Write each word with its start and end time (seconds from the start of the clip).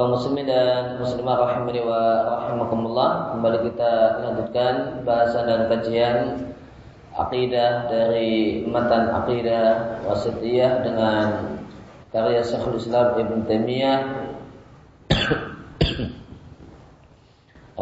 Kaum 0.00 0.16
muslimin 0.16 0.48
dan 0.48 0.96
muslimah 0.96 1.36
rahimani 1.44 1.84
wa 1.84 2.24
rahimakumullah 2.24 3.36
kembali 3.36 3.68
kita 3.68 4.24
lanjutkan 4.24 5.04
bahasan 5.04 5.44
dan 5.44 5.68
kajian 5.68 6.16
akidah 7.12 7.84
dari 7.84 8.64
matan 8.64 9.12
akidah 9.12 10.00
wasitiyah 10.08 10.80
dengan 10.80 11.60
karya 12.16 12.40
Syekhul 12.40 12.80
Islam 12.80 13.12
Ibn 13.12 13.44
Taimiyah 13.44 14.00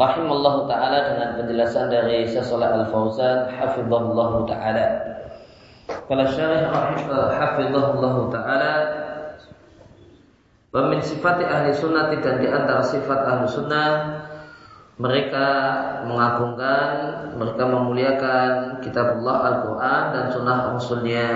rahimallah 0.03 0.55
taala 0.67 0.99
dengan 1.15 1.39
penjelasan 1.39 1.87
dari 1.87 2.27
Syekh 2.27 2.51
Al-Fauzan 2.51 3.47
hafizahullah 3.55 4.43
taala. 4.43 4.87
Kalau 5.87 6.25
syarih 6.35 6.67
hafizahullah 7.31 8.15
taala 8.27 9.07
Wa 10.69 10.85
min 10.85 11.01
sifati 11.01 11.41
ahli 11.45 11.73
sunnah 11.73 12.13
dan 12.13 12.37
di 12.37 12.45
antara 12.45 12.85
sifat 12.85 13.19
ahli 13.25 13.49
sunnah 13.49 13.89
mereka 14.99 15.47
mengagungkan, 16.03 16.91
mereka 17.39 17.63
memuliakan 17.63 18.49
kitabullah 18.83 19.37
Al-Quran 19.47 20.03
dan 20.11 20.25
sunnah 20.27 20.57
Rasulnya 20.75 21.27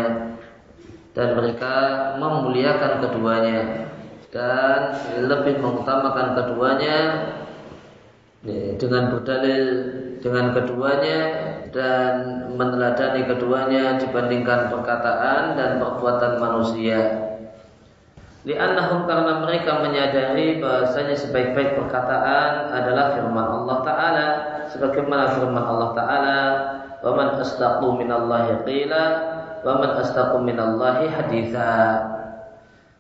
dan 1.16 1.28
mereka 1.39 1.76
memuliakan 2.20 3.00
keduanya 3.00 3.88
dan 4.36 4.92
lebih 5.31 5.64
mengutamakan 5.64 6.36
keduanya 6.36 7.00
dengan 8.76 9.16
berdalil 9.16 9.66
dengan 10.20 10.52
keduanya 10.52 11.20
dan 11.72 12.14
meneladani 12.59 13.23
keduanya 13.23 13.95
dibandingkan 13.95 14.76
perkataan 14.76 15.56
dan 15.56 15.80
perbuatan 15.80 16.34
manusia. 16.36 17.00
Li'annahum 18.44 19.08
karena 19.08 19.39
mereka 19.39 19.80
menyadari 19.80 20.59
bahasanya 20.59 21.16
sebaik-baik 21.16 21.80
perkataan 21.80 22.75
adalah 22.75 23.16
firman 23.16 23.47
Allah 23.47 23.77
Ta'ala. 23.88 24.27
Sebagaimana 24.67 25.39
firman 25.39 25.63
Allah 25.63 25.89
Ta'ala 25.95 26.39
Wa 27.03 27.11
man 27.16 27.39
astaqu 27.39 27.99
minallahi 27.99 28.64
qila 28.67 29.03
Wa 29.64 29.80
man 29.80 29.95
astaqu 29.95 30.44
minallahi 30.44 31.08
haditha. 31.08 32.03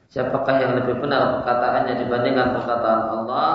Siapakah 0.07 0.55
yang 0.63 0.73
lebih 0.79 1.03
benar 1.03 1.43
perkataannya 1.43 1.93
dibandingkan 2.07 2.55
perkataan 2.55 3.01
Allah? 3.11 3.51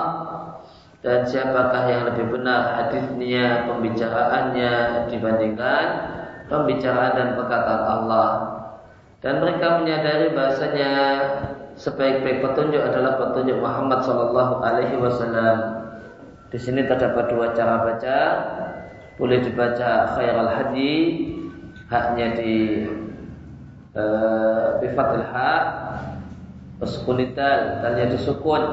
Dan 1.01 1.25
siapakah 1.25 1.89
yang 1.89 2.03
lebih 2.11 2.27
benar 2.29 2.75
hadisnya, 2.75 3.65
pembicaraannya 3.65 4.73
dibandingkan 5.09 5.85
Pembicaraan 6.51 7.13
dan 7.17 7.29
perkataan 7.33 7.83
Allah? 7.87 8.29
Dan 9.25 9.41
mereka 9.41 9.81
menyadari 9.81 10.33
bahasanya 10.37 10.91
sebaik-baik 11.79 12.43
petunjuk 12.43 12.83
adalah 12.83 13.15
petunjuk 13.15 13.63
Muhammad 13.63 14.03
Shallallahu 14.03 14.59
Alaihi 14.59 14.99
Wasallam. 14.99 15.57
Di 16.51 16.59
sini 16.59 16.83
terdapat 16.83 17.31
dua 17.31 17.55
cara 17.55 17.87
baca. 17.87 18.19
Boleh 19.15 19.43
dibaca 19.43 20.15
khairal 20.15 20.47
hadi, 20.47 20.95
haknya 21.91 22.39
di 22.39 22.87
uh, 23.91 24.79
bifatil 24.79 25.27
hak, 25.27 25.63
Waskunital, 26.79 27.83
tanya 27.83 28.07
disukun. 28.15 28.63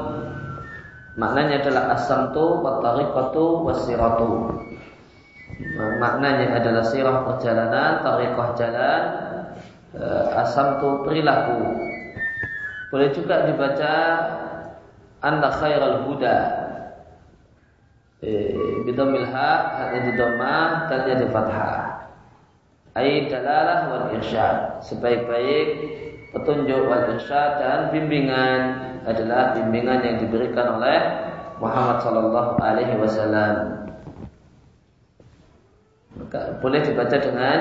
Maknanya 1.19 1.67
adalah 1.67 1.99
asam 1.99 2.31
tu, 2.31 2.63
watariqatu, 2.63 3.67
wasiratu. 3.67 4.55
Maknanya 5.99 6.63
adalah 6.63 6.87
sirah 6.87 7.27
perjalanan, 7.27 8.07
tariqah 8.07 8.49
jalan, 8.55 9.03
uh, 9.99 10.43
asam 10.47 10.79
tu 10.79 11.03
perilaku, 11.03 11.75
boleh 12.91 13.09
juga 13.11 13.51
dibaca 13.51 13.95
anda 15.25 15.49
khairal 15.51 16.07
huda. 16.07 16.39
Eh, 18.25 18.83
bidhamil 18.89 19.29
ha, 19.29 19.77
haknya 19.77 20.01
di 20.09 20.13
dhammah, 20.17 20.69
dalnya 20.89 21.15
di 21.21 21.27
fathah. 21.29 21.77
Ai 22.97 23.29
dalalah 23.29 23.93
wal 23.93 24.07
irsyad. 24.17 24.81
Sebaik-baik 24.81 25.69
petunjuk 26.33 26.89
wal 26.89 27.13
irsyad 27.13 27.61
dan 27.61 27.81
bimbingan 27.93 28.61
adalah 29.05 29.53
bimbingan 29.53 30.01
yang 30.01 30.17
diberikan 30.17 30.81
oleh 30.81 30.99
Muhammad 31.61 32.01
sallallahu 32.01 32.57
alaihi 32.57 32.97
wasallam. 32.97 33.85
Boleh 36.65 36.81
dibaca 36.81 37.17
dengan 37.21 37.59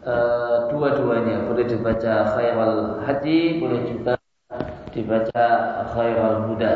uh, 0.00 0.72
dua-duanya. 0.72 1.44
Boleh 1.44 1.68
dibaca 1.68 2.32
khairal 2.32 3.04
hadi, 3.04 3.60
boleh 3.60 3.80
juga 3.84 4.16
dibaca 4.94 5.46
khairul 5.92 6.54
huda. 6.54 6.74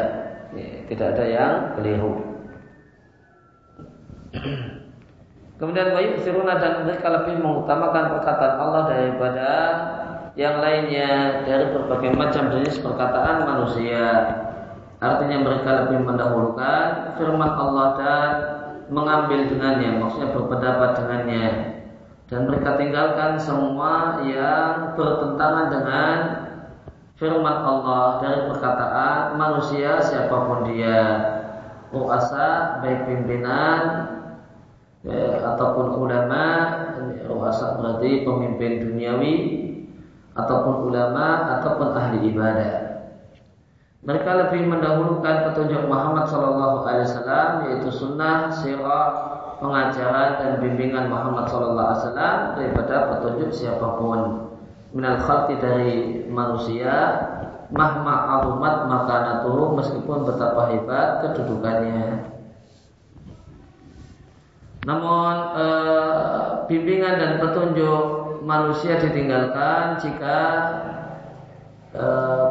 Ya, 0.52 0.82
tidak 0.90 1.06
ada 1.14 1.24
yang 1.24 1.52
keliru. 1.78 2.12
Kemudian 5.58 5.90
bayi 5.90 6.14
siruna 6.22 6.58
dan 6.58 6.86
mereka 6.86 7.10
lebih 7.10 7.42
mengutamakan 7.42 8.18
perkataan 8.18 8.56
Allah 8.62 8.82
daripada 8.86 9.50
yang 10.38 10.62
lainnya 10.62 11.42
dari 11.42 11.74
berbagai 11.74 12.14
macam 12.14 12.54
jenis 12.54 12.78
perkataan 12.78 13.42
manusia. 13.42 14.06
Artinya 14.98 15.42
mereka 15.42 15.70
lebih 15.86 16.06
mendahulukan 16.06 17.14
firman 17.18 17.52
Allah 17.54 17.88
dan 17.98 18.30
mengambil 18.90 19.50
dengannya, 19.50 19.98
maksudnya 19.98 20.30
berpendapat 20.34 20.90
dengannya. 21.02 21.46
Dan 22.28 22.46
mereka 22.46 22.78
tinggalkan 22.78 23.40
semua 23.40 24.22
yang 24.22 24.94
bertentangan 24.94 25.66
dengan 25.74 26.16
firman 27.18 27.58
Allah 27.66 28.22
dari 28.22 28.46
perkataan 28.46 29.34
manusia 29.34 29.98
siapa 29.98 30.38
pun 30.46 30.70
dia 30.70 30.98
ruasa 31.90 32.78
baik 32.78 33.10
pimpinan 33.10 33.80
ya, 35.02 35.42
ataupun 35.54 35.98
ulama 35.98 36.44
ruasa 37.26 37.74
berarti 37.74 38.22
pemimpin 38.22 38.86
duniawi 38.86 39.34
ataupun 40.38 40.94
ulama 40.94 41.58
ataupun 41.58 41.88
ahli 41.98 42.30
ibadah. 42.30 43.02
Mereka 43.98 44.30
lebih 44.46 44.70
mendahulukan 44.70 45.50
petunjuk 45.50 45.90
Muhammad 45.90 46.30
Shallallahu 46.30 46.86
Alaihi 46.86 47.10
Wasallam 47.10 47.50
yaitu 47.66 47.90
sunnah, 47.90 48.46
sirah, 48.46 49.06
pengajaran 49.58 50.38
dan 50.38 50.50
bimbingan 50.62 51.10
Muhammad 51.10 51.50
Shallallahu 51.50 51.82
Alaihi 51.82 52.00
Wasallam 52.06 52.38
daripada 52.54 52.94
petunjuk 53.10 53.50
siapa 53.50 53.98
pun 53.98 54.47
minal 54.92 55.20
khalqi 55.20 55.60
dari 55.60 56.24
manusia 56.32 56.94
mahma 57.68 58.40
alumat 58.40 58.88
makanatuhu 58.88 59.76
meskipun 59.76 60.24
betapa 60.24 60.72
hebat 60.72 61.08
kedudukannya 61.20 62.32
namun 64.88 65.34
e, 65.52 65.66
bimbingan 66.64 67.20
dan 67.20 67.32
petunjuk 67.36 68.40
manusia 68.48 68.96
ditinggalkan 68.96 70.00
jika 70.00 70.40
e, 71.92 72.04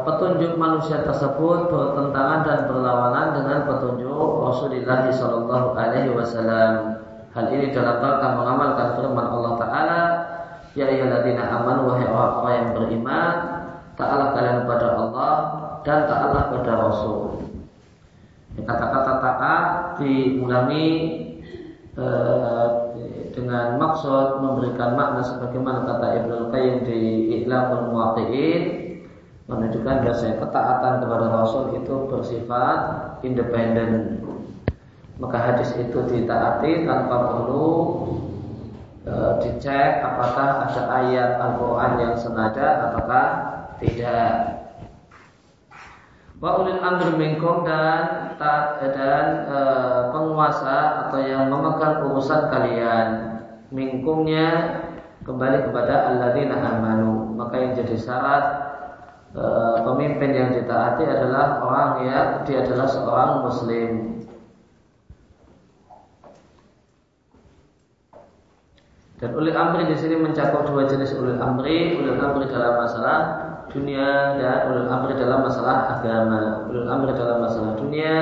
petunjuk 0.06 0.54
manusia 0.54 1.02
tersebut 1.02 1.66
bertentangan 1.66 2.46
dan 2.46 2.60
berlawanan 2.70 3.34
dengan 3.34 3.66
petunjuk 3.66 4.46
Rasulullah 4.46 5.10
Shallallahu 5.10 5.74
Alaihi 5.74 6.14
Wasallam. 6.14 7.02
Hal 7.34 7.46
ini 7.50 7.74
dalam 7.74 7.98
rangka 8.00 8.28
mengamalkan 8.38 8.88
firman 8.96 9.26
Allah 9.26 9.52
Taala 9.58 10.00
Ya 10.78 10.86
ayyuhalladzina 10.86 11.42
amanu 11.42 11.90
wahai 11.90 12.06
orang-orang 12.06 12.54
yang 12.54 12.70
beriman, 12.78 13.34
taatlah 13.98 14.30
kalian 14.30 14.62
kepada 14.62 14.86
Allah 14.94 15.34
dan 15.82 16.06
taatlah 16.06 16.42
kepada 16.54 16.72
Rasul. 16.86 17.18
Kata-kata 18.62 19.12
taat 19.18 19.64
diulangi 19.98 20.86
eh, 21.98 22.66
dengan 23.34 23.74
maksud 23.74 24.38
memberikan 24.38 24.94
makna 24.94 25.22
sebagaimana 25.26 25.82
kata 25.82 26.06
Ibnu 26.22 26.54
Qayyim 26.54 26.76
di 26.86 27.00
Iqlamul 27.42 27.90
Muwaqqi'in 27.90 28.62
menunjukkan 29.50 30.06
bahwa 30.06 30.30
ketaatan 30.46 30.94
kepada 31.02 31.26
Rasul 31.42 31.74
itu 31.74 31.94
bersifat 32.06 32.78
independen. 33.26 34.22
Maka 35.18 35.38
hadis 35.42 35.74
itu 35.74 35.98
ditaati 36.06 36.86
tanpa 36.86 37.16
perlu 37.34 37.66
e, 39.08 39.16
dicek 39.40 40.04
apakah 40.04 40.68
ada 40.68 40.82
ayat 41.00 41.30
Al-Quran 41.40 41.92
yang 41.96 42.14
senada 42.14 42.92
ataukah 42.92 43.28
tidak. 43.80 44.32
Wa 46.38 46.62
ulil 46.62 46.78
amri 46.78 47.18
minkum 47.18 47.66
dan 47.66 48.36
dan 48.38 49.26
e, 49.48 49.58
penguasa 50.12 51.08
atau 51.08 51.18
yang 51.24 51.48
memegang 51.48 52.04
urusan 52.06 52.52
kalian. 52.52 53.08
Mingkumnya 53.68 54.48
kembali 55.26 55.68
kepada 55.68 56.14
alladzina 56.14 56.56
amanu. 56.62 57.34
Maka 57.34 57.54
yang 57.58 57.72
jadi 57.74 57.96
syarat 57.98 58.44
e, 59.34 59.44
pemimpin 59.82 60.30
yang 60.30 60.50
ditaati 60.54 61.04
adalah 61.08 61.64
orang 61.64 61.90
yang 62.06 62.28
dia 62.46 62.62
adalah 62.62 62.86
seorang 62.86 63.30
muslim 63.42 64.17
Dan 69.18 69.34
ulil 69.34 69.50
amri 69.50 69.90
di 69.90 69.98
sini 69.98 70.14
mencakup 70.14 70.62
dua 70.70 70.86
jenis 70.86 71.18
ulil 71.18 71.42
amri, 71.42 71.98
ulil 71.98 72.22
amri 72.22 72.46
dalam 72.46 72.78
masalah 72.78 73.18
dunia 73.66 74.38
dan 74.38 74.70
ulil 74.70 74.86
amri 74.86 75.18
dalam 75.18 75.42
masalah 75.42 75.98
agama. 75.98 76.70
Ulil 76.70 76.86
amri 76.86 77.18
dalam 77.18 77.42
masalah 77.42 77.74
dunia 77.74 78.14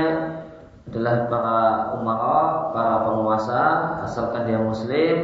adalah 0.88 1.28
para 1.28 1.60
umara, 2.00 2.40
para 2.72 2.94
penguasa, 3.04 3.62
asalkan 4.08 4.48
dia 4.48 4.56
muslim, 4.56 5.16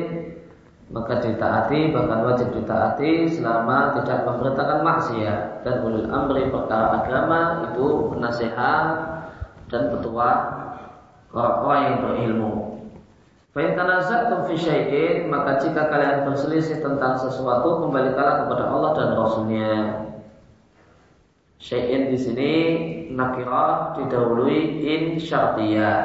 maka 0.92 1.24
ditaati, 1.24 1.88
bahkan 1.88 2.20
wajib 2.20 2.52
ditaati 2.52 3.32
selama 3.32 3.96
tidak 3.96 4.28
memberitakan 4.28 4.84
maksiat. 4.84 5.64
Dan 5.64 5.88
ulil 5.88 6.04
amri 6.12 6.52
perkara 6.52 7.00
agama 7.00 7.72
itu 7.72 8.12
nasihat 8.20 8.86
dan 9.72 9.88
petua 9.88 10.28
orang-orang 11.32 11.80
yang 11.80 11.96
berilmu. 12.04 12.71
Fa'in 13.52 13.76
tanaza'tum 13.76 14.48
fi 14.48 14.56
syai'in 14.56 15.28
maka 15.28 15.60
jika 15.60 15.92
kalian 15.92 16.24
berselisih 16.24 16.80
tentang 16.80 17.20
sesuatu 17.20 17.84
kembalikanlah 17.84 18.48
kepada 18.48 18.64
Allah 18.72 18.90
dan 18.96 19.08
Rasulnya. 19.12 19.72
Syai'in 21.60 22.08
di 22.08 22.16
sini 22.16 22.52
nakirah 23.12 24.00
didahului 24.00 24.80
in 24.88 25.20
syartiyah. 25.20 26.00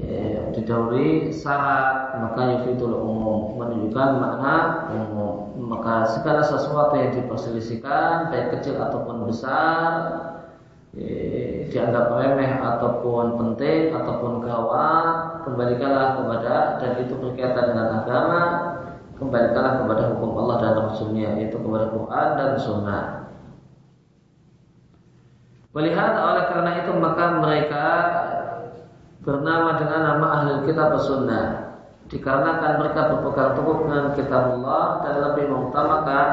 Ya, 0.00 0.48
didahului 0.56 1.28
syarat 1.28 2.16
maka 2.16 2.40
yufidul 2.56 3.04
umum 3.04 3.60
menunjukkan 3.60 4.10
makna 4.24 4.88
umum. 4.88 5.52
Maka 5.68 6.08
segala 6.16 6.40
sesuatu 6.40 6.96
yang 6.96 7.12
diperselisihkan 7.12 8.32
baik 8.32 8.56
kecil 8.56 8.80
ataupun 8.80 9.28
besar 9.28 9.92
ya, 10.96 11.68
dianggap 11.68 12.08
remeh 12.08 12.56
ataupun 12.56 13.36
penting 13.36 13.92
ataupun 13.92 14.40
gawat 14.40 15.33
kembalikanlah 15.44 16.18
kepada 16.18 16.54
dan 16.80 16.92
itu 17.04 17.14
berkaitan 17.20 17.64
dengan 17.72 17.88
agama 18.02 18.40
kembalikanlah 19.20 19.84
kepada 19.84 20.02
hukum 20.16 20.30
Allah 20.42 20.56
dan 20.60 20.72
Rasulnya 20.90 21.28
yaitu 21.38 21.56
kepada 21.60 21.86
Quran 21.94 22.28
dan 22.34 22.50
Sunnah. 22.58 23.04
Melihat 25.74 26.14
oleh 26.14 26.44
karena 26.54 26.70
itu 26.86 26.90
maka 26.94 27.24
mereka 27.42 27.86
bernama 29.26 29.74
dengan 29.74 30.00
nama 30.06 30.26
ahli 30.38 30.70
kitab 30.70 30.94
sunnah. 31.02 31.74
Dikarenakan 32.06 32.78
mereka 32.78 33.10
berpegang 33.10 33.58
teguh 33.58 33.76
dengan 33.82 34.04
kitab 34.14 34.54
Allah 34.54 35.02
dan 35.02 35.14
lebih 35.24 35.50
mengutamakan 35.50 36.26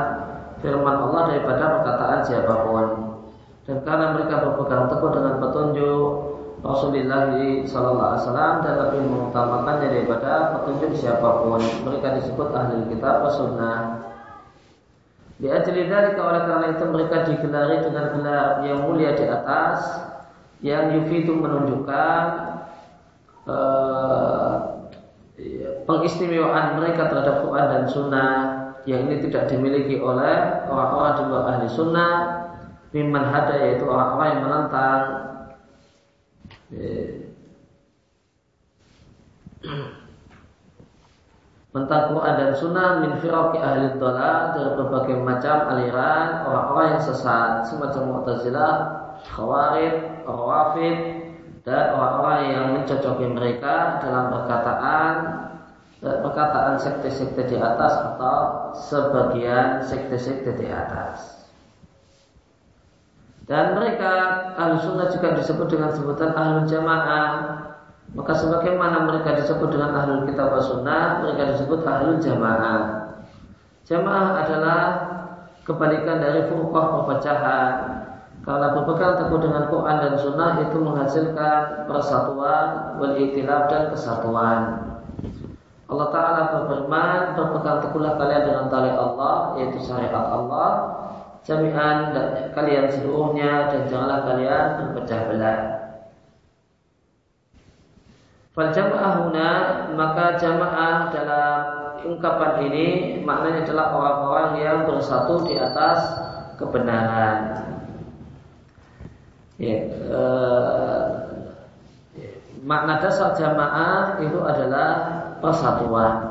firman 0.61 0.93
Allah 1.09 1.21
daripada 1.33 1.63
perkataan 1.79 2.21
siapa 2.21 2.53
pun. 2.69 2.87
Dan 3.65 3.81
karena 3.81 4.13
mereka 4.13 4.45
berpegang 4.45 4.85
teguh 4.93 5.09
dengan 5.09 5.33
petunjuk 5.41 6.30
Rasulullah 6.61 7.33
Sallallahu 7.65 8.09
Alaihi 8.13 8.21
Wasallam 8.21 8.55
lebih 8.61 9.01
mengutamakannya 9.09 9.87
daripada 9.89 10.31
petunjuk 10.53 10.93
siapa 10.93 11.41
pun. 11.41 11.57
Mereka 11.57 12.21
disebut 12.21 12.53
ahli 12.53 12.85
kitab 12.93 13.25
sunnah. 13.33 13.79
Di 15.41 15.49
ajli 15.49 15.89
dari 15.89 16.13
oleh 16.21 16.41
karena 16.45 16.67
itu 16.69 16.85
mereka 16.85 17.25
digelari 17.25 17.81
dengan 17.81 18.13
gelar 18.13 18.61
yang 18.61 18.85
mulia 18.85 19.17
di 19.17 19.25
atas 19.25 20.05
yang 20.61 20.93
yufidu 20.93 21.33
menunjukkan 21.33 22.21
uh, 23.49 24.53
pengistimewaan 25.89 26.77
mereka 26.77 27.09
terhadap 27.09 27.41
Quran 27.41 27.67
dan 27.73 27.83
Sunnah 27.89 28.33
yang 28.85 29.09
ini 29.09 29.25
tidak 29.25 29.49
dimiliki 29.49 29.97
oleh 29.97 30.61
orang-orang 30.69 31.13
di 31.17 31.23
luar 31.25 31.43
ahli 31.49 31.67
Sunnah 31.73 32.13
mimman 32.93 33.25
hada 33.25 33.57
yaitu 33.57 33.89
orang-orang 33.89 34.27
yang 34.37 34.41
menentang 34.45 35.01
Tentang 41.71 42.03
Quran 42.11 42.33
dan 42.35 42.51
Sunnah 42.55 42.99
min 43.03 43.15
firaqi 43.19 43.59
ahli 43.59 43.95
dhalal 43.95 44.55
dari 44.55 44.71
berbagai 44.75 45.17
macam 45.23 45.71
aliran 45.71 46.47
orang-orang 46.47 46.87
yang 46.95 47.03
sesat 47.03 47.63
semacam 47.67 48.03
Mu'tazilah, 48.11 48.75
Khawarij, 49.23 50.23
Rawafid 50.27 50.97
dan 51.63 51.95
orang-orang 51.95 52.41
yang 52.51 52.65
mencocoki 52.75 53.27
mereka 53.31 53.99
dalam 54.03 54.31
perkataan 54.31 55.13
perkataan 56.01 56.81
sekte-sekte 56.81 57.45
di 57.45 57.57
atas 57.61 57.93
atau 58.15 58.39
sebagian 58.73 59.85
sekte-sekte 59.85 60.57
di 60.57 60.67
atas. 60.71 61.40
Dan 63.49 63.77
mereka 63.77 64.11
ahli 64.53 64.77
sunnah 64.81 65.09
juga 65.09 65.37
disebut 65.37 65.67
dengan 65.69 65.89
sebutan 65.93 66.31
ahli 66.33 66.69
jamaah. 66.69 67.31
Maka 68.11 68.33
sebagaimana 68.35 69.07
mereka 69.07 69.39
disebut 69.39 69.71
dengan 69.71 69.95
ahli 69.95 70.27
kitab 70.27 70.51
sunnah, 70.61 71.25
mereka 71.25 71.55
disebut 71.55 71.81
ahli 71.85 72.19
jamaah. 72.21 72.81
Jamaah 73.87 74.27
adalah 74.45 74.81
kebalikan 75.65 76.21
dari 76.21 76.47
furqah 76.47 76.85
perpecahan. 77.01 77.73
Kalau 78.41 78.73
berpegang 78.73 79.21
teguh 79.21 79.37
dengan 79.37 79.69
Quran 79.69 79.97
dan 80.01 80.13
Sunnah 80.17 80.51
itu 80.65 80.77
menghasilkan 80.81 81.85
persatuan, 81.85 82.97
wal 82.97 83.13
dan 83.69 83.83
kesatuan. 83.93 84.61
Allah 85.85 86.07
Ta'ala 86.09 86.41
berfirman, 86.49 87.37
berpegang 87.37 87.85
teguhlah 87.85 88.17
kalian 88.17 88.43
dengan 88.49 88.65
tali 88.73 88.89
Allah, 88.89 89.59
yaitu 89.61 89.77
syariat 89.85 90.25
Allah, 90.25 91.00
jami'an 91.41 92.13
kalian 92.53 92.85
seluruhnya 92.91 93.69
dan 93.73 93.81
janganlah 93.89 94.19
kalian 94.25 94.65
berpecah 94.93 95.21
belah. 95.29 95.59
Fal 98.51 98.69
jamaah 98.75 99.11
huna 99.23 99.49
maka 99.95 100.35
jamaah 100.35 101.07
dalam 101.09 101.59
ungkapan 102.03 102.67
ini 102.67 102.87
maknanya 103.23 103.63
adalah 103.63 103.87
orang-orang 103.95 104.51
yang 104.59 104.77
bersatu 104.83 105.47
di 105.47 105.55
atas 105.55 105.99
kebenaran. 106.59 107.37
Ya, 109.61 109.77
eh, 109.87 111.01
makna 112.65 112.97
dasar 112.97 113.37
jamaah 113.37 114.17
itu 114.19 114.39
adalah 114.41 114.89
persatuan. 115.39 116.30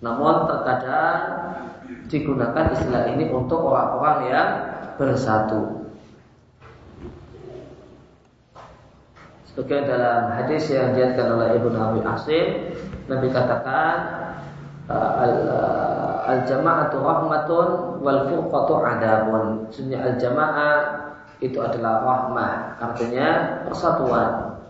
Namun 0.00 0.48
terkadang 0.48 1.20
digunakan 2.08 2.72
istilah 2.72 3.12
ini 3.12 3.28
untuk 3.28 3.60
orang-orang 3.68 4.18
yang 4.32 4.48
bersatu. 4.96 5.80
Sebagai 9.50 9.92
dalam 9.92 10.30
hadis 10.40 10.72
yang 10.72 10.96
diatkan 10.96 11.36
oleh 11.36 11.58
Ibnu 11.58 11.76
Abi 11.76 12.00
Asim, 12.06 12.72
Nabi 13.10 13.28
katakan 13.28 13.96
al 14.90 16.40
jama'atu 16.46 17.02
rahmatun 17.02 17.68
wal 18.00 18.30
furqatu 18.30 18.80
adabun. 18.80 19.68
Sebenarnya 19.74 19.98
al 20.06 20.14
jamaah 20.16 20.78
itu 21.40 21.58
adalah 21.60 22.04
rahmah, 22.04 22.78
artinya 22.78 23.28
persatuan. 23.66 24.60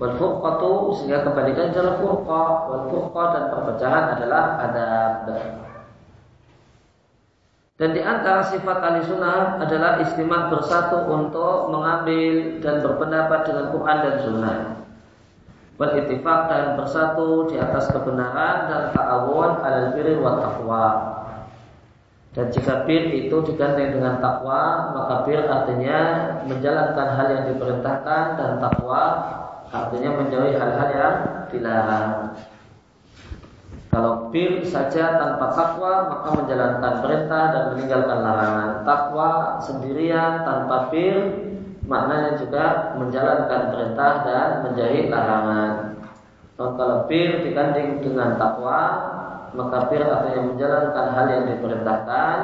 Wal 0.00 0.16
furqatu 0.16 0.96
sehingga 0.96 1.24
kebalikan 1.28 1.68
adalah 1.72 2.00
furqa, 2.00 2.44
wal 2.68 2.84
furqa 2.88 3.24
dan 3.36 3.44
perpecahan 3.52 4.04
adalah 4.16 4.44
adab. 4.64 5.12
Dan 7.76 7.98
di 7.98 8.00
antara 8.04 8.46
sifat 8.46 8.78
ahli 8.78 9.02
sunnah 9.04 9.58
adalah 9.58 9.98
istimewa 9.98 10.52
bersatu 10.54 11.02
untuk 11.08 11.72
mengambil 11.74 12.62
dan 12.62 12.78
berpendapat 12.78 13.40
dengan 13.42 13.66
Quran 13.74 13.98
dan 14.06 14.14
sunnah. 14.22 14.58
Beritifak 15.80 16.40
dan 16.46 16.78
bersatu 16.78 17.50
di 17.50 17.58
atas 17.58 17.90
kebenaran 17.90 18.70
dan 18.70 18.82
ta'awun 18.94 19.66
alal 19.66 19.88
birri 19.98 20.14
wa 20.14 20.38
taqwa. 20.38 20.86
Dan 22.32 22.48
jika 22.48 22.88
bir 22.88 23.12
itu 23.12 23.36
digandeng 23.44 23.92
dengan 23.92 24.16
takwa, 24.22 24.94
maka 24.96 25.28
bir 25.28 25.44
artinya 25.44 26.00
menjalankan 26.48 27.08
hal 27.12 27.26
yang 27.28 27.44
diperintahkan 27.52 28.24
dan 28.40 28.50
takwa 28.56 29.04
artinya 29.72 30.10
menjauhi 30.20 30.52
hal-hal 30.52 30.88
yang 30.92 31.16
dilarang. 31.48 32.36
Kalau 33.92 34.32
bir 34.32 34.64
saja 34.64 35.20
tanpa 35.20 35.52
takwa 35.52 36.08
maka 36.08 36.28
menjalankan 36.32 36.94
perintah 37.04 37.44
dan 37.52 37.64
meninggalkan 37.76 38.18
larangan. 38.24 38.70
Takwa 38.88 39.30
sendirian 39.60 40.44
tanpa 40.48 40.88
bir 40.88 41.16
maknanya 41.84 42.40
juga 42.40 42.96
menjalankan 42.96 43.62
perintah 43.72 44.12
dan 44.24 44.48
menjauhi 44.64 45.12
larangan. 45.12 45.72
kalau 46.62 47.10
bir 47.10 47.42
diganding 47.42 47.98
dengan 47.98 48.38
takwa 48.38 48.80
maka 49.52 49.90
bir 49.90 50.06
artinya 50.06 50.40
menjalankan 50.46 51.06
hal 51.10 51.26
yang 51.26 51.44
diperintahkan 51.52 52.36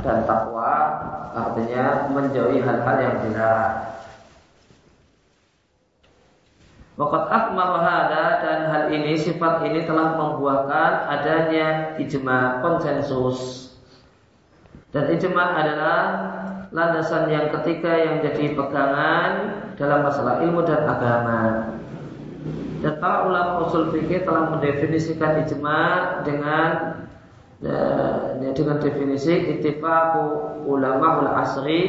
dan 0.00 0.18
takwa 0.24 0.72
artinya 1.36 2.08
menjauhi 2.10 2.64
hal-hal 2.64 2.96
yang 2.98 3.14
dilarang. 3.22 3.95
Wakat 6.96 7.28
akmal 7.28 7.76
hada 7.84 8.40
dan 8.40 8.58
hal 8.72 8.84
ini 8.88 9.20
sifat 9.20 9.60
ini 9.68 9.84
telah 9.84 10.16
membuahkan 10.16 10.92
adanya 11.12 11.92
ijma 12.00 12.64
konsensus. 12.64 13.68
Dan 14.96 15.12
ijma 15.12 15.44
adalah 15.60 16.00
landasan 16.72 17.28
yang 17.28 17.52
ketiga 17.52 17.92
yang 18.00 18.24
jadi 18.24 18.56
pegangan 18.56 19.30
dalam 19.76 20.08
masalah 20.08 20.40
ilmu 20.40 20.64
dan 20.64 20.88
agama. 20.88 21.40
Dan 22.80 22.96
para 22.96 23.28
ulama 23.28 23.68
usul 23.68 23.92
fikih 23.92 24.24
telah 24.24 24.56
mendefinisikan 24.56 25.44
ijma 25.44 25.80
dengan 26.24 26.68
ya, 27.60 28.50
dengan 28.56 28.80
definisi 28.80 29.36
ittifaqu 29.52 30.64
ulama 30.64 31.24
ul 31.24 31.30
asri 31.44 31.82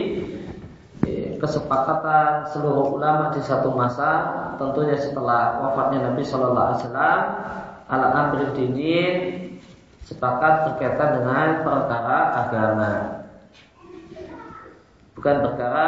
kesepakatan 1.38 2.50
seluruh 2.50 2.98
ulama 2.98 3.30
di 3.30 3.42
satu 3.46 3.70
masa 3.72 4.34
tentunya 4.58 4.98
setelah 4.98 5.62
wafatnya 5.62 6.10
Nabi 6.12 6.26
Shallallahu 6.26 6.66
Alaihi 6.66 6.80
Wasallam 6.82 7.20
ala 7.88 8.08
amri 8.12 8.46
dinin 8.58 9.16
sepakat 10.04 10.54
berkaitan 10.72 11.10
dengan 11.22 11.48
perkara 11.62 12.20
agama. 12.46 12.92
Bukan 15.14 15.36
perkara 15.46 15.88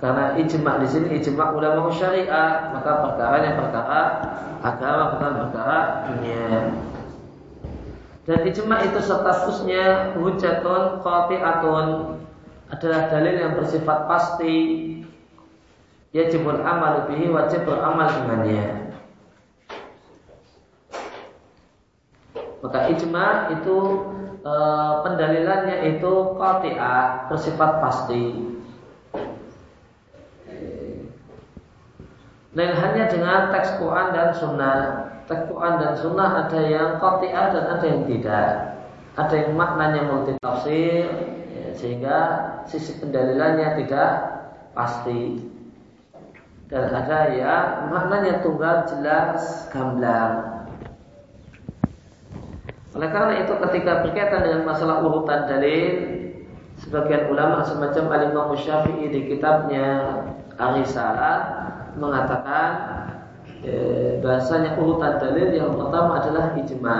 karena 0.00 0.24
ijma 0.40 0.72
di 0.80 0.88
sini 0.88 1.08
ijma 1.20 1.52
ulama 1.52 1.92
syariah 1.92 2.72
maka 2.72 2.92
perkaranya 3.04 3.52
perkara 3.58 4.00
agama 4.62 5.02
bukan 5.16 5.32
perkara 5.46 5.78
dunia. 6.08 6.72
Dan 8.28 8.38
ijma 8.46 8.76
itu 8.86 8.98
statusnya 9.02 10.14
hujatun 10.14 11.02
qati'atun 11.02 11.86
adalah 12.70 13.10
dalil 13.10 13.34
yang 13.34 13.54
bersifat 13.58 14.06
pasti. 14.06 14.56
Yajibul 16.10 16.58
amal 16.66 17.06
bihi 17.06 17.30
wajib 17.30 17.62
beramal 17.62 18.10
dengannya 18.10 18.90
maka 22.60 22.92
ijma 22.92 23.56
itu 23.56 23.76
e, 24.44 24.54
pendalilannya 25.04 25.76
itu 25.96 26.12
qati'ah 26.36 27.32
bersifat 27.32 27.70
pasti. 27.80 28.24
Lain 32.50 32.74
hanya 32.74 33.04
dengan 33.08 33.54
teks 33.54 33.78
Quran 33.80 34.08
dan 34.12 34.28
Sunnah. 34.36 34.78
Teks 35.30 35.48
Quran 35.48 35.74
dan 35.80 35.92
Sunnah 35.96 36.28
ada 36.46 36.60
yang 36.60 36.90
qati'ah 37.00 37.46
dan 37.56 37.64
ada 37.78 37.84
yang 37.86 38.02
tidak. 38.04 38.50
Ada 39.16 39.34
yang 39.34 39.52
maknanya 39.56 40.02
multi 40.06 40.32
tafsir 40.38 41.08
sehingga 41.74 42.18
sisi 42.68 42.98
pendalilannya 42.98 43.80
tidak 43.84 44.10
pasti. 44.74 45.46
Dan 46.70 46.86
ada 46.94 47.34
yang 47.34 47.90
maknanya 47.90 48.46
tunggal 48.46 48.86
jelas 48.86 49.66
gamblang. 49.74 50.66
Oleh 52.94 53.10
karena 53.10 53.42
itu 53.42 53.54
ketika 53.58 54.02
berkaitan 54.06 54.42
dengan 54.42 54.62
masalah 54.66 55.02
urutan 55.02 55.46
dalil 55.46 55.94
sebagian 56.78 57.30
ulama 57.30 57.62
semacam 57.62 58.04
Al-Imam 58.10 58.50
Syafi'i 58.58 59.10
di 59.10 59.20
kitabnya 59.30 60.14
Arisalah 60.58 61.38
mengatakan 61.98 62.70
eh, 63.62 64.18
bahasanya 64.22 64.74
urutan 64.78 65.18
dalil 65.22 65.54
yang 65.54 65.74
pertama 65.74 66.22
adalah 66.22 66.54
ijma 66.58 66.98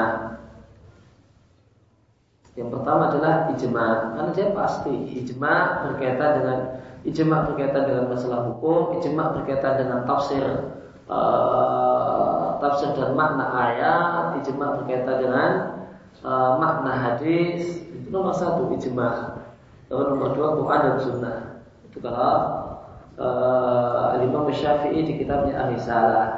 yang 2.60 2.68
pertama 2.68 3.08
adalah 3.08 3.48
ijma, 3.56 3.88
karena 4.12 4.30
dia 4.36 4.52
pasti 4.52 4.92
ijma 5.16 5.88
berkaitan 5.88 6.30
dengan 6.36 6.58
ijma 7.08 7.48
berkaitan 7.48 7.88
dengan 7.88 8.04
masalah 8.12 8.52
hukum, 8.52 9.00
ijma 9.00 9.32
berkaitan 9.40 9.80
dengan 9.80 10.04
tafsir 10.04 10.44
uh, 11.08 12.60
tafsir 12.60 12.92
dan 12.92 13.16
makna 13.16 13.48
ayat, 13.48 14.44
ijma 14.44 14.76
berkaitan 14.76 15.16
dengan 15.24 15.50
uh, 16.20 16.60
makna 16.60 16.92
hadis. 17.00 17.80
Itu 17.96 18.12
nomor 18.12 18.36
satu 18.36 18.68
ijma. 18.76 19.40
Lalu 19.88 20.04
nomor 20.12 20.28
dua 20.36 20.48
Quran 20.60 20.80
dan 20.84 20.96
Sunnah. 21.00 21.38
Itu 21.88 21.98
kalau 22.04 22.36
uh, 23.16 24.20
Imam 24.20 24.52
Syafi'i 24.52 25.00
di 25.00 25.16
kitabnya 25.16 25.64
Al-Risalah. 25.64 26.28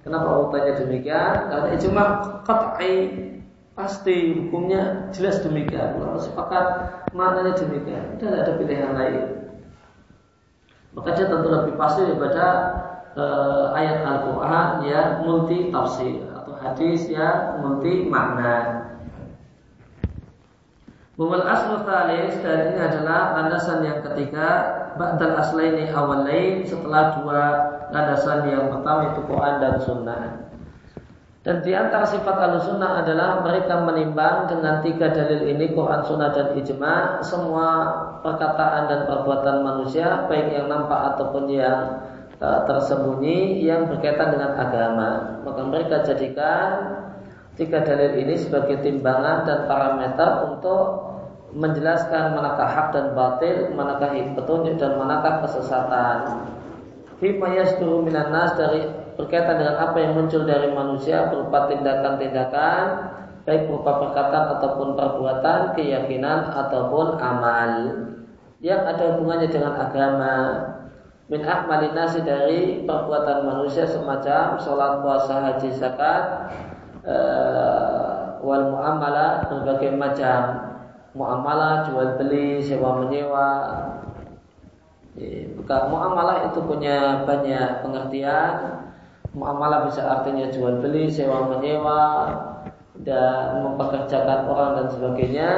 Kenapa 0.00 0.26
urutannya 0.32 0.80
demikian? 0.80 1.52
Karena 1.52 1.68
ijma 1.76 2.04
qat'i 2.48 2.92
Pasti 3.74 4.38
hukumnya 4.38 5.10
jelas 5.10 5.42
demikian. 5.42 5.98
Kalau 5.98 6.18
sepakat 6.22 6.66
maknanya 7.10 7.58
demikian. 7.58 8.18
Dan 8.22 8.30
ada 8.38 8.54
pilihan 8.54 8.94
lain. 8.94 9.22
Maka 10.94 11.18
dia 11.18 11.26
tentu 11.26 11.50
lebih 11.50 11.74
pasti 11.74 12.06
daripada 12.06 12.46
uh, 13.18 13.74
ayat 13.74 14.06
Al-Quran 14.06 14.68
yang 14.86 15.10
multi 15.26 15.74
tafsir 15.74 16.22
atau 16.30 16.54
hadis 16.54 17.10
yang 17.10 17.58
multi 17.66 18.06
makna. 18.06 18.86
Bumul 21.18 21.46
aslu 21.46 21.82
thalis 21.86 22.38
dan 22.42 22.74
ini 22.74 22.78
adalah 22.78 23.38
landasan 23.38 23.86
yang 23.86 24.02
ketiga 24.02 24.82
Ba'dal 24.94 25.38
aslaini 25.38 25.90
awal 25.90 26.26
lain 26.26 26.62
setelah 26.66 27.18
dua 27.18 27.42
landasan 27.90 28.46
yang 28.50 28.70
pertama 28.70 29.14
itu 29.14 29.20
Quran 29.26 29.54
dan 29.58 29.74
Sunnah. 29.82 30.43
Dan 31.44 31.60
di 31.60 31.76
antara 31.76 32.08
sifat 32.08 32.40
al-sunnah 32.40 33.04
adalah 33.04 33.44
mereka 33.44 33.84
menimbang 33.84 34.48
dengan 34.48 34.80
tiga 34.80 35.12
dalil 35.12 35.44
ini 35.44 35.76
Quran, 35.76 36.00
Sunnah 36.00 36.32
dan 36.32 36.56
Ijma 36.56 37.20
semua 37.20 37.68
perkataan 38.24 38.88
dan 38.88 39.04
perbuatan 39.04 39.60
manusia 39.60 40.24
baik 40.24 40.56
yang 40.56 40.72
nampak 40.72 41.12
ataupun 41.12 41.52
yang 41.52 42.00
uh, 42.40 42.64
tersembunyi 42.64 43.60
yang 43.60 43.84
berkaitan 43.92 44.32
dengan 44.32 44.56
agama. 44.56 45.10
Maka 45.44 45.60
mereka 45.68 46.00
jadikan 46.08 46.68
tiga 47.60 47.84
dalil 47.84 48.24
ini 48.24 48.40
sebagai 48.40 48.80
timbangan 48.80 49.44
dan 49.44 49.68
parameter 49.68 50.48
untuk 50.48 51.12
menjelaskan 51.52 52.40
manakah 52.40 52.72
hak 52.72 52.88
dan 52.96 53.12
batil, 53.12 53.68
manakah 53.76 54.16
petunjuk 54.16 54.80
dan 54.80 54.96
manakah 54.96 55.44
kesesatan. 55.44 56.48
Fima 57.20 57.52
yasduru 57.52 58.00
minan 58.00 58.32
nas 58.32 58.56
dari 58.56 59.03
berkaitan 59.14 59.62
dengan 59.62 59.76
apa 59.78 59.96
yang 59.98 60.12
muncul 60.18 60.42
dari 60.42 60.70
manusia 60.74 61.30
berupa 61.30 61.70
tindakan-tindakan 61.70 63.14
baik 63.44 63.68
berupa 63.68 64.08
perkataan 64.08 64.46
ataupun 64.58 64.88
perbuatan, 64.96 65.76
keyakinan 65.76 66.48
ataupun 66.48 67.20
amal 67.20 67.70
yang 68.64 68.80
ada 68.88 69.14
hubungannya 69.14 69.48
dengan 69.52 69.76
agama. 69.76 70.36
Min 71.28 71.40
ahmalin 71.40 71.96
dari 72.24 72.84
perbuatan 72.84 73.48
manusia 73.48 73.88
semacam 73.88 74.60
sholat, 74.60 75.00
puasa, 75.00 75.40
haji, 75.40 75.72
zakat, 75.72 76.52
uh, 77.04 78.40
wal 78.44 78.76
muamalah 78.76 79.48
berbagai 79.48 79.96
macam 79.96 80.68
muamalah, 81.16 81.88
jual 81.88 82.20
beli, 82.20 82.60
sewa 82.60 83.04
menyewa. 83.04 83.52
Maka 85.56 85.76
muamalah 85.88 86.52
itu 86.52 86.60
punya 86.60 87.24
banyak 87.24 87.80
pengertian 87.80 88.83
Muamalah 89.34 89.90
bisa 89.90 90.02
artinya 90.06 90.46
jual 90.54 90.78
beli, 90.78 91.10
sewa 91.10 91.50
menyewa, 91.50 92.30
dan 93.02 93.66
mempekerjakan 93.66 94.46
orang 94.46 94.70
dan 94.78 94.86
sebagainya. 94.94 95.50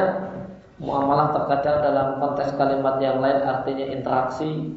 Muamalah 0.81 1.37
terkadang 1.37 1.85
dalam 1.85 2.09
konteks 2.21 2.57
kalimat 2.57 2.97
yang 3.05 3.21
lain 3.21 3.45
artinya 3.45 3.87
interaksi. 3.93 4.73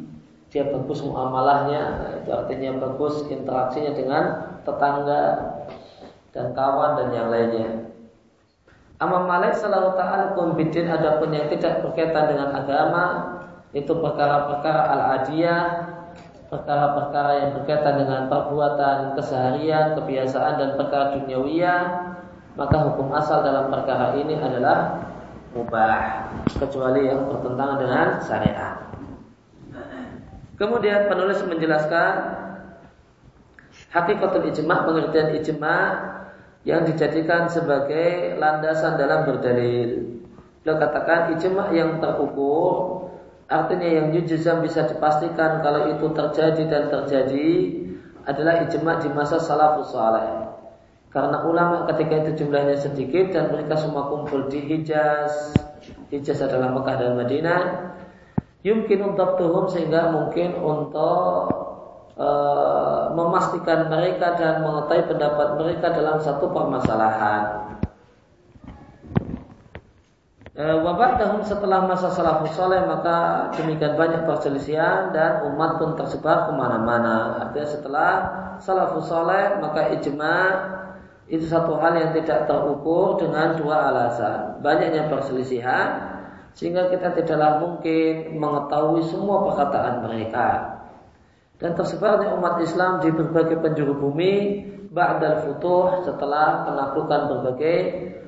Dia 0.51 0.67
bagus 0.67 0.99
muamalahnya, 1.05 1.83
itu 2.19 2.29
artinya 2.33 2.81
bagus 2.83 3.23
interaksinya 3.31 3.91
dengan 3.95 4.23
tetangga 4.67 5.23
dan 6.35 6.51
kawan 6.51 6.99
dan 6.99 7.07
yang 7.13 7.27
lainnya. 7.29 7.69
Amma 8.99 9.23
malik 9.23 9.55
selalu 9.55 9.95
ta'ala 9.95 10.35
bidin 10.59 10.91
adapun 10.91 11.31
yang 11.31 11.47
tidak 11.47 11.79
berkaitan 11.85 12.35
dengan 12.35 12.51
agama 12.51 13.05
itu 13.71 13.95
perkara-perkara 13.95 14.81
al-adiyah 14.91 15.63
perkara-perkara 16.49 17.31
yang 17.45 17.49
berkaitan 17.61 17.95
dengan 18.01 18.21
perbuatan 18.25 19.13
keseharian, 19.13 19.93
kebiasaan 20.01 20.53
dan 20.57 20.69
perkara 20.75 21.13
duniawiyah, 21.21 21.81
maka 22.57 22.77
hukum 22.89 23.13
asal 23.13 23.45
dalam 23.45 23.69
perkara 23.69 24.17
ini 24.17 24.33
adalah 24.33 25.05
mubah 25.53 26.25
kecuali 26.49 27.05
yang 27.05 27.29
bertentangan 27.29 27.77
dengan 27.77 28.07
syariat. 28.25 28.75
Kemudian 30.57 31.07
penulis 31.07 31.39
menjelaskan 31.45 32.13
hakikatul 33.93 34.49
ijma, 34.49 34.83
pengertian 34.83 35.31
ijma 35.39 35.77
yang 36.67 36.83
dijadikan 36.83 37.47
sebagai 37.47 38.35
landasan 38.35 38.99
dalam 38.99 39.23
berdalil. 39.23 40.19
Beliau 40.65 40.75
katakan 40.75 41.31
ijma 41.39 41.71
yang 41.71 42.03
terukur 42.03 42.98
Artinya 43.49 43.89
yang 43.89 44.07
yujizam 44.13 44.61
bisa 44.61 44.85
dipastikan 44.85 45.65
kalau 45.65 45.89
itu 45.89 46.05
terjadi 46.13 46.63
dan 46.69 46.83
terjadi 46.93 47.49
adalah 48.29 48.61
ijma 48.69 49.01
di 49.01 49.09
masa 49.09 49.41
salafus 49.41 49.89
saleh. 49.89 50.53
Karena 51.09 51.41
ulama 51.41 51.89
ketika 51.89 52.21
itu 52.21 52.45
jumlahnya 52.45 52.77
sedikit 52.77 53.33
dan 53.33 53.49
mereka 53.49 53.73
semua 53.81 54.05
kumpul 54.13 54.45
di 54.53 54.61
Hijaz. 54.61 55.57
Hijaz 56.13 56.45
adalah 56.45 56.69
Mekah 56.77 56.95
dan 57.01 57.11
Madinah. 57.17 57.63
Yumkin 58.61 59.01
untuk 59.01 59.41
tuhum 59.41 59.65
sehingga 59.65 60.13
mungkin 60.13 60.53
untuk 60.61 61.49
uh, 62.21 63.09
memastikan 63.17 63.89
mereka 63.89 64.37
dan 64.37 64.61
mengetahui 64.61 65.09
pendapat 65.09 65.47
mereka 65.57 65.87
dalam 65.89 66.21
satu 66.21 66.53
permasalahan. 66.53 67.78
Eh, 70.59 70.75
wabah 70.83 71.15
tahun 71.15 71.47
setelah 71.47 71.87
masa 71.87 72.11
salafus 72.11 72.51
soleh 72.51 72.83
maka 72.83 73.47
demikian 73.55 73.95
banyak 73.95 74.27
perselisihan 74.27 75.07
dan 75.15 75.47
umat 75.47 75.79
pun 75.79 75.95
tersebar 75.95 76.51
ke 76.51 76.51
mana-mana. 76.51 77.47
Artinya 77.47 77.63
setelah 77.79 78.11
salafus 78.59 79.07
soleh 79.07 79.55
maka 79.63 79.87
ijma 79.95 80.35
itu 81.31 81.47
satu 81.47 81.79
hal 81.79 81.95
yang 81.95 82.11
tidak 82.11 82.43
terukur 82.51 83.15
dengan 83.23 83.55
dua 83.55 83.87
alasan. 83.87 84.59
Banyaknya 84.59 85.07
perselisihan 85.07 85.87
sehingga 86.51 86.91
kita 86.91 87.15
tidaklah 87.15 87.63
mungkin 87.63 88.35
mengetahui 88.35 89.07
semua 89.07 89.47
perkataan 89.47 90.11
mereka. 90.11 90.75
Dan 91.55 91.71
tersebarnya 91.79 92.35
umat 92.35 92.59
Islam 92.59 92.99
di 92.99 93.15
berbagai 93.15 93.63
penjuru 93.63 93.95
bumi 93.95 94.59
ba'dal 94.91 95.39
futuh 95.39 96.03
setelah 96.03 96.67
penaklukan 96.67 97.21
berbagai 97.31 97.77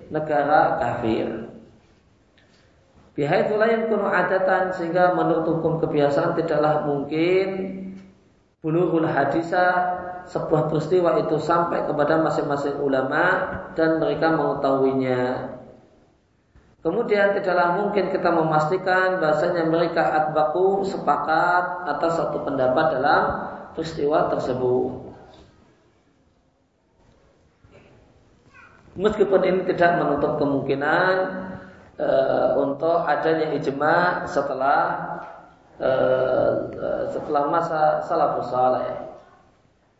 negara 0.08 0.80
kafir. 0.80 1.41
Bihaitsu 3.12 3.60
la 3.60 3.68
yakunu 3.68 4.08
adatan 4.08 4.72
sehingga 4.72 5.12
menurut 5.12 5.44
hukum 5.44 5.84
kebiasaan 5.84 6.32
tidaklah 6.40 6.88
mungkin 6.88 7.48
bulughul 8.64 9.04
hadisah 9.04 9.74
sebuah 10.32 10.72
peristiwa 10.72 11.20
itu 11.20 11.36
sampai 11.36 11.84
kepada 11.84 12.24
masing-masing 12.24 12.80
ulama 12.80 13.52
dan 13.76 14.00
mereka 14.00 14.32
mengetahuinya. 14.32 15.52
Kemudian 16.82 17.38
tidaklah 17.38 17.78
mungkin 17.78 18.10
kita 18.10 18.32
memastikan 18.32 19.22
bahasanya 19.22 19.70
mereka 19.70 20.02
atbaku 20.02 20.82
sepakat 20.88 21.86
atas 21.92 22.18
satu 22.18 22.42
pendapat 22.42 22.98
dalam 22.98 23.24
peristiwa 23.78 24.32
tersebut. 24.34 25.14
Meskipun 28.98 29.42
ini 29.46 29.62
tidak 29.72 30.04
menutup 30.04 30.42
kemungkinan 30.42 31.16
e, 32.02 32.10
untuk 32.58 33.06
adanya 33.06 33.54
ijma 33.54 34.26
setelah 34.26 34.82
e, 35.78 35.92
setelah 37.14 37.44
masa 37.54 38.02
salafus 38.10 38.50
saleh. 38.50 38.90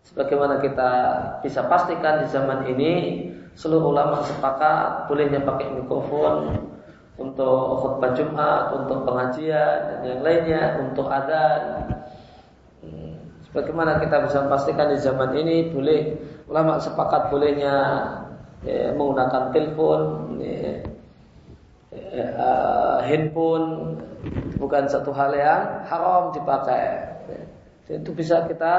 Sebagaimana 0.02 0.58
kita 0.58 0.92
bisa 1.46 1.62
pastikan 1.70 2.26
di 2.26 2.28
zaman 2.34 2.66
ini 2.66 2.94
seluruh 3.54 3.94
ulama 3.94 4.26
sepakat 4.26 5.06
bolehnya 5.06 5.46
pakai 5.46 5.70
mikrofon 5.78 6.58
untuk 7.22 7.86
khutbah 7.86 8.18
Jumat, 8.18 8.74
untuk 8.82 9.06
pengajian 9.06 10.02
dan 10.02 10.02
yang 10.02 10.22
lainnya, 10.26 10.64
untuk 10.82 11.06
adzan. 11.06 11.86
Hmm, 12.82 13.14
sebagaimana 13.46 14.02
kita 14.02 14.26
bisa 14.26 14.50
pastikan 14.50 14.90
di 14.90 14.98
zaman 14.98 15.38
ini 15.38 15.70
boleh 15.70 16.18
ulama 16.50 16.82
sepakat 16.82 17.30
bolehnya 17.30 17.76
ya, 18.66 18.90
menggunakan 18.98 19.54
telepon, 19.54 20.02
ya, 20.42 20.82
handphone 23.12 24.00
bukan 24.56 24.88
satu 24.88 25.12
hal 25.12 25.36
yang 25.36 25.84
haram 25.92 26.32
dipakai. 26.32 27.12
Dan 27.92 28.08
itu 28.08 28.16
bisa 28.16 28.48
kita 28.48 28.76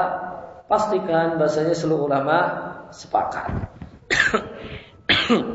pastikan 0.65 1.37
bahasanya 1.37 1.77
seluruh 1.77 2.09
ulama 2.09 2.65
sepakat. 2.89 3.45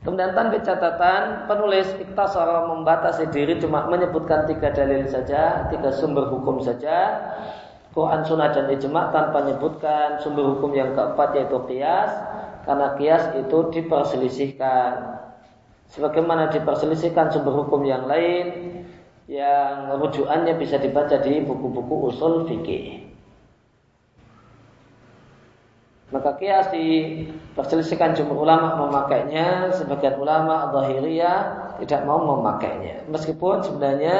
Kemudian 0.00 0.32
tanpa 0.32 0.64
catatan 0.64 1.44
penulis 1.44 1.84
iktasara 2.00 2.64
membatasi 2.72 3.28
diri 3.36 3.60
cuma 3.60 3.84
menyebutkan 3.84 4.48
tiga 4.48 4.72
dalil 4.72 5.04
saja, 5.04 5.68
tiga 5.68 5.92
sumber 5.92 6.32
hukum 6.32 6.56
saja, 6.64 7.20
Quran, 7.92 8.24
Sunnah 8.24 8.48
dan 8.48 8.72
Ijma 8.72 9.12
tanpa 9.12 9.44
menyebutkan 9.44 10.16
sumber 10.24 10.56
hukum 10.56 10.72
yang 10.72 10.96
keempat 10.96 11.36
yaitu 11.36 11.60
kias, 11.68 12.16
karena 12.64 12.96
kias 12.96 13.44
itu 13.44 13.58
diperselisihkan 13.76 15.20
sebagaimana 15.90 16.50
diperselisihkan 16.54 17.34
sumber 17.34 17.54
hukum 17.66 17.82
yang 17.82 18.06
lain 18.06 18.78
yang 19.30 19.94
rujukannya 19.94 20.58
bisa 20.58 20.78
dibaca 20.78 21.22
di 21.22 21.38
buku-buku 21.42 22.10
usul 22.10 22.46
fikih. 22.50 23.10
Maka 26.10 26.34
kias 26.42 26.74
diperselisihkan 26.74 28.18
jumhur 28.18 28.42
ulama 28.42 28.74
memakainya, 28.82 29.70
sebagian 29.70 30.18
ulama 30.18 30.74
zahiriyah 30.74 31.38
tidak 31.78 32.02
mau 32.02 32.18
memakainya. 32.18 33.06
Meskipun 33.06 33.62
sebenarnya 33.62 34.16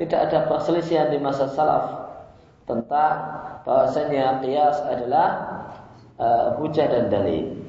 tidak 0.00 0.32
ada 0.32 0.48
perselisihan 0.48 1.12
di 1.12 1.20
masa 1.20 1.44
salaf 1.52 2.16
tentang 2.64 3.12
bahwasanya 3.68 4.40
kias 4.40 4.80
adalah 4.88 5.28
uh, 6.16 6.56
hujah 6.56 6.88
dan 6.88 7.12
dalil. 7.12 7.63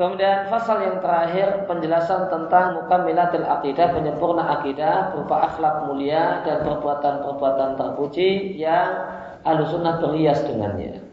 Kemudian 0.00 0.48
pasal 0.48 0.80
yang 0.80 0.96
terakhir 1.04 1.68
penjelasan 1.68 2.32
tentang 2.32 2.72
mukamilatil 2.80 3.44
akidah, 3.44 3.92
penyempurna 3.92 4.48
akidah 4.48 5.12
berupa 5.12 5.44
akhlak 5.44 5.84
mulia 5.84 6.40
dan 6.40 6.64
perbuatan-perbuatan 6.64 7.76
terpuji 7.76 8.56
yang 8.56 8.96
alusunah 9.44 10.00
berhias 10.00 10.40
dengannya. 10.48 11.04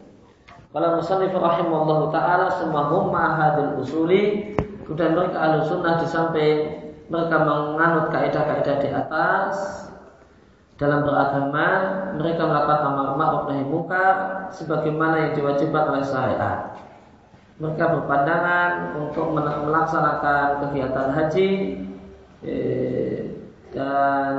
Kalau 0.72 0.96
musannif 0.96 1.36
rahimallahu 1.36 2.08
taala 2.08 2.48
semua 2.56 2.88
ma'hadul 2.88 3.84
usuli 3.84 4.56
kemudian 4.88 5.12
mereka 5.12 5.36
alusunah 5.36 6.00
di 6.00 6.06
samping 6.08 6.56
mereka 7.12 7.44
menganut 7.44 8.08
kaidah-kaidah 8.08 8.76
di 8.80 8.88
atas 8.88 9.84
dalam 10.80 11.04
beragama 11.04 11.68
mereka 12.16 12.40
melakukan 12.40 12.80
amar 12.88 13.08
ma'ruf 13.20 13.44
nahi 13.52 13.68
munkar 13.68 14.48
sebagaimana 14.48 15.28
yang 15.28 15.32
diwajibkan 15.36 15.84
oleh 15.92 16.04
syariat 16.08 16.87
mereka 17.58 17.84
berpandangan 17.90 18.94
untuk 18.94 19.34
melaksanakan 19.34 20.46
kegiatan 20.62 21.08
haji 21.10 21.50
eh, 22.46 23.34
dan 23.74 24.32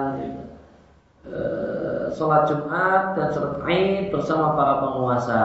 eh, 1.28 2.08
sholat 2.16 2.48
Jumat 2.48 3.20
dan 3.20 3.28
sholat 3.36 3.60
Aid 3.68 4.16
bersama 4.16 4.56
para 4.56 4.74
penguasa. 4.88 5.44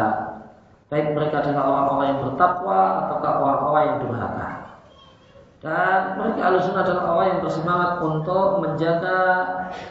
Baik 0.87 1.19
mereka 1.19 1.43
adalah 1.43 1.67
orang-orang 1.67 2.07
yang 2.15 2.21
bertakwa 2.31 2.81
ataukah 3.03 3.33
orang-orang 3.43 3.83
yang 3.83 3.99
durhaka. 4.07 4.51
Dan 5.65 5.99
mereka 6.21 6.41
alusun 6.45 6.77
adalah 6.77 7.05
orang 7.11 7.27
yang 7.27 7.41
bersemangat 7.43 7.93
untuk 8.05 8.49
menjaga 8.63 9.19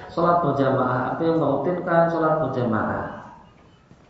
sholat 0.08 0.40
berjamaah, 0.40 1.18
artinya 1.18 1.34
merutinkan 1.36 2.08
sholat 2.08 2.34
berjamaah. 2.48 3.23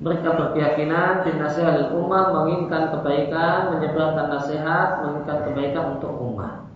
Mereka 0.03 0.29
berkeyakinan 0.35 1.23
di 1.23 1.31
nasihat 1.39 1.95
umat 1.95 2.35
menginginkan 2.35 2.91
kebaikan, 2.91 3.71
menyebarkan 3.71 4.27
nasihat, 4.35 4.99
menginginkan 4.99 5.39
kebaikan 5.47 5.85
untuk 5.95 6.11
umat. 6.19 6.67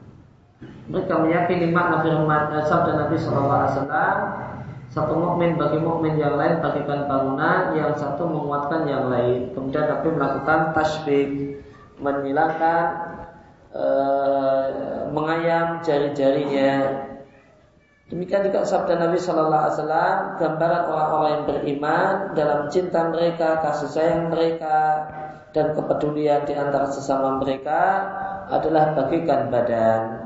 Mereka 0.88 1.14
meyakini 1.20 1.76
makna 1.76 2.08
firman 2.08 2.56
eh, 2.56 2.64
sabda 2.64 2.96
Nabi 2.96 3.20
SAW 3.20 3.68
satu 4.98 5.14
mukmin 5.14 5.60
bagi 5.62 5.78
mukmin 5.78 6.18
yang 6.18 6.40
lain 6.42 6.58
bagikan 6.58 7.06
bangunan, 7.06 7.76
yang 7.78 7.94
satu 7.94 8.26
menguatkan 8.26 8.90
yang 8.90 9.12
lain. 9.14 9.54
Kemudian 9.54 9.86
Nabi 9.86 10.08
melakukan 10.10 10.74
tasbih, 10.74 11.60
menyilangkan, 12.02 12.86
e, 13.78 13.86
mengayam 15.14 15.86
jari-jarinya 15.86 16.72
Demikian 18.08 18.48
juga 18.48 18.64
sabda 18.64 19.04
Nabi 19.04 19.20
Shallallahu 19.20 19.64
Alaihi 19.68 19.76
Wasallam, 19.84 20.18
gambaran 20.40 20.84
orang-orang 20.88 21.28
yang 21.28 21.44
beriman 21.44 22.14
dalam 22.40 22.60
cinta 22.72 23.12
mereka, 23.12 23.60
kasih 23.60 23.92
sayang 23.92 24.32
mereka, 24.32 24.80
dan 25.52 25.76
kepedulian 25.76 26.48
di 26.48 26.56
antara 26.56 26.88
sesama 26.88 27.36
mereka 27.36 28.08
adalah 28.48 28.96
bagikan 28.96 29.52
badan. 29.52 30.24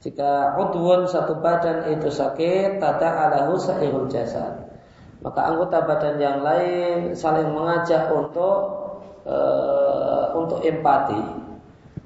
Jika 0.00 0.56
udwun 0.64 1.04
satu 1.04 1.44
badan 1.44 1.92
itu 1.92 2.08
sakit, 2.08 2.80
tata 2.80 3.28
alahu 3.28 3.60
sairul 3.60 4.08
jasad. 4.08 4.56
Maka 5.20 5.44
anggota 5.44 5.84
badan 5.84 6.16
yang 6.16 6.40
lain 6.40 7.12
saling 7.12 7.52
mengajak 7.52 8.08
untuk 8.08 8.80
uh, 9.28 10.32
untuk 10.40 10.64
empati. 10.64 11.20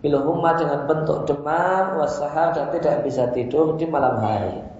Biluhumma 0.03 0.59
dengan 0.59 0.91
bentuk 0.91 1.23
demam, 1.23 2.03
wasahar 2.03 2.51
dan 2.51 2.75
tidak 2.75 3.07
bisa 3.07 3.31
tidur 3.31 3.79
di 3.79 3.87
malam 3.87 4.19
hari 4.19 4.74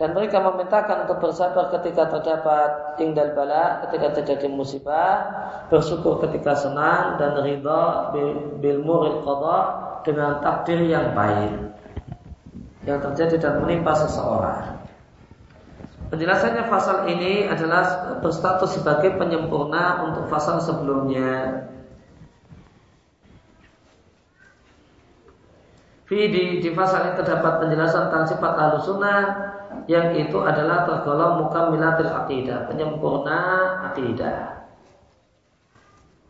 dan 0.00 0.16
mereka 0.16 0.40
memintakan 0.40 1.04
untuk 1.04 1.20
bersabar 1.20 1.68
ketika 1.76 2.08
terdapat 2.08 2.96
tinggal 2.96 3.36
bala, 3.36 3.84
ketika 3.86 4.20
terjadi 4.20 4.48
musibah, 4.48 5.28
bersyukur 5.68 6.16
ketika 6.24 6.56
senang 6.56 7.20
dan 7.20 7.36
ridha 7.44 8.08
bil 8.56 8.78
muril 8.80 9.20
qada 9.20 9.58
dengan 10.00 10.40
takdir 10.40 10.80
yang 10.88 11.12
baik 11.12 11.76
yang 12.88 12.98
terjadi 12.98 13.36
dan 13.38 13.54
menimpa 13.62 13.94
seseorang. 13.94 14.80
Penjelasannya 16.10 16.68
pasal 16.68 17.08
ini 17.08 17.48
adalah 17.48 18.16
berstatus 18.20 18.76
sebagai 18.76 19.16
penyempurna 19.16 20.08
untuk 20.08 20.28
pasal 20.28 20.60
sebelumnya. 20.60 21.68
Di, 26.12 26.60
di 26.60 26.70
pasal 26.76 27.08
ini 27.08 27.14
terdapat 27.16 27.64
penjelasan 27.64 28.12
tentang 28.12 28.28
sifat 28.28 28.52
sunnah 28.84 29.20
yang 29.90 30.14
itu 30.14 30.38
adalah 30.42 30.86
tergolong 30.86 31.46
mukamilatil 31.46 32.10
akidah, 32.10 32.70
penyempurna 32.70 33.40
akidah. 33.92 34.62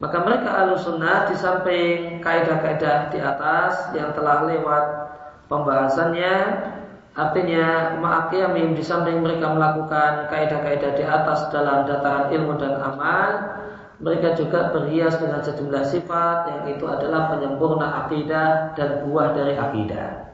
Maka 0.02 0.18
mereka 0.18 0.48
ahlu 0.50 0.74
sunnah 0.74 1.30
di 1.30 1.36
samping 1.38 2.18
kaidah-kaidah 2.18 3.14
di 3.14 3.22
atas 3.22 3.94
yang 3.94 4.10
telah 4.16 4.42
lewat 4.50 4.84
pembahasannya, 5.46 6.34
artinya 7.14 7.94
ma'akiyamim 8.02 8.74
di 8.74 8.82
samping 8.82 9.22
mereka 9.22 9.54
melakukan 9.54 10.26
kaidah-kaidah 10.26 10.98
di 10.98 11.04
atas 11.06 11.46
dalam 11.54 11.86
dataran 11.86 12.34
ilmu 12.34 12.58
dan 12.58 12.82
amal, 12.82 13.30
mereka 14.02 14.34
juga 14.34 14.74
berhias 14.74 15.14
dengan 15.22 15.38
sejumlah 15.38 15.84
sifat 15.86 16.50
yang 16.50 16.62
itu 16.74 16.84
adalah 16.90 17.30
penyempurna 17.30 18.02
akidah 18.02 18.74
dan 18.74 19.06
buah 19.06 19.30
dari 19.38 19.54
akidah. 19.54 20.31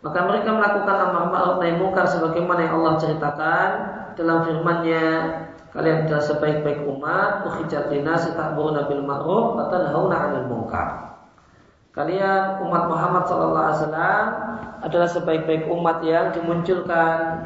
Maka 0.00 0.18
mereka 0.24 0.56
melakukan 0.56 0.96
amar 0.96 1.28
ma'ruf 1.28 1.56
nahi 1.60 1.76
munkar 1.76 2.08
sebagaimana 2.08 2.64
yang 2.64 2.80
Allah 2.80 2.96
ceritakan 2.96 3.68
dalam 4.16 4.48
firman-Nya, 4.48 5.06
kalian 5.76 6.08
adalah 6.08 6.24
sebaik-baik 6.24 6.88
umat, 6.88 7.44
ukhijat 7.44 7.92
linasi 7.92 8.32
ta'muruna 8.32 8.88
bil 8.88 9.04
ma'ruf 9.04 9.60
wa 9.60 9.68
tanhauna 9.68 10.16
'anil 10.16 10.48
munkar. 10.48 11.10
Kalian 11.90 12.64
umat 12.64 12.86
Muhammad 12.86 13.26
sallallahu 13.26 13.66
alaihi 13.66 13.80
wasallam 13.82 14.24
adalah 14.80 15.08
sebaik-baik 15.10 15.64
umat 15.68 15.98
yang 16.06 16.30
dimunculkan 16.32 17.44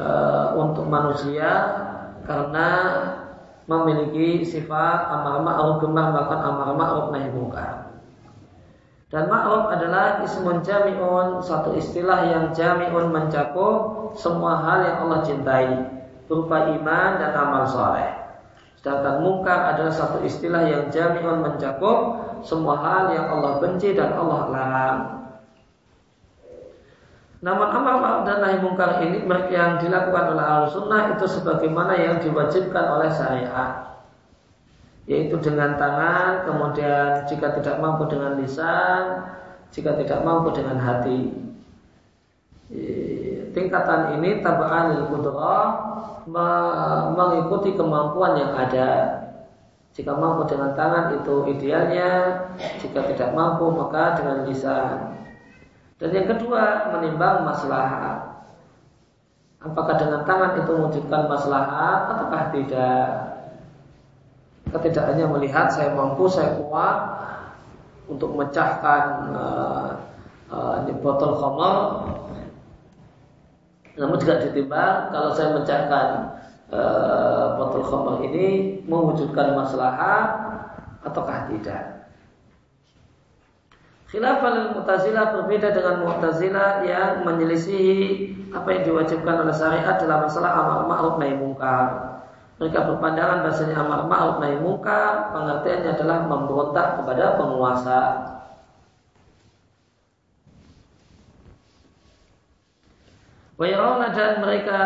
uh, 0.00 0.56
untuk 0.56 0.88
manusia 0.88 1.50
karena 2.24 2.68
memiliki 3.68 4.42
sifat 4.42 4.98
amar 5.12 5.44
ma'ruf 5.44 5.84
gemar 5.84 6.16
melakukan 6.16 6.40
amar 6.42 6.68
ma'ruf 6.74 7.06
nahi 7.12 7.28
munkar. 7.28 7.83
Dan 9.14 9.30
ma'ruf 9.30 9.70
adalah 9.70 10.26
ismun 10.26 10.58
jami'un, 10.66 11.38
satu 11.38 11.78
istilah 11.78 12.34
yang 12.34 12.50
jami'un 12.50 13.14
mencakup 13.14 14.10
semua 14.18 14.58
hal 14.58 14.82
yang 14.82 15.06
Allah 15.06 15.22
cintai, 15.22 15.70
berupa 16.26 16.66
iman 16.74 17.22
dan 17.22 17.30
amal 17.30 17.62
soleh. 17.62 18.10
Sedangkan 18.74 19.22
mungkar 19.22 19.70
adalah 19.70 19.94
satu 19.94 20.18
istilah 20.26 20.66
yang 20.66 20.90
jami'un 20.90 21.46
mencakup 21.46 22.26
semua 22.42 22.74
hal 22.82 23.14
yang 23.14 23.30
Allah 23.38 23.62
benci 23.62 23.94
dan 23.94 24.18
Allah 24.18 24.50
larang. 24.50 24.98
Namun 27.38 27.70
amal 27.70 27.96
ma'ruf 28.02 28.22
dan 28.26 28.42
nahi 28.42 28.58
mungkar 28.66 28.98
ini 28.98 29.22
yang 29.54 29.78
dilakukan 29.78 30.34
oleh 30.34 30.42
ahlu 30.42 30.66
sunnah 30.74 31.14
itu 31.14 31.30
sebagaimana 31.30 31.94
yang 31.94 32.18
diwajibkan 32.18 32.98
oleh 32.98 33.14
syariat 33.14 33.93
yaitu 35.04 35.36
dengan 35.40 35.76
tangan, 35.76 36.48
kemudian 36.48 37.28
jika 37.28 37.52
tidak 37.60 37.76
mampu 37.80 38.08
dengan 38.08 38.40
lisan, 38.40 39.20
jika 39.68 40.00
tidak 40.00 40.24
mampu 40.24 40.54
dengan 40.56 40.80
hati. 40.80 41.32
Tingkatan 43.54 44.18
ini 44.18 44.40
tabaan 44.40 45.06
kudrah 45.12 45.66
mengikuti 47.14 47.76
kemampuan 47.76 48.40
yang 48.40 48.52
ada. 48.56 48.90
Jika 49.94 50.10
mampu 50.10 50.42
dengan 50.50 50.74
tangan 50.74 51.22
itu 51.22 51.46
idealnya, 51.54 52.10
jika 52.82 53.06
tidak 53.14 53.30
mampu 53.30 53.70
maka 53.70 54.18
dengan 54.18 54.42
lisan. 54.42 55.14
Dan 56.02 56.10
yang 56.10 56.26
kedua, 56.26 56.90
menimbang 56.90 57.46
maslahat. 57.46 58.42
Apakah 59.62 59.94
dengan 59.94 60.26
tangan 60.26 60.58
itu 60.58 60.70
mewujudkan 60.74 61.30
maslahat 61.30 62.10
ataukah 62.10 62.50
tidak? 62.50 63.06
Ketika 64.74 65.06
hanya 65.06 65.30
melihat 65.30 65.70
saya 65.70 65.94
mampu, 65.94 66.26
saya 66.26 66.58
kuat 66.58 66.98
untuk 68.10 68.34
memecahkan 68.34 69.02
uh, 69.30 69.90
uh, 70.50 70.82
botol 70.98 71.38
khamar. 71.38 71.78
Namun 73.94 74.18
juga 74.18 74.42
ditimbang 74.42 75.14
kalau 75.14 75.30
saya 75.30 75.54
memecahkan 75.54 76.06
uh, 76.74 77.46
botol 77.54 77.86
khamar 77.86 78.16
ini 78.26 78.82
mewujudkan 78.82 79.54
maslahat 79.54 80.28
ataukah 81.06 81.46
tidak. 81.54 81.94
Khilafah 84.14 84.78
Mu'tazilah 84.78 85.34
berbeda 85.38 85.74
dengan 85.74 86.06
Mu'tazilah 86.06 86.86
yang 86.86 87.26
menyelisihi 87.26 88.30
apa 88.54 88.68
yang 88.70 88.82
diwajibkan 88.86 89.42
oleh 89.42 89.50
syariat 89.50 89.98
dalam 89.98 90.30
masalah 90.30 90.50
amar 90.54 90.78
ma'ruf 90.86 91.14
nahi 91.18 91.34
mungkar. 91.34 92.13
Mereka 92.54 92.78
berpandangan 92.86 93.42
bahasanya 93.42 93.76
amar 93.82 94.06
ma'ruf 94.06 94.38
nahi 94.38 94.56
mungkar 94.62 95.34
pengertiannya 95.34 95.90
adalah 95.98 96.18
memberontak 96.30 96.86
kepada 97.02 97.24
penguasa. 97.34 98.00
Wayarona 103.54 104.10
dan 104.14 104.42
mereka 104.42 104.80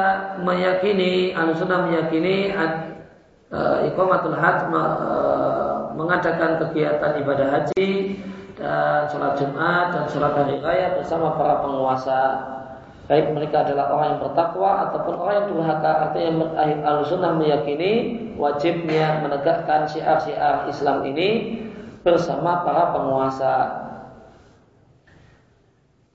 meyakini, 0.45 1.33
alusuna 1.33 1.89
meyakini 1.89 2.53
uh, 2.53 3.85
ikomatul 3.89 4.37
hajj 4.37 4.69
uh, 4.73 5.93
mengadakan 5.97 6.61
kegiatan 6.61 7.17
ibadah 7.21 7.49
haji 7.49 8.21
dan 8.61 9.09
sholat 9.09 9.41
Jumat 9.41 9.87
dan 9.93 10.05
sholat 10.09 10.33
hari 10.37 10.61
raya 10.61 11.01
bersama 11.01 11.33
para 11.37 11.65
penguasa 11.65 12.21
baik 13.09 13.33
mereka 13.33 13.65
adalah 13.65 13.89
orang 13.89 14.07
yang 14.15 14.21
bertakwa 14.29 14.71
ataupun 14.89 15.15
orang 15.17 15.35
yang 15.41 15.49
durhaka 15.57 15.91
artinya 16.09 16.45
al 16.85 17.01
sunnah 17.09 17.33
meyakini 17.41 17.93
wajibnya 18.37 19.25
menegakkan 19.25 19.89
syiar-syiar 19.89 20.69
Islam 20.69 21.09
ini 21.09 21.57
bersama 22.05 22.63
para 22.69 22.93
penguasa. 22.93 23.55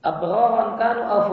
Abraran 0.04 0.76
kanu 0.76 1.02
al 1.02 1.24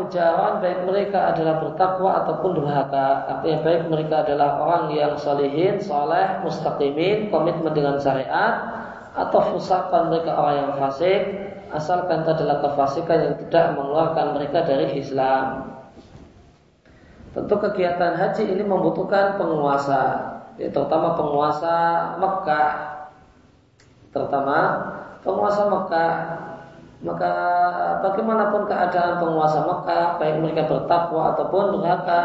baik 0.64 0.80
mereka 0.88 1.36
adalah 1.36 1.62
bertakwa 1.62 2.10
ataupun 2.26 2.52
durhaka 2.58 3.30
artinya 3.30 3.60
baik 3.62 3.82
mereka 3.86 4.26
adalah 4.26 4.64
orang 4.66 4.98
yang 4.98 5.14
salihin, 5.14 5.78
soleh, 5.78 6.42
mustaqimin, 6.42 7.30
komitmen 7.30 7.76
dengan 7.78 8.02
syariat 8.02 8.82
atau 9.14 9.54
fusakan 9.54 10.10
mereka 10.10 10.34
orang 10.40 10.56
yang 10.56 10.72
fasik 10.80 11.51
asalkan 11.72 12.24
itu 12.24 12.32
adalah 12.36 12.64
kefasikan 12.64 13.18
yang 13.24 13.36
tidak 13.48 13.66
mengeluarkan 13.76 14.28
mereka 14.38 14.64
dari 14.68 15.00
Islam. 15.00 15.72
Tentu 17.32 17.56
kegiatan 17.58 18.20
haji 18.20 18.44
ini 18.44 18.64
membutuhkan 18.64 19.40
penguasa, 19.40 20.04
ya, 20.60 20.68
terutama 20.68 21.16
penguasa 21.16 21.76
Mekah, 22.20 22.72
terutama 24.12 24.58
penguasa 25.24 25.62
Mekah. 25.72 26.14
Maka 27.02 27.34
bagaimanapun 28.06 28.70
keadaan 28.70 29.24
penguasa 29.24 29.66
Mekah, 29.66 30.22
baik 30.22 30.38
mereka 30.44 30.70
bertakwa 30.70 31.34
ataupun 31.34 31.80
durhaka, 31.80 32.24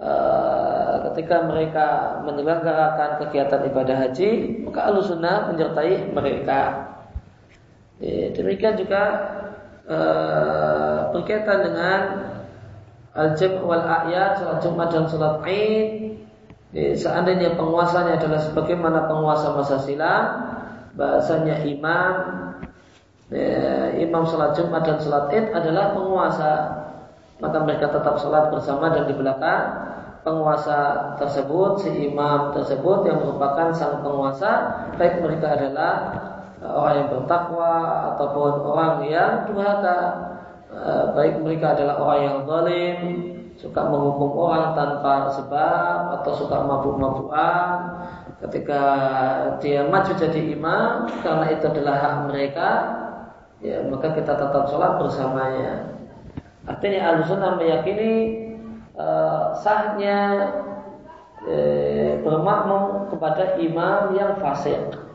Eh, 0.00 0.94
ketika 1.12 1.44
mereka 1.44 2.16
menyelenggarakan 2.24 3.20
kegiatan 3.20 3.68
ibadah 3.68 3.96
haji, 4.00 4.30
maka 4.64 4.88
alusunah 4.88 5.52
menyertai 5.52 6.08
mereka. 6.16 6.88
Demikian 8.00 8.80
juga 8.80 9.02
eh, 9.84 10.98
berkaitan 11.12 11.58
dengan 11.68 12.00
al-jam 13.12 13.60
wal 13.60 13.84
ayat, 13.84 14.40
salat 14.40 14.58
Jumat 14.64 14.88
dan 14.88 15.04
salat 15.06 15.44
Id. 15.44 15.88
Seandainya 16.70 17.58
penguasanya 17.58 18.22
adalah 18.22 18.40
sebagaimana 18.46 19.10
penguasa 19.10 19.58
masa 19.58 19.82
silam, 19.82 20.24
bahasanya 20.94 21.66
imam, 21.66 22.14
imam 23.98 24.22
salat 24.24 24.54
Jumat 24.54 24.86
dan 24.86 25.02
salat 25.02 25.34
Id 25.34 25.50
adalah 25.50 25.92
penguasa 25.92 26.80
maka 27.40 27.58
mereka 27.64 27.88
tetap 27.88 28.20
sholat 28.20 28.52
bersama 28.52 28.92
dan 28.92 29.08
di 29.08 29.16
belakang 29.16 29.64
penguasa 30.20 31.16
tersebut, 31.16 31.80
si 31.80 32.12
imam 32.12 32.52
tersebut 32.52 33.08
yang 33.08 33.24
merupakan 33.24 33.72
sang 33.72 34.04
penguasa, 34.04 34.52
baik 35.00 35.24
mereka 35.24 35.56
adalah 35.56 35.92
eh, 36.12 36.29
orang 36.60 36.94
yang 37.04 37.08
bertakwa 37.08 37.72
ataupun 38.14 38.52
orang 38.68 38.94
yang 39.08 39.48
durhaka, 39.48 39.98
eh, 40.68 41.04
baik 41.16 41.40
mereka 41.40 41.72
adalah 41.72 41.96
orang 41.96 42.20
yang 42.20 42.38
zalim, 42.44 42.98
suka 43.56 43.80
menghukum 43.84 44.32
orang 44.36 44.72
tanpa 44.72 45.28
sebab 45.32 46.20
atau 46.20 46.32
suka 46.32 46.56
mabuk-mabukan. 46.64 47.76
Ketika 48.40 48.82
dia 49.60 49.84
maju 49.84 50.12
jadi 50.16 50.40
imam, 50.56 51.12
karena 51.20 51.46
itu 51.52 51.64
adalah 51.68 51.96
hak 52.00 52.14
mereka, 52.32 52.68
ya 53.60 53.84
maka 53.84 54.16
kita 54.16 54.32
tetap 54.32 54.64
sholat 54.72 54.96
bersamanya. 54.96 55.92
Artinya 56.64 57.20
al-sunnah 57.20 57.60
meyakini 57.60 58.12
uh, 58.96 59.52
sahnya 59.60 60.48
uh, 61.44 62.12
bermakmum 62.24 63.12
kepada 63.12 63.60
imam 63.60 64.16
yang 64.16 64.40
fasik. 64.40 65.09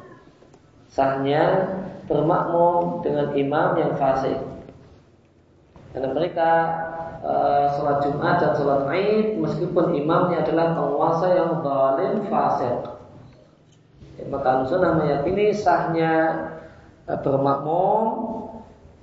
Sahnya 0.89 1.43
bermakmum 2.05 3.01
dengan 3.01 3.33
imam 3.33 3.69
yang 3.77 3.93
fasik. 3.97 4.37
Karena 5.95 6.11
mereka 6.11 6.51
uh, 7.23 7.65
sholat 7.73 7.97
Jumat 8.05 8.35
dan 8.43 8.51
sholat 8.59 8.81
Id 8.91 9.39
meskipun 9.39 9.95
imamnya 9.95 10.43
adalah 10.45 10.75
penguasa 10.75 11.27
yang 11.33 11.51
zalim 11.63 12.13
fasik. 12.29 12.77
Ya, 14.15 14.23
maka 14.31 14.63
sunnah 14.67 14.99
meyakini 14.99 15.51
sahnya 15.55 16.13
uh, 17.09 17.19
bermakmum 17.19 18.03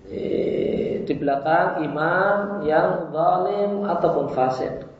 eh, 0.09 1.03
di 1.05 1.15
belakang 1.17 1.83
imam 1.85 2.63
yang 2.65 3.11
zalim 3.11 3.89
ataupun 3.89 4.27
fasik. 4.37 4.92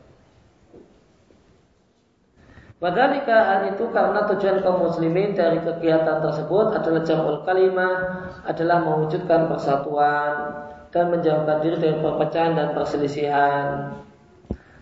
Wadhalika 2.83 3.47
hal 3.47 3.61
itu 3.71 3.87
karena 3.95 4.27
tujuan 4.27 4.59
kaum 4.59 4.83
muslimin 4.83 5.31
dari 5.31 5.55
kegiatan 5.63 6.19
tersebut 6.19 6.75
adalah 6.75 7.01
jamul 7.07 7.39
kalimah, 7.47 8.27
adalah 8.43 8.83
mewujudkan 8.83 9.47
persatuan 9.47 10.51
dan 10.91 11.07
menjauhkan 11.07 11.63
diri 11.63 11.79
dari 11.79 11.95
perpecahan 12.03 12.59
dan 12.59 12.75
perselisihan. 12.75 13.95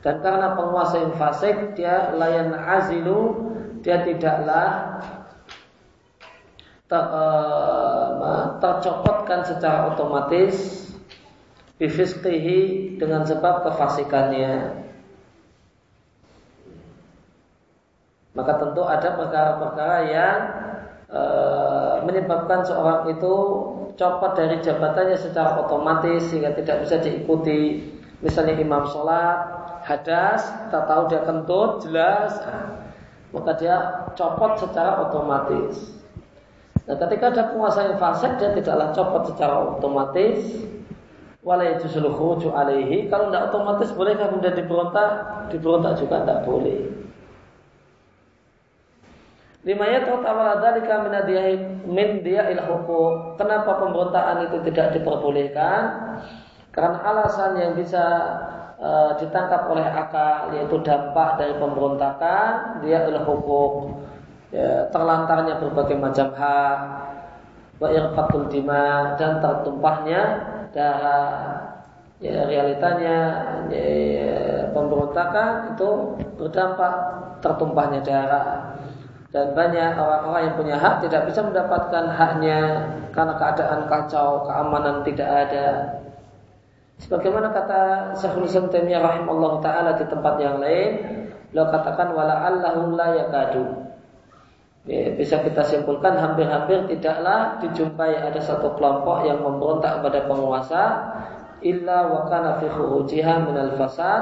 Dan 0.01 0.17
karena 0.17 0.57
penguasa 0.57 0.97
yang 0.97 1.13
fasik, 1.13 1.77
dia 1.77 2.09
layan 2.17 2.57
azilu, 2.57 3.53
dia 3.85 4.01
tidaklah 4.01 4.97
ter, 6.89 7.03
uh, 7.05 8.57
tercopotkan 8.57 9.45
secara 9.45 9.93
otomatis 9.93 10.89
bifisqihi 11.77 12.97
dengan 12.97 13.29
sebab 13.29 13.61
kefasikannya. 13.61 14.80
Maka 18.31 18.63
tentu 18.63 18.81
ada 18.87 19.09
perkara-perkara 19.19 19.97
yang 20.07 20.37
e, 21.11 21.21
menyebabkan 22.07 22.63
seorang 22.63 23.11
itu 23.11 23.33
copot 23.99 24.31
dari 24.39 24.63
jabatannya 24.63 25.19
secara 25.19 25.59
otomatis 25.59 26.31
sehingga 26.31 26.55
tidak 26.55 26.87
bisa 26.87 26.95
diikuti. 27.03 27.91
Misalnya 28.23 28.55
imam 28.55 28.87
sholat, 28.87 29.37
hadas, 29.83 30.45
kita 30.69 30.79
tahu 30.85 31.01
dia 31.09 31.21
kentut, 31.25 31.71
jelas, 31.83 32.37
maka 33.33 33.51
dia 33.57 33.75
copot 34.13 34.61
secara 34.61 35.01
otomatis. 35.09 35.97
Nah, 36.85 36.95
ketika 37.07 37.33
ada 37.33 37.43
penguasa 37.49 37.89
yang 37.89 37.97
fasik, 37.97 38.37
dia 38.37 38.53
tidaklah 38.53 38.93
copot 38.93 39.33
secara 39.33 39.55
otomatis. 39.75 40.39
Walai 41.41 41.81
justru 41.81 42.05
alaihi. 42.53 43.09
Kalau 43.09 43.33
tidak 43.33 43.49
otomatis, 43.49 43.89
bolehkah 43.97 44.29
kemudian 44.29 44.53
diberontak? 44.53 45.09
Diberontak 45.49 45.97
juga 45.97 46.21
tidak 46.21 46.45
boleh. 46.45 47.00
Lima 49.61 49.85
yatawala 49.85 50.57
dzalika 50.57 51.05
min 51.05 51.13
min 51.85 52.09
il 52.25 52.61
hukum. 52.65 53.37
Kenapa 53.37 53.77
pemberontakan 53.77 54.49
itu 54.49 54.57
tidak 54.71 54.97
diperbolehkan? 54.97 55.81
Karena 56.73 56.97
alasan 57.03 57.59
yang 57.61 57.77
bisa 57.77 58.01
uh, 58.81 59.11
ditangkap 59.21 59.69
oleh 59.69 59.85
akal 59.85 60.49
yaitu 60.57 60.81
dampak 60.81 61.37
dari 61.37 61.53
pemberontakan 61.61 62.81
dia 62.81 63.05
hukum 63.21 64.01
ya, 64.49 64.89
terlantarnya 64.89 65.61
berbagai 65.61 65.97
macam 66.01 66.33
hak 66.33 66.77
wa 67.81 67.87
irfatul 67.89 68.45
dima 68.49 69.17
dan 69.17 69.41
tertumpahnya 69.41 70.21
darah 70.73 71.33
ya 72.21 72.45
realitanya 72.45 73.17
ya, 73.73 74.69
pemberontakan 74.69 75.73
itu 75.73 75.89
berdampak 76.37 76.93
tertumpahnya 77.41 78.05
darah 78.05 78.70
dan 79.31 79.55
banyak 79.55 79.95
orang-orang 79.95 80.51
yang 80.51 80.55
punya 80.59 80.75
hak 80.75 81.07
tidak 81.07 81.23
bisa 81.31 81.39
mendapatkan 81.39 82.03
haknya 82.11 82.59
karena 83.15 83.33
keadaan 83.39 83.87
kacau, 83.87 84.43
keamanan 84.43 85.07
tidak 85.07 85.29
ada. 85.47 85.67
Sebagaimana 86.99 87.49
kata 87.55 88.13
Syekhul 88.19 88.45
Islam 88.45 88.67
Taimiyah 88.67 89.01
rahimahullah 89.01 89.53
taala 89.63 89.91
di 89.95 90.05
tempat 90.05 90.35
yang 90.37 90.59
lain, 90.59 90.89
beliau 91.49 91.67
katakan 91.71 92.11
wala 92.11 92.43
allahum 92.43 92.93
la 92.99 93.07
yakadu. 93.23 93.65
Ya, 94.83 95.13
bisa 95.13 95.39
kita 95.45 95.61
simpulkan 95.63 96.17
hampir-hampir 96.17 96.89
tidaklah 96.89 97.61
dijumpai 97.61 98.17
ada 98.17 98.41
satu 98.41 98.73
kelompok 98.75 99.29
yang 99.29 99.39
memberontak 99.45 100.01
kepada 100.01 100.25
penguasa 100.25 100.81
illa 101.61 102.09
wa 102.09 102.25
kana 102.25 102.57
fi 102.57 102.67
khurujiha 102.69 103.45
minal 103.45 103.77
fasad 103.77 104.21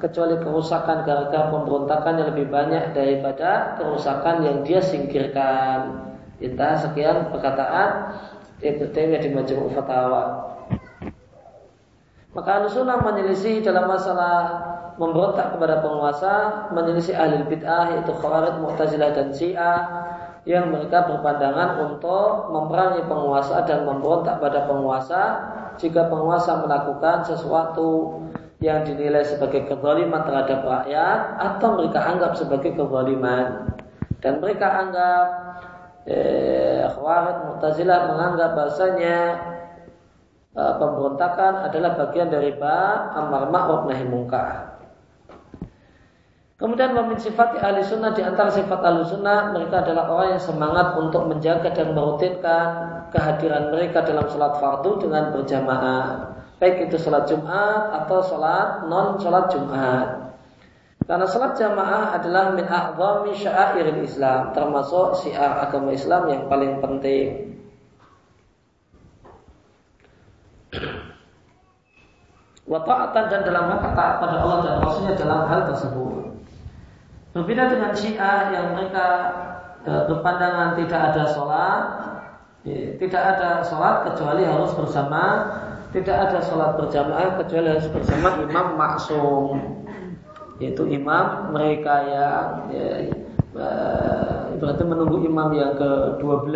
kecuali 0.00 0.40
kerusakan 0.40 1.04
gara-gara 1.04 1.52
pemberontakan 1.52 2.12
yang 2.20 2.28
lebih 2.32 2.48
banyak 2.48 2.96
daripada 2.96 3.76
kerusakan 3.76 4.42
yang 4.44 4.56
dia 4.64 4.80
singkirkan. 4.80 6.08
Kita 6.40 6.80
sekian 6.80 7.28
perkataan 7.28 8.16
Ibnu 8.64 8.96
Taimiyah 8.96 9.20
di 9.20 9.30
Majmu' 9.32 9.72
Fatawa. 9.76 10.24
Maka 12.32 12.64
Sunnah 12.70 13.02
menyelisih 13.02 13.60
dalam 13.60 13.90
masalah 13.90 14.62
memberontak 14.96 15.56
kepada 15.56 15.82
penguasa, 15.82 16.34
menyelisih 16.70 17.16
ahli 17.18 17.42
bid'ah 17.44 17.92
yaitu 17.96 18.12
Khawarij, 18.14 18.60
Mu'tazilah 18.62 19.10
dan 19.12 19.28
Syiah 19.34 19.80
yang 20.48 20.72
mereka 20.72 21.04
berpandangan 21.04 21.84
untuk 21.84 22.48
memerangi 22.48 23.04
penguasa 23.04 23.60
dan 23.68 23.84
memberontak 23.84 24.40
pada 24.40 24.64
penguasa 24.64 25.22
jika 25.80 26.12
penguasa 26.12 26.60
melakukan 26.60 27.24
sesuatu 27.24 28.20
yang 28.60 28.84
dinilai 28.84 29.24
sebagai 29.24 29.64
kezaliman 29.64 30.20
terhadap 30.28 30.60
rakyat 30.60 31.20
atau 31.40 31.80
mereka 31.80 32.00
anggap 32.04 32.32
sebagai 32.36 32.76
kezaliman 32.76 33.72
dan 34.20 34.36
mereka 34.38 34.68
anggap 34.68 35.26
eh, 36.04 36.84
Khawarij 36.84 37.36
Mu'tazilah 37.48 37.98
menganggap 38.12 38.50
bahasanya 38.52 39.16
eh, 40.52 40.74
pemberontakan 40.76 41.72
adalah 41.72 41.96
bagian 41.96 42.28
dari 42.28 42.52
ba 42.60 43.08
amar 43.16 43.48
ma'ruf 43.48 43.88
nahi 43.88 44.04
munkar. 44.04 44.69
Kemudian 46.60 46.92
memin 46.92 47.16
sifat 47.16 47.56
ahli 47.56 47.80
sunnah 47.80 48.12
di 48.12 48.20
antara 48.20 48.52
sifat 48.52 48.84
ahli 48.84 49.00
sunnah 49.08 49.56
mereka 49.56 49.80
adalah 49.80 50.12
orang 50.12 50.36
yang 50.36 50.44
semangat 50.44 50.92
untuk 51.00 51.24
menjaga 51.24 51.72
dan 51.72 51.96
merutinkan 51.96 52.68
kehadiran 53.08 53.72
mereka 53.72 54.04
dalam 54.04 54.28
sholat 54.28 54.60
fardu 54.60 55.00
dengan 55.00 55.32
berjamaah 55.32 56.30
baik 56.60 56.92
itu 56.92 57.00
sholat 57.00 57.24
Jumat 57.24 58.04
atau 58.04 58.20
sholat 58.20 58.84
non 58.86 59.16
sholat 59.16 59.48
Jumat. 59.48 60.36
Karena 61.08 61.26
sholat 61.26 61.58
jamaah 61.58 62.14
adalah 62.14 62.54
min 62.54 62.68
a'zami 62.68 63.34
sya'iril 63.34 64.04
Islam, 64.04 64.54
termasuk 64.54 65.18
syiar 65.18 65.58
agama 65.66 65.90
Islam 65.90 66.28
yang 66.30 66.46
paling 66.46 66.78
penting. 66.78 67.58
Wata'atan 72.70 73.24
dan 73.26 73.40
dalam 73.42 73.74
taat 73.82 74.22
pada 74.22 74.36
Allah 74.38 74.58
dan 74.62 74.74
Rasulnya 74.86 75.18
dalam 75.18 75.50
hal 75.50 75.66
tersebut. 75.74 76.29
Berbeda 77.30 77.70
dengan 77.70 77.94
syiah 77.94 78.50
yang 78.50 78.66
mereka 78.74 79.06
eh, 79.86 80.02
berpandangan 80.10 80.74
tidak 80.82 81.00
ada 81.14 81.24
sholat, 81.30 81.82
ya, 82.66 82.98
tidak 82.98 83.22
ada 83.36 83.62
sholat 83.62 84.10
kecuali 84.10 84.42
harus 84.42 84.74
bersama 84.74 85.22
tidak 85.90 86.16
ada 86.30 86.38
sholat 86.42 86.78
berjamaah 86.78 87.38
kecuali 87.42 87.66
harus 87.74 87.90
bersama 87.90 88.28
imam 88.42 88.66
maksum. 88.78 89.58
Yaitu 90.60 90.84
imam 90.90 91.54
mereka 91.54 91.94
yang 92.04 92.46
ya, 92.70 92.86
berarti 94.60 94.82
menunggu 94.84 95.24
imam 95.24 95.50
yang 95.56 95.72
ke-12 95.74 96.54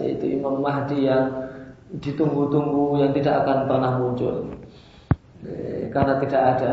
yaitu 0.00 0.38
imam 0.38 0.62
Mahdi 0.62 1.10
yang 1.10 1.52
ditunggu-tunggu 2.00 3.02
yang 3.02 3.12
tidak 3.12 3.44
akan 3.44 3.68
pernah 3.68 3.92
muncul. 4.00 4.56
Karena 5.92 6.16
tidak 6.22 6.42
ada 6.56 6.72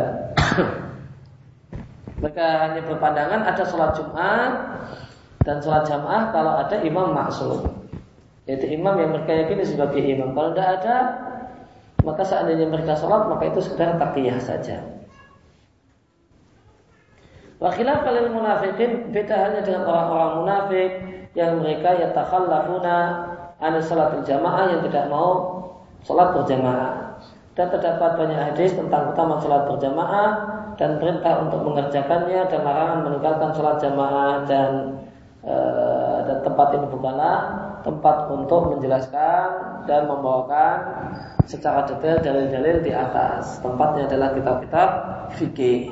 mereka 2.20 2.46
hanya 2.68 2.82
berpandangan 2.84 3.42
ada 3.48 3.64
sholat 3.64 3.92
Jumat 3.96 4.52
dan 5.48 5.64
sholat 5.64 5.88
jamaah 5.88 6.36
kalau 6.36 6.54
ada 6.60 6.78
imam 6.84 7.16
maksum 7.16 7.64
yaitu 8.44 8.68
imam 8.76 8.98
yang 9.00 9.16
mereka 9.16 9.32
yakini 9.46 9.64
sebagai 9.64 10.04
imam 10.04 10.36
kalau 10.36 10.52
tidak 10.52 10.84
ada 10.84 10.96
maka 12.04 12.24
seandainya 12.24 12.68
mereka 12.68 12.96
sholat 12.96 13.28
maka 13.28 13.52
itu 13.52 13.60
sekedar 13.60 14.00
takiyah 14.00 14.40
saja. 14.40 14.80
Wakilah 17.60 18.08
kalian 18.08 18.32
munafikin 18.32 19.12
beda 19.12 19.36
halnya 19.36 19.62
dengan 19.68 19.84
orang-orang 19.84 20.32
munafik 20.40 20.92
yang 21.36 21.60
mereka 21.60 21.92
yatakhallafuna 22.00 22.98
an 23.60 23.74
salatul 23.84 24.24
jamaah 24.24 24.72
yang 24.72 24.82
tidak 24.88 25.12
mau 25.12 25.60
sholat 26.08 26.32
berjamaah. 26.32 27.20
Dan 27.60 27.68
terdapat 27.68 28.16
banyak 28.16 28.40
hadis 28.40 28.72
tentang 28.72 29.12
utama 29.12 29.44
sholat 29.44 29.68
berjamaah 29.68 30.30
dan 30.80 30.96
perintah 30.96 31.44
untuk 31.44 31.60
mengerjakannya 31.68 32.48
dan 32.48 32.62
larangan 32.64 33.00
meninggalkan 33.04 33.52
sholat 33.52 33.84
jamaah 33.84 34.48
dan 34.48 34.72
e, 35.44 35.56
dan 36.24 36.38
tempat 36.40 36.68
ini 36.80 36.88
bukanlah 36.88 37.36
tempat 37.84 38.32
untuk 38.32 38.72
menjelaskan 38.76 39.48
dan 39.92 40.08
membawakan 40.08 40.76
secara 41.44 41.84
detail 41.84 42.24
dalil-dalil 42.24 42.80
di 42.80 42.96
atas. 42.96 43.60
Tempatnya 43.60 44.08
adalah 44.08 44.32
kitab-kitab 44.32 44.90
fikih 45.36 45.92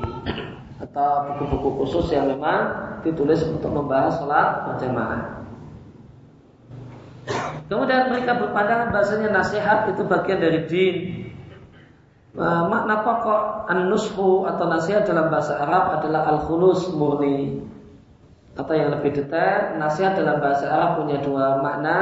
atau 0.79 1.35
buku-buku 1.35 1.83
khusus 1.83 2.15
yang 2.15 2.31
memang 2.31 2.71
ditulis 3.03 3.43
untuk 3.43 3.75
membahas 3.75 4.23
sholat 4.23 4.71
berjamaah. 4.71 5.37
Kemudian 7.67 8.07
mereka 8.07 8.39
berpandangan 8.39 8.95
bahasanya 8.95 9.35
nasihat 9.35 9.91
itu 9.91 10.07
bagian 10.07 10.39
dari 10.39 10.63
din. 10.71 10.95
Uh, 12.37 12.63
makna 12.69 13.01
pokok 13.01 13.67
an-nushu 13.67 14.45
atau 14.45 14.65
nasihat 14.69 15.03
dalam 15.03 15.27
bahasa 15.33 15.57
Arab 15.57 15.99
adalah 15.99 16.29
al-khulus 16.37 16.93
murni. 16.93 17.65
Atau 18.57 18.73
yang 18.73 18.89
lebih 18.89 19.13
detail, 19.13 19.77
nasihat 19.77 20.17
dalam 20.17 20.41
bahasa 20.41 20.65
Arab 20.69 21.03
punya 21.03 21.17
dua 21.21 21.61
makna. 21.61 21.97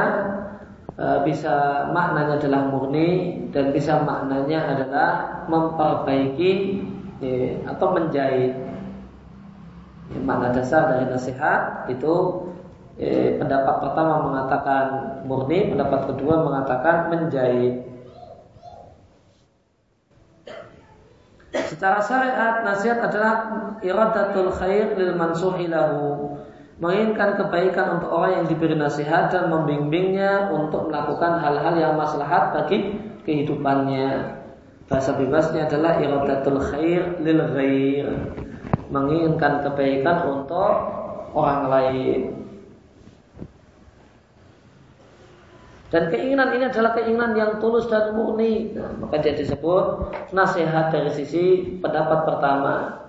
Uh, 0.96 1.20
bisa 1.28 1.84
maknanya 1.92 2.40
adalah 2.40 2.72
murni 2.72 3.36
dan 3.52 3.68
bisa 3.68 4.00
maknanya 4.00 4.72
adalah 4.72 5.08
memperbaiki 5.44 6.52
ya, 7.20 7.60
atau 7.68 7.92
menjahit. 7.92 8.56
Ya, 10.08 10.18
makna 10.24 10.56
dasar 10.56 10.88
dari 10.88 11.04
nasihat 11.12 11.84
itu 11.92 12.14
eh, 12.96 13.36
pendapat 13.36 13.76
pertama 13.84 14.24
mengatakan 14.24 14.84
murni, 15.28 15.68
pendapat 15.68 16.16
kedua 16.16 16.48
mengatakan 16.48 17.12
menjahit. 17.12 17.95
Secara 21.64 21.98
syariat 22.04 22.60
nasihat 22.60 23.00
adalah 23.00 23.34
iradatul 23.80 24.52
khair 24.52 24.92
lil 25.00 25.16
mansuhi 25.16 25.66
lahu. 25.72 26.36
Menginginkan 26.76 27.40
kebaikan 27.40 27.96
untuk 27.96 28.12
orang 28.12 28.44
yang 28.44 28.46
diberi 28.52 28.76
nasihat 28.76 29.32
dan 29.32 29.48
membimbingnya 29.48 30.52
untuk 30.52 30.92
melakukan 30.92 31.40
hal-hal 31.40 31.72
yang 31.72 31.96
maslahat 31.96 32.52
bagi 32.52 33.00
kehidupannya. 33.24 34.36
Bahasa 34.86 35.16
bebasnya 35.16 35.72
adalah 35.72 35.96
iradatul 35.98 36.60
khair 36.60 37.16
lil 37.24 37.40
ghair. 37.56 38.06
Menginginkan 38.92 39.64
kebaikan 39.64 40.28
untuk 40.28 40.72
orang 41.32 41.62
lain. 41.72 42.35
Dan 45.96 46.12
keinginan 46.12 46.52
ini 46.52 46.68
adalah 46.68 46.92
keinginan 46.92 47.32
yang 47.32 47.56
tulus 47.56 47.88
dan 47.88 48.12
murni. 48.12 48.76
Nah, 48.76 48.92
maka 49.00 49.16
dia 49.16 49.32
disebut 49.32 50.12
nasihat 50.36 50.92
dari 50.92 51.08
sisi 51.08 51.64
pendapat 51.80 52.28
pertama. 52.28 53.00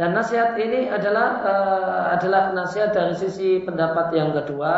Dan 0.00 0.16
nasihat 0.16 0.56
ini 0.56 0.88
adalah 0.88 1.44
uh, 1.44 2.02
adalah 2.16 2.56
nasihat 2.56 2.96
dari 2.96 3.12
sisi 3.20 3.60
pendapat 3.60 4.16
yang 4.16 4.32
kedua. 4.32 4.72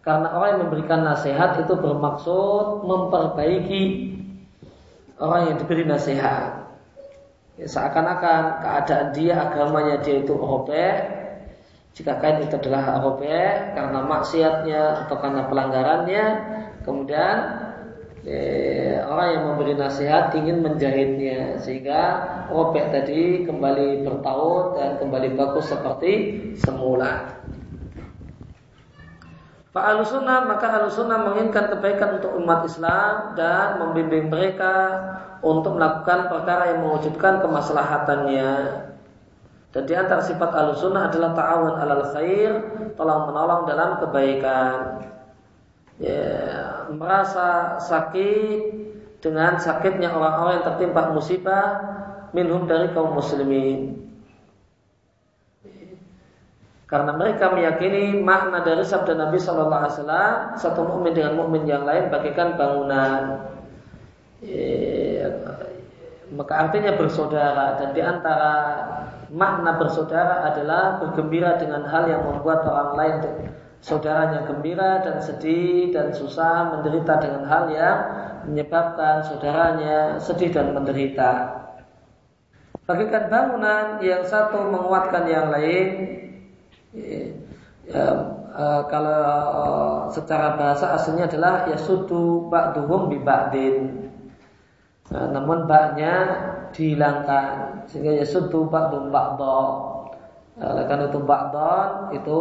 Karena 0.00 0.32
orang 0.32 0.48
yang 0.56 0.60
memberikan 0.64 1.04
nasihat 1.04 1.60
itu 1.60 1.76
bermaksud 1.76 2.88
memperbaiki 2.88 3.82
orang 5.20 5.52
yang 5.52 5.56
diberi 5.60 5.84
nasihat. 5.84 6.72
Ya, 7.60 7.68
seakan-akan 7.68 8.64
keadaan 8.64 9.12
dia, 9.12 9.44
agamanya 9.44 10.00
dia 10.00 10.24
itu 10.24 10.32
robek, 10.32 11.13
jika 11.94 12.18
kain 12.18 12.42
itu 12.42 12.58
adalah 12.58 12.98
robek 12.98 13.78
karena 13.78 14.02
maksiatnya 14.02 15.06
atau 15.06 15.16
karena 15.22 15.46
pelanggarannya, 15.46 16.24
kemudian 16.82 17.36
eh, 18.26 18.98
orang 19.06 19.28
yang 19.30 19.42
memberi 19.54 19.78
nasihat 19.78 20.34
ingin 20.34 20.58
menjahitnya 20.58 21.62
sehingga 21.62 22.02
robek 22.50 22.90
tadi 22.90 23.46
kembali 23.46 24.02
bertaut 24.02 24.74
dan 24.74 24.98
kembali 24.98 25.38
bagus 25.38 25.70
seperti 25.70 26.12
semula. 26.58 27.40
Pak 29.70 29.84
Alusunnah 29.94 30.50
maka 30.50 30.82
Alusunnah 30.82 31.30
menginginkan 31.30 31.78
kebaikan 31.78 32.18
untuk 32.18 32.34
umat 32.42 32.66
Islam 32.66 33.38
dan 33.38 33.78
membimbing 33.82 34.30
mereka 34.30 34.74
untuk 35.42 35.78
melakukan 35.78 36.30
perkara 36.30 36.74
yang 36.74 36.82
mewujudkan 36.86 37.38
kemaslahatannya. 37.38 38.50
Dan 39.74 39.90
di 39.90 39.94
antara 39.98 40.22
sifat 40.22 40.54
al-sunnah 40.54 41.10
adalah 41.10 41.34
ta'awun 41.34 41.74
alal 41.82 42.06
khair, 42.14 42.52
tolong 42.94 43.26
menolong 43.26 43.66
dalam 43.66 43.98
kebaikan. 43.98 45.02
Ya, 45.98 46.30
merasa 46.94 47.78
sakit 47.82 48.62
dengan 49.18 49.58
sakitnya 49.58 50.14
orang-orang 50.14 50.62
yang 50.62 50.66
tertimpa 50.70 51.10
musibah 51.10 51.66
minhum 52.30 52.70
dari 52.70 52.94
kaum 52.94 53.18
muslimin. 53.18 53.98
Karena 56.86 57.10
mereka 57.18 57.50
meyakini 57.50 58.22
makna 58.22 58.62
dari 58.62 58.86
sabda 58.86 59.18
Nabi 59.18 59.42
Wasallam 59.42 60.54
satu 60.54 60.86
mukmin 60.86 61.18
dengan 61.18 61.34
mukmin 61.34 61.66
yang 61.66 61.82
lain 61.82 62.14
bagikan 62.14 62.54
bangunan. 62.54 63.50
Ya, 64.38 65.34
maka 66.30 66.68
artinya 66.68 66.94
bersaudara 66.94 67.80
dan 67.82 67.90
di 67.96 68.02
antara 68.04 68.54
makna 69.34 69.74
bersaudara 69.76 70.46
adalah 70.46 71.02
bergembira 71.02 71.58
dengan 71.58 71.82
hal 71.90 72.06
yang 72.06 72.22
membuat 72.22 72.62
orang 72.62 72.94
lain 72.94 73.14
saudaranya 73.84 74.48
gembira 74.48 75.04
dan 75.04 75.20
sedih 75.20 75.92
dan 75.92 76.14
susah 76.16 76.72
menderita 76.72 77.20
dengan 77.20 77.44
hal 77.44 77.68
yang 77.68 77.98
menyebabkan 78.48 79.26
saudaranya 79.28 80.16
sedih 80.16 80.48
dan 80.54 80.72
menderita. 80.72 81.60
Bagikan 82.84 83.28
bangunan 83.28 84.00
yang 84.00 84.24
satu 84.24 84.72
menguatkan 84.72 85.24
yang 85.28 85.52
lain. 85.52 85.86
Ya, 87.84 88.04
uh, 88.54 88.82
kalau 88.88 89.24
uh, 89.52 90.00
secara 90.12 90.56
bahasa 90.56 90.96
aslinya 90.96 91.28
adalah 91.28 91.68
ya 91.68 91.76
sudu 91.76 92.48
ba'duhum 92.48 93.12
bi 93.12 93.18
ba'din. 93.20 94.08
Nah, 95.14 95.30
namun 95.30 95.70
baknya 95.70 96.26
dihilangkan 96.74 97.86
sehingga 97.86 98.18
ya 98.18 98.26
sudu 98.26 98.66
ba'du 98.66 99.14
ba'da. 99.14 99.58
Oleh 100.58 100.84
karena 100.90 101.06
itu 101.06 101.22
ba'dan 101.22 102.10
itu 102.10 102.40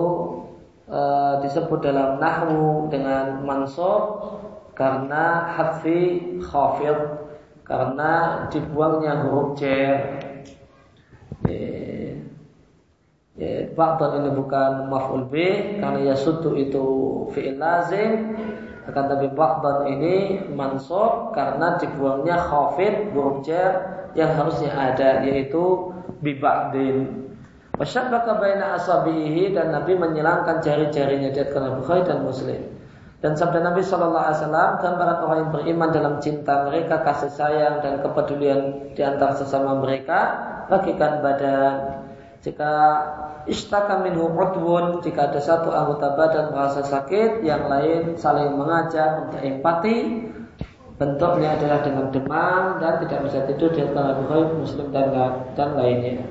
e, 0.90 1.02
disebut 1.46 1.86
dalam 1.86 2.18
nahwu 2.18 2.90
dengan 2.90 3.46
mansub 3.46 4.26
karena 4.74 5.54
hadfi 5.54 6.34
khafid 6.42 6.98
karena 7.62 8.46
dibuangnya 8.50 9.22
huruf 9.22 9.54
jar. 9.54 10.18
Ya, 13.34 13.70
ba'dan 13.78 14.26
ini 14.26 14.30
bukan 14.34 14.90
maf'ul 14.90 15.30
bih 15.30 15.78
karena 15.78 16.10
yasuddu 16.10 16.58
itu 16.58 16.86
fi'il 17.38 17.62
lazim 17.62 18.34
akan 18.84 19.04
tapi 19.08 19.28
ba'dan 19.32 19.88
ini 19.88 20.44
mansub 20.52 21.32
karena 21.32 21.80
dibuangnya 21.80 22.36
khafid 22.36 23.16
huruf 23.16 23.48
yang 24.14 24.32
harusnya 24.36 24.72
ada 24.76 25.24
yaitu 25.24 25.94
bi 26.20 26.36
ba'din. 26.36 27.24
Wasyabbaka 27.74 28.38
baina 28.38 28.78
asabihi 28.78 29.50
dan 29.56 29.74
Nabi 29.74 29.98
menyilangkan 29.98 30.62
jari-jarinya 30.62 31.34
di 31.34 31.40
atas 31.42 31.74
Bukhari 31.82 32.06
dan 32.06 32.22
Muslim. 32.22 32.62
Dan 33.24 33.40
sabda 33.40 33.64
Nabi 33.64 33.82
Shallallahu 33.82 34.20
Alaihi 34.20 34.40
Wasallam 34.44 34.72
gambaran 34.84 35.18
orang 35.24 35.38
yang 35.40 35.52
beriman 35.56 35.90
dalam 35.96 36.14
cinta 36.20 36.68
mereka, 36.68 37.02
kasih 37.08 37.32
sayang 37.32 37.80
dan 37.80 38.04
kepedulian 38.04 38.92
di 38.94 39.02
antara 39.02 39.32
sesama 39.34 39.80
mereka, 39.80 40.20
bagikan 40.68 41.24
badan. 41.24 42.04
Jika 42.44 42.74
istaka 43.48 44.04
minhu 44.04 44.28
udwun 44.28 45.00
jika 45.00 45.32
ada 45.32 45.40
satu 45.40 45.72
anggota 45.72 46.12
badan 46.20 46.52
merasa 46.52 46.84
sakit, 46.84 47.40
yang 47.40 47.72
lain 47.72 48.20
saling 48.20 48.60
mengajak 48.60 49.28
untuk 49.28 49.40
empati. 49.40 50.28
Bentuknya 50.94 51.58
adalah 51.58 51.82
dengan 51.82 52.14
demam 52.14 52.78
dan 52.78 53.02
tidak 53.02 53.26
bisa 53.26 53.48
tidur 53.50 53.74
di 53.74 53.82
antara 53.82 54.14
Bukhari, 54.14 54.46
Muslim 54.60 54.94
dan 54.94 55.10
dan 55.58 55.70
lainnya. 55.74 56.22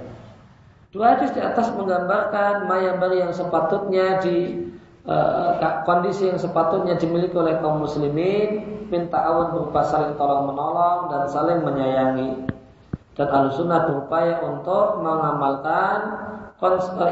Dua 0.93 1.17
hadis 1.17 1.33
di 1.33 1.41
atas 1.41 1.73
menggambarkan 1.73 2.69
mayabari 2.69 3.25
yang 3.25 3.33
sepatutnya 3.33 4.21
di 4.21 4.69
uh, 5.09 5.57
kondisi 5.89 6.29
yang 6.29 6.39
sepatutnya 6.39 7.01
dimiliki 7.01 7.35
oleh 7.35 7.59
kaum 7.65 7.83
muslimin 7.83 8.63
minta 8.93 9.19
awan 9.25 9.57
berupa 9.57 9.81
saling 9.89 10.15
tolong 10.21 10.53
menolong 10.53 11.09
dan 11.09 11.23
saling 11.33 11.65
menyayangi 11.65 12.52
dan 13.13 13.29
al 13.29 13.53
sunnah 13.53 13.85
berupaya 13.89 14.41
untuk 14.41 15.05
mengamalkan 15.05 15.99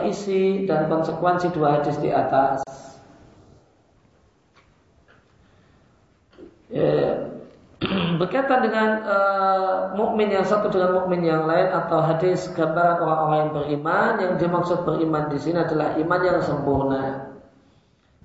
isi 0.07 0.65
dan 0.65 0.87
konsekuensi 0.87 1.51
dua 1.51 1.81
hadis 1.81 1.99
di 1.99 2.15
atas. 2.15 2.63
Ya, 6.71 7.27
berkaitan 8.23 8.63
dengan 8.63 9.03
uh, 9.03 9.91
mukmin 9.99 10.31
yang 10.31 10.47
satu 10.47 10.71
dengan 10.71 11.03
mukmin 11.03 11.27
yang 11.27 11.51
lain 11.51 11.67
atau 11.67 11.99
hadis 11.99 12.47
gambaran 12.55 13.03
orang-orang 13.03 13.39
yang 13.43 13.53
beriman 13.53 14.13
yang 14.23 14.35
dimaksud 14.39 14.87
beriman 14.87 15.27
di 15.35 15.39
sini 15.43 15.59
adalah 15.67 15.99
iman 15.99 16.21
yang 16.23 16.39
sempurna. 16.39 17.03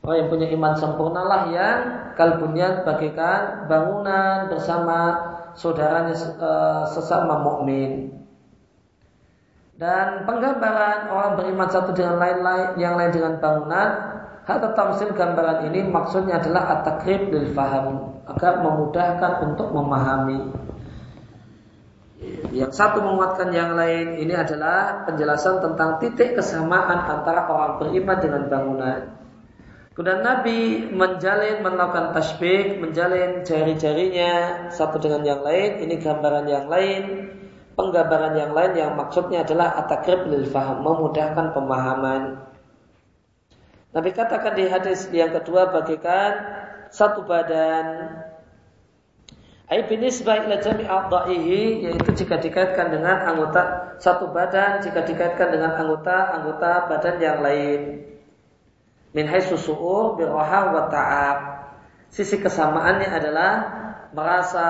Orang 0.06 0.18
yang 0.22 0.30
punya 0.30 0.48
iman 0.54 0.74
sempurna 0.78 1.22
lah 1.26 1.42
yang 1.50 1.78
kalbunyan 2.14 2.86
bagikan 2.86 3.66
bangunan 3.66 4.54
bersama 4.54 5.34
saudaranya 5.56 6.16
uh, 6.40 6.84
sesama 6.92 7.42
mukmin. 7.42 8.12
Dan 9.76 10.24
penggambaran 10.24 11.12
orang 11.12 11.36
beriman 11.36 11.68
satu 11.68 11.92
dengan 11.92 12.16
lain 12.16 12.40
lain 12.40 12.68
yang 12.80 12.96
lain 12.96 13.12
dengan 13.12 13.34
bangunan, 13.44 13.90
hatta 14.48 14.72
tamsil 14.72 15.12
gambaran 15.12 15.68
ini 15.68 15.84
maksudnya 15.92 16.40
adalah 16.40 16.80
at-takrib 16.80 17.28
lil 17.28 17.52
faham 17.52 18.16
agar 18.24 18.64
memudahkan 18.64 19.52
untuk 19.52 19.76
memahami. 19.76 20.56
Yang 22.56 22.72
satu 22.72 23.04
menguatkan 23.04 23.52
yang 23.52 23.76
lain 23.76 24.16
ini 24.16 24.32
adalah 24.32 25.04
penjelasan 25.04 25.60
tentang 25.60 26.00
titik 26.00 26.40
kesamaan 26.40 27.04
antara 27.12 27.44
orang 27.52 27.84
beriman 27.84 28.18
dengan 28.24 28.44
bangunan. 28.48 29.25
Kemudian 29.96 30.28
Nabi 30.28 30.92
menjalin, 30.92 31.64
melakukan 31.64 32.12
tasbih, 32.12 32.84
menjalin 32.84 33.48
jari-jarinya 33.48 34.68
satu 34.68 35.00
dengan 35.00 35.24
yang 35.24 35.40
lain. 35.40 35.88
Ini 35.88 35.96
gambaran 36.04 36.52
yang 36.52 36.68
lain, 36.68 37.32
penggambaran 37.80 38.36
yang 38.36 38.52
lain 38.52 38.76
yang 38.76 38.92
maksudnya 39.00 39.48
adalah 39.48 39.72
atakrib 39.80 40.28
lil 40.28 40.52
faham, 40.52 40.84
memudahkan 40.84 41.56
pemahaman. 41.56 42.44
Nabi 43.96 44.12
katakan 44.12 44.60
di 44.60 44.68
hadis 44.68 45.08
yang 45.16 45.32
kedua 45.32 45.72
bagikan 45.72 46.44
satu 46.92 47.24
badan. 47.24 48.20
Ai 49.72 49.80
binisbah 49.88 50.44
ila 50.44 50.60
jami' 50.60 50.92
yaitu 51.88 52.12
jika 52.20 52.36
dikaitkan 52.36 52.92
dengan 52.92 53.32
anggota 53.32 53.96
satu 54.04 54.28
badan 54.30 54.84
jika 54.84 55.08
dikaitkan 55.08 55.56
dengan 55.56 55.74
anggota-anggota 55.80 56.86
badan 56.92 57.16
yang 57.18 57.40
lain 57.42 57.82
min 59.16 59.32
haitsu 59.32 59.56
su'ur 59.56 60.20
birraha 60.20 60.76
wa 60.76 60.84
ta'ab. 60.92 61.38
Sisi 62.12 62.36
kesamaannya 62.44 63.08
adalah 63.08 63.52
merasa 64.12 64.68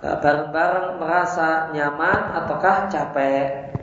e, 0.00 0.08
bareng-bareng 0.24 0.96
merasa 0.96 1.68
nyaman 1.76 2.20
ataukah 2.40 2.88
capek. 2.88 3.76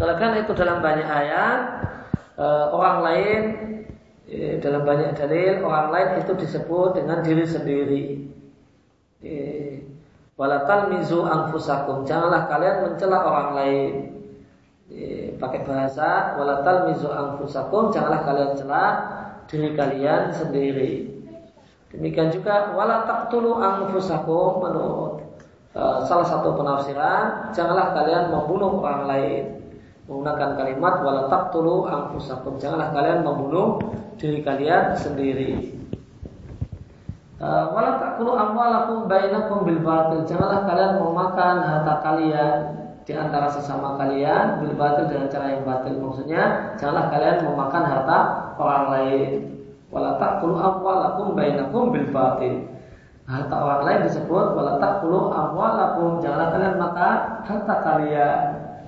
Kan 0.00 0.32
itu 0.36 0.52
dalam 0.52 0.84
banyak 0.84 1.08
ayat 1.08 1.60
e, 2.36 2.44
orang 2.68 2.98
lain 3.00 3.40
e, 4.28 4.60
dalam 4.60 4.84
banyak 4.84 5.16
dalil 5.16 5.64
orang 5.64 5.88
lain 5.88 6.08
itu 6.20 6.32
disebut 6.36 7.00
dengan 7.00 7.24
diri 7.24 7.44
sendiri. 7.48 8.04
Walatal 10.36 10.92
mizu 10.96 11.24
angfusakum. 11.24 12.08
Janganlah 12.08 12.48
kalian 12.48 12.76
mencela 12.88 13.20
orang 13.24 13.50
lain 13.56 14.19
pakai 15.38 15.62
bahasa 15.62 16.34
walatal 16.34 16.90
mizu 16.90 17.08
angfusakum 17.08 17.94
janganlah 17.94 18.26
kalian 18.26 18.52
celah 18.58 18.90
diri 19.46 19.74
kalian 19.74 20.34
sendiri. 20.34 20.92
Demikian 21.90 22.30
juga 22.30 22.70
wala 22.74 23.02
taqtulu 23.02 23.58
angfusakum 23.58 24.62
menurut 24.62 25.26
uh, 25.74 26.06
salah 26.06 26.26
satu 26.26 26.54
penafsiran 26.54 27.50
janganlah 27.50 27.94
kalian 27.94 28.30
membunuh 28.30 28.78
orang 28.82 29.10
lain. 29.10 29.44
Menggunakan 30.06 30.58
kalimat 30.58 30.94
wala 31.06 31.22
taqtulu 31.30 31.86
angfusakum 31.86 32.58
janganlah 32.58 32.94
kalian 32.94 33.26
membunuh 33.26 33.78
diri 34.18 34.42
kalian 34.42 34.94
sendiri. 34.94 35.80
Uh, 37.40 37.72
wala 37.72 37.98
taqtulu 37.98 38.36
amwalakum 38.38 39.08
bainakum 39.08 39.66
bil 39.66 39.82
janganlah 40.28 40.66
kalian 40.68 41.00
memakan 41.00 41.56
harta 41.58 41.94
kalian 42.04 42.79
di 43.10 43.18
antara 43.18 43.50
sesama 43.50 43.98
kalian 43.98 44.62
bil 44.62 44.78
batil 44.78 45.10
dengan 45.10 45.26
cara 45.26 45.50
yang 45.50 45.66
batil. 45.66 45.98
Maksudnya 45.98 46.42
janganlah 46.78 47.10
kalian 47.10 47.42
memakan 47.42 47.82
harta 47.82 48.18
orang 48.54 48.84
lain. 48.94 49.30
Wala 49.90 50.14
taqulu 50.22 50.54
amwalakum 50.54 51.34
bainakum 51.34 51.90
bil 51.90 52.06
batil. 52.14 52.70
Harta 53.26 53.56
orang 53.58 53.82
lain 53.82 54.00
disebut 54.06 54.46
wala 54.54 54.78
taqulu 54.78 55.34
amwalakum. 55.34 56.22
Janganlah 56.22 56.54
kalian 56.54 56.76
makan 56.78 57.16
harta 57.42 57.74
kalian. 57.82 58.42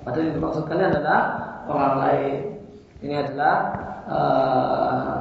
Padahal 0.07 0.23
yang 0.23 0.35
dimaksud 0.39 0.65
kalian 0.71 0.91
adalah 0.95 1.21
orang 1.67 1.95
lain. 1.99 2.35
Ini 3.03 3.15
adalah 3.27 3.57
uh, 4.07 5.15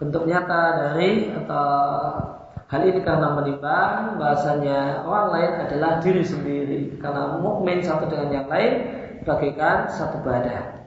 bentuk 0.00 0.24
nyata 0.24 0.62
dari 0.80 1.28
atau 1.44 1.68
Hal 2.70 2.86
ini 2.86 3.02
karena 3.02 3.34
menimbang 3.34 4.14
bahasanya 4.14 5.02
orang 5.02 5.34
lain 5.34 5.52
adalah 5.66 5.98
diri 5.98 6.22
sendiri 6.22 6.94
karena 7.02 7.34
mukmin 7.42 7.82
satu 7.82 8.06
dengan 8.06 8.30
yang 8.30 8.46
lain 8.46 8.72
bagaikan 9.26 9.90
satu 9.90 10.22
badan. 10.22 10.78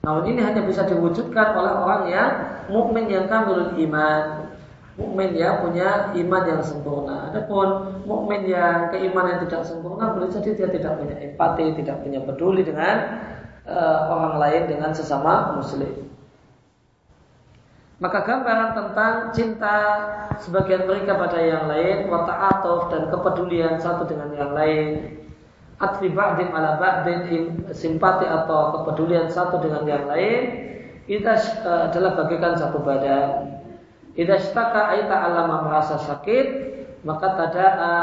Namun 0.00 0.24
ini 0.32 0.40
hanya 0.40 0.64
bisa 0.64 0.88
diwujudkan 0.88 1.52
oleh 1.52 1.72
orang 1.84 2.02
yang 2.08 2.30
mukmin 2.72 3.12
yang 3.12 3.28
kamilul 3.28 3.76
iman, 3.76 4.48
mukmin 4.96 5.36
yang 5.36 5.60
punya 5.60 6.16
iman 6.16 6.42
yang 6.48 6.62
sempurna. 6.64 7.28
Adapun 7.28 8.00
mukmin 8.08 8.48
yang 8.48 8.88
keimanan 8.88 9.44
tidak 9.44 9.68
sempurna 9.68 10.16
boleh 10.16 10.32
jadi 10.32 10.56
dia 10.56 10.68
tidak 10.80 10.96
punya 10.96 11.16
empati, 11.20 11.76
tidak 11.76 12.00
punya 12.00 12.24
peduli 12.24 12.64
dengan 12.64 13.20
uh, 13.68 14.16
orang 14.16 14.40
lain 14.40 14.62
dengan 14.72 14.96
sesama 14.96 15.60
muslim. 15.60 16.06
Maka 17.96 18.28
gambaran 18.28 18.76
tentang 18.76 19.14
cinta 19.32 19.76
sebagian 20.44 20.84
mereka 20.84 21.16
pada 21.16 21.40
yang 21.40 21.64
lain, 21.64 22.12
wata'atuf 22.12 22.92
dan 22.92 23.08
kepedulian 23.08 23.80
satu 23.80 24.04
dengan 24.04 24.36
yang 24.36 24.52
lain, 24.52 25.16
atfi 25.80 26.12
ba'din 26.12 26.52
ala 26.52 26.76
ba'din 26.76 27.56
simpati 27.72 28.28
atau 28.28 28.76
kepedulian 28.76 29.32
satu 29.32 29.64
dengan 29.64 29.88
yang 29.88 30.04
lain, 30.12 30.42
itu 31.08 31.24
uh, 31.24 31.88
adalah 31.88 32.20
bagikan 32.20 32.52
satu 32.60 32.84
badan. 32.84 33.64
Idza 34.12 34.44
shtaka 34.44 34.92
aita 34.92 35.16
alama 35.16 35.64
merasa 35.64 35.96
sakit, 35.96 36.46
maka 37.00 37.32
tada'a 37.32 37.94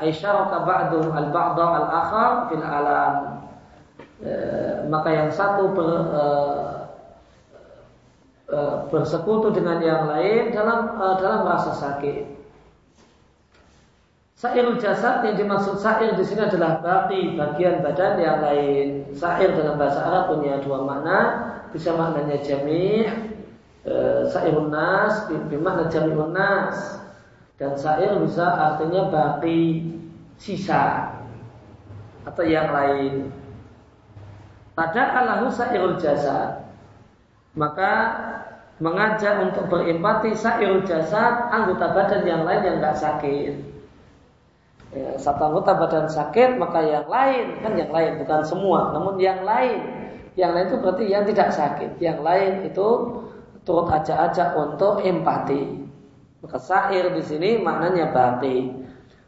aisyaraka 0.00 0.64
ba'du 0.64 1.12
al-ba'da 1.12 1.66
al-akhar 1.76 2.32
fil 2.48 2.64
alam. 2.64 3.14
Uh, 4.24 4.88
maka 4.88 5.12
yang 5.12 5.28
satu 5.28 5.76
ber, 5.76 6.08
E, 6.08 6.22
bersekutu 8.92 9.48
dengan 9.56 9.80
yang 9.80 10.04
lain 10.04 10.52
dalam 10.52 10.92
e, 11.00 11.06
dalam 11.24 11.40
rasa 11.48 11.72
sakit. 11.72 12.28
Sairul 14.36 14.76
jasad 14.76 15.22
yang 15.22 15.38
dimaksud 15.38 15.78
sair 15.78 16.12
di 16.18 16.24
sini 16.26 16.50
adalah 16.50 16.82
baki 16.82 17.38
bagian 17.38 17.80
badan 17.80 18.18
yang 18.18 18.38
lain. 18.42 19.06
Sair 19.14 19.54
dalam 19.54 19.78
bahasa 19.78 20.02
Arab 20.02 20.36
punya 20.36 20.58
dua 20.60 20.82
makna, 20.82 21.18
bisa 21.70 21.94
maknanya 21.94 22.42
jami, 22.42 23.06
e, 23.86 23.94
sairun 24.28 24.68
nas, 24.68 25.30
bermakna 25.48 25.88
jami'un 25.88 26.34
nas. 26.34 27.00
Dan 27.56 27.78
sair 27.78 28.10
bisa 28.18 28.42
artinya 28.42 29.08
baki 29.08 29.86
sisa 30.36 31.14
atau 32.26 32.44
yang 32.44 32.74
lain. 32.74 33.30
Pada 34.74 35.22
Allahu 35.22 35.48
sairul 35.54 35.96
jasad. 36.02 36.61
Maka 37.52 37.92
mengajak 38.82 39.44
untuk 39.46 39.68
berempati 39.68 40.34
sairul 40.34 40.82
jasad 40.82 41.52
anggota 41.52 41.92
badan 41.92 42.22
yang 42.26 42.42
lain 42.42 42.62
yang 42.64 42.76
tidak 42.80 42.96
sakit. 42.98 43.54
Ya, 44.92 45.16
satu 45.16 45.48
anggota 45.48 45.72
badan 45.72 46.06
sakit 46.10 46.60
maka 46.60 46.84
yang 46.84 47.08
lain 47.08 47.64
kan 47.64 47.72
yang 47.78 47.92
lain 47.92 48.20
bukan 48.20 48.40
semua, 48.44 48.92
namun 48.92 49.16
yang 49.16 49.40
lain 49.44 49.80
yang 50.36 50.56
lain 50.56 50.68
itu 50.72 50.76
berarti 50.80 51.04
yang 51.08 51.24
tidak 51.28 51.48
sakit. 51.52 51.90
Yang 52.00 52.18
lain 52.24 52.52
itu 52.64 52.88
turut 53.68 53.88
ajak-ajak 53.92 54.56
untuk 54.56 55.04
empati. 55.04 55.84
Maka 56.42 56.58
sair 56.58 57.12
di 57.12 57.22
sini 57.22 57.60
maknanya 57.60 58.10
bati. 58.10 58.72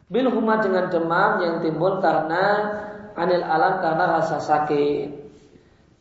Bil 0.09 0.27
huma 0.29 0.61
dengan 0.61 0.89
demam 0.89 1.41
yang 1.41 1.55
timbul 1.61 2.03
karena 2.03 2.43
anil 3.15 3.41
alam 3.41 3.79
karena 3.79 4.19
rasa 4.19 4.37
sakit. 4.41 5.07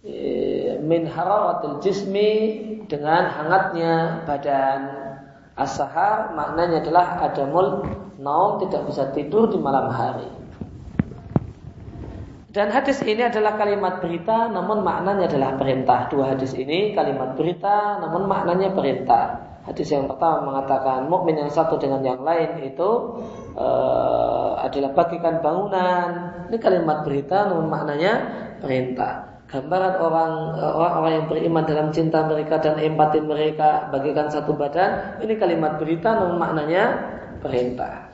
Eh, 0.04 0.33
min 0.84 1.08
harawatil 1.08 1.80
jismi 1.80 2.30
dengan 2.86 3.26
hangatnya 3.32 4.22
badan 4.28 4.80
asahar 5.56 6.34
maknanya 6.36 6.84
adalah 6.84 7.24
adamul 7.24 7.86
naum 8.18 8.60
tidak 8.62 8.86
bisa 8.90 9.10
tidur 9.14 9.48
di 9.50 9.58
malam 9.58 9.90
hari. 9.90 10.28
Dan 12.54 12.70
hadis 12.70 13.02
ini 13.02 13.26
adalah 13.26 13.58
kalimat 13.58 13.98
berita 13.98 14.46
namun 14.46 14.86
maknanya 14.86 15.26
adalah 15.26 15.58
perintah. 15.58 16.06
Dua 16.06 16.38
hadis 16.38 16.54
ini 16.54 16.94
kalimat 16.94 17.34
berita 17.34 17.98
namun 17.98 18.30
maknanya 18.30 18.70
perintah. 18.70 19.58
Hadis 19.66 19.90
yang 19.90 20.06
pertama 20.06 20.54
mengatakan 20.54 21.10
mukmin 21.10 21.40
yang 21.40 21.50
satu 21.50 21.80
dengan 21.80 22.04
yang 22.06 22.22
lain 22.22 22.62
itu 22.62 22.90
uh, 23.58 24.60
adalah 24.62 24.94
bagikan 24.94 25.42
bangunan. 25.42 26.30
Ini 26.46 26.56
kalimat 26.62 27.02
berita 27.02 27.50
namun 27.50 27.66
maknanya 27.66 28.12
perintah 28.62 29.33
gambaran 29.48 29.94
orang 30.00 30.32
orang-orang 30.58 31.12
yang 31.12 31.26
beriman 31.28 31.64
dalam 31.68 31.88
cinta 31.92 32.24
mereka 32.24 32.58
dan 32.58 32.80
empati 32.80 33.20
mereka 33.20 33.92
bagikan 33.92 34.32
satu 34.32 34.56
badan 34.56 35.20
ini 35.20 35.36
kalimat 35.36 35.76
berita 35.76 36.16
namun 36.16 36.40
maknanya 36.40 36.84
perintah. 37.44 38.08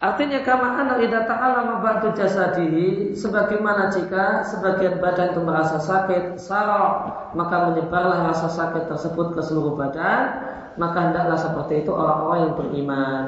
Artinya 0.00 0.40
kama 0.40 0.80
anak 0.80 1.04
idza 1.04 1.28
ta'allama 1.28 1.84
ba'du 1.84 2.16
jasadihi 2.16 3.12
sebagaimana 3.12 3.92
jika 3.92 4.40
sebagian 4.48 4.96
badan 4.96 5.36
itu 5.36 5.44
merasa 5.44 5.76
sakit 5.76 6.40
sarok 6.40 7.28
maka 7.36 7.68
menyebarlah 7.68 8.32
rasa 8.32 8.48
sakit 8.48 8.88
tersebut 8.88 9.36
ke 9.36 9.44
seluruh 9.44 9.76
badan 9.76 10.40
maka 10.80 11.12
hendaklah 11.12 11.36
seperti 11.36 11.84
itu 11.84 11.92
orang-orang 11.92 12.48
yang 12.48 12.54
beriman 12.56 13.24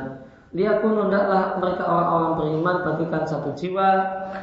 dia 0.53 0.84
pun 0.84 0.92
hendaklah 1.09 1.57
mereka 1.57 1.84
orang-orang 1.88 2.32
beriman 2.36 2.76
bagikan 2.84 3.24
satu 3.24 3.57
jiwa. 3.57 3.90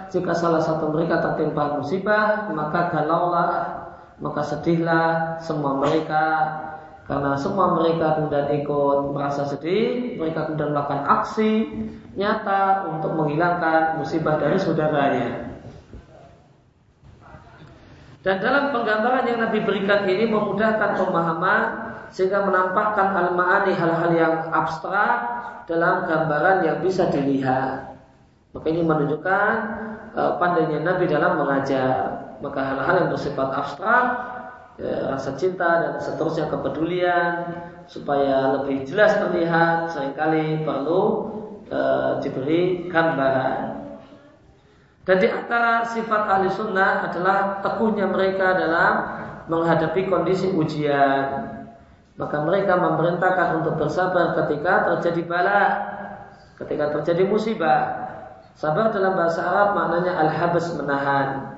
Jika 0.10 0.34
salah 0.34 0.58
satu 0.58 0.90
mereka 0.90 1.22
tertimpa 1.22 1.78
musibah, 1.78 2.50
maka 2.50 2.90
galaulah, 2.90 3.50
maka 4.18 4.42
sedihlah 4.42 5.38
semua 5.38 5.78
mereka. 5.78 6.26
Karena 7.06 7.38
semua 7.38 7.78
mereka 7.78 8.18
kemudian 8.18 8.50
ikut 8.58 9.14
merasa 9.14 9.46
sedih, 9.54 10.18
mereka 10.18 10.50
kemudian 10.50 10.74
melakukan 10.74 11.06
aksi 11.10 11.52
nyata 12.18 12.90
untuk 12.90 13.14
menghilangkan 13.14 14.02
musibah 14.02 14.42
dari 14.42 14.58
saudaranya. 14.58 15.50
Dan 18.26 18.36
dalam 18.42 18.74
penggambaran 18.74 19.30
yang 19.30 19.42
Nabi 19.46 19.62
berikan 19.62 20.10
ini 20.10 20.26
memudahkan 20.30 21.02
pemahaman 21.02 21.89
sehingga 22.10 22.46
menampakkan 22.46 23.14
al-ma'ani 23.14 23.74
hal-hal 23.74 24.12
yang 24.14 24.36
abstrak 24.50 25.18
dalam 25.70 26.10
gambaran 26.10 26.66
yang 26.66 26.78
bisa 26.82 27.10
dilihat. 27.14 27.94
Maka 28.50 28.66
ini 28.74 28.82
menunjukkan 28.82 29.54
uh, 30.18 30.34
pandainya 30.42 30.82
Nabi 30.82 31.06
dalam 31.06 31.38
mengajar. 31.38 32.26
Maka 32.42 32.60
hal-hal 32.66 32.96
yang 33.06 33.10
bersifat 33.14 33.50
abstrak, 33.52 34.06
ya, 34.82 35.14
rasa 35.14 35.36
cinta 35.38 35.70
dan 35.86 35.94
seterusnya 36.02 36.50
kepedulian 36.50 37.32
supaya 37.86 38.58
lebih 38.58 38.88
jelas 38.88 39.18
terlihat 39.20 39.92
sering 39.94 40.16
kali 40.18 40.66
perlu 40.66 41.30
uh, 41.70 42.18
diberi 42.24 42.90
gambaran. 42.90 43.76
Dan 45.06 45.18
di 45.18 45.28
antara 45.30 45.82
sifat 45.90 46.22
ahli 46.30 46.54
sunnah 46.54 47.10
adalah 47.10 47.66
teguhnya 47.66 48.06
mereka 48.06 48.54
dalam 48.58 48.94
menghadapi 49.50 50.06
kondisi 50.06 50.54
ujian. 50.54 51.59
Maka 52.20 52.44
mereka 52.44 52.76
memerintahkan 52.76 53.64
untuk 53.64 53.80
bersabar 53.80 54.36
ketika 54.44 54.92
terjadi 54.92 55.24
bala, 55.24 55.62
ketika 56.60 56.92
terjadi 57.00 57.24
musibah. 57.24 58.12
Sabar 58.60 58.92
dalam 58.92 59.16
bahasa 59.16 59.40
Arab 59.40 59.72
maknanya 59.72 60.20
al-habas 60.20 60.68
menahan. 60.76 61.56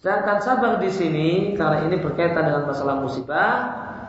Sedangkan 0.00 0.40
sabar 0.40 0.72
di 0.80 0.88
sini 0.88 1.52
karena 1.52 1.84
ini 1.84 2.00
berkaitan 2.00 2.48
dengan 2.48 2.64
masalah 2.64 3.04
musibah, 3.04 3.52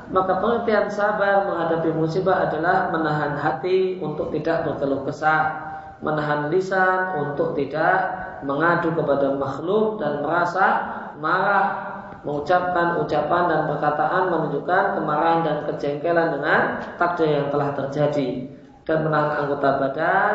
maka 0.08 0.40
pengertian 0.40 0.88
sabar 0.88 1.52
menghadapi 1.52 1.92
musibah 1.92 2.48
adalah 2.48 2.88
menahan 2.96 3.36
hati 3.36 4.00
untuk 4.00 4.32
tidak 4.32 4.64
berkeluh 4.64 5.04
kesah, 5.04 5.52
menahan 6.00 6.48
lisan 6.48 7.28
untuk 7.28 7.60
tidak 7.60 8.24
mengadu 8.48 8.96
kepada 8.96 9.36
makhluk 9.36 10.00
dan 10.00 10.24
merasa 10.24 10.66
marah 11.20 11.93
mengucapkan 12.24 13.03
ucapan 13.03 13.43
dan 13.51 13.61
perkataan 13.67 14.24
menunjukkan 14.32 14.84
kemarahan 14.95 15.41
dan 15.43 15.57
kejengkelan 15.67 16.39
dengan 16.39 16.59
takdir 16.95 17.30
yang 17.36 17.47
telah 17.51 17.76
terjadi 17.76 18.47
dan 18.88 18.97
menahan 19.03 19.43
anggota 19.43 19.69
badan 19.80 20.34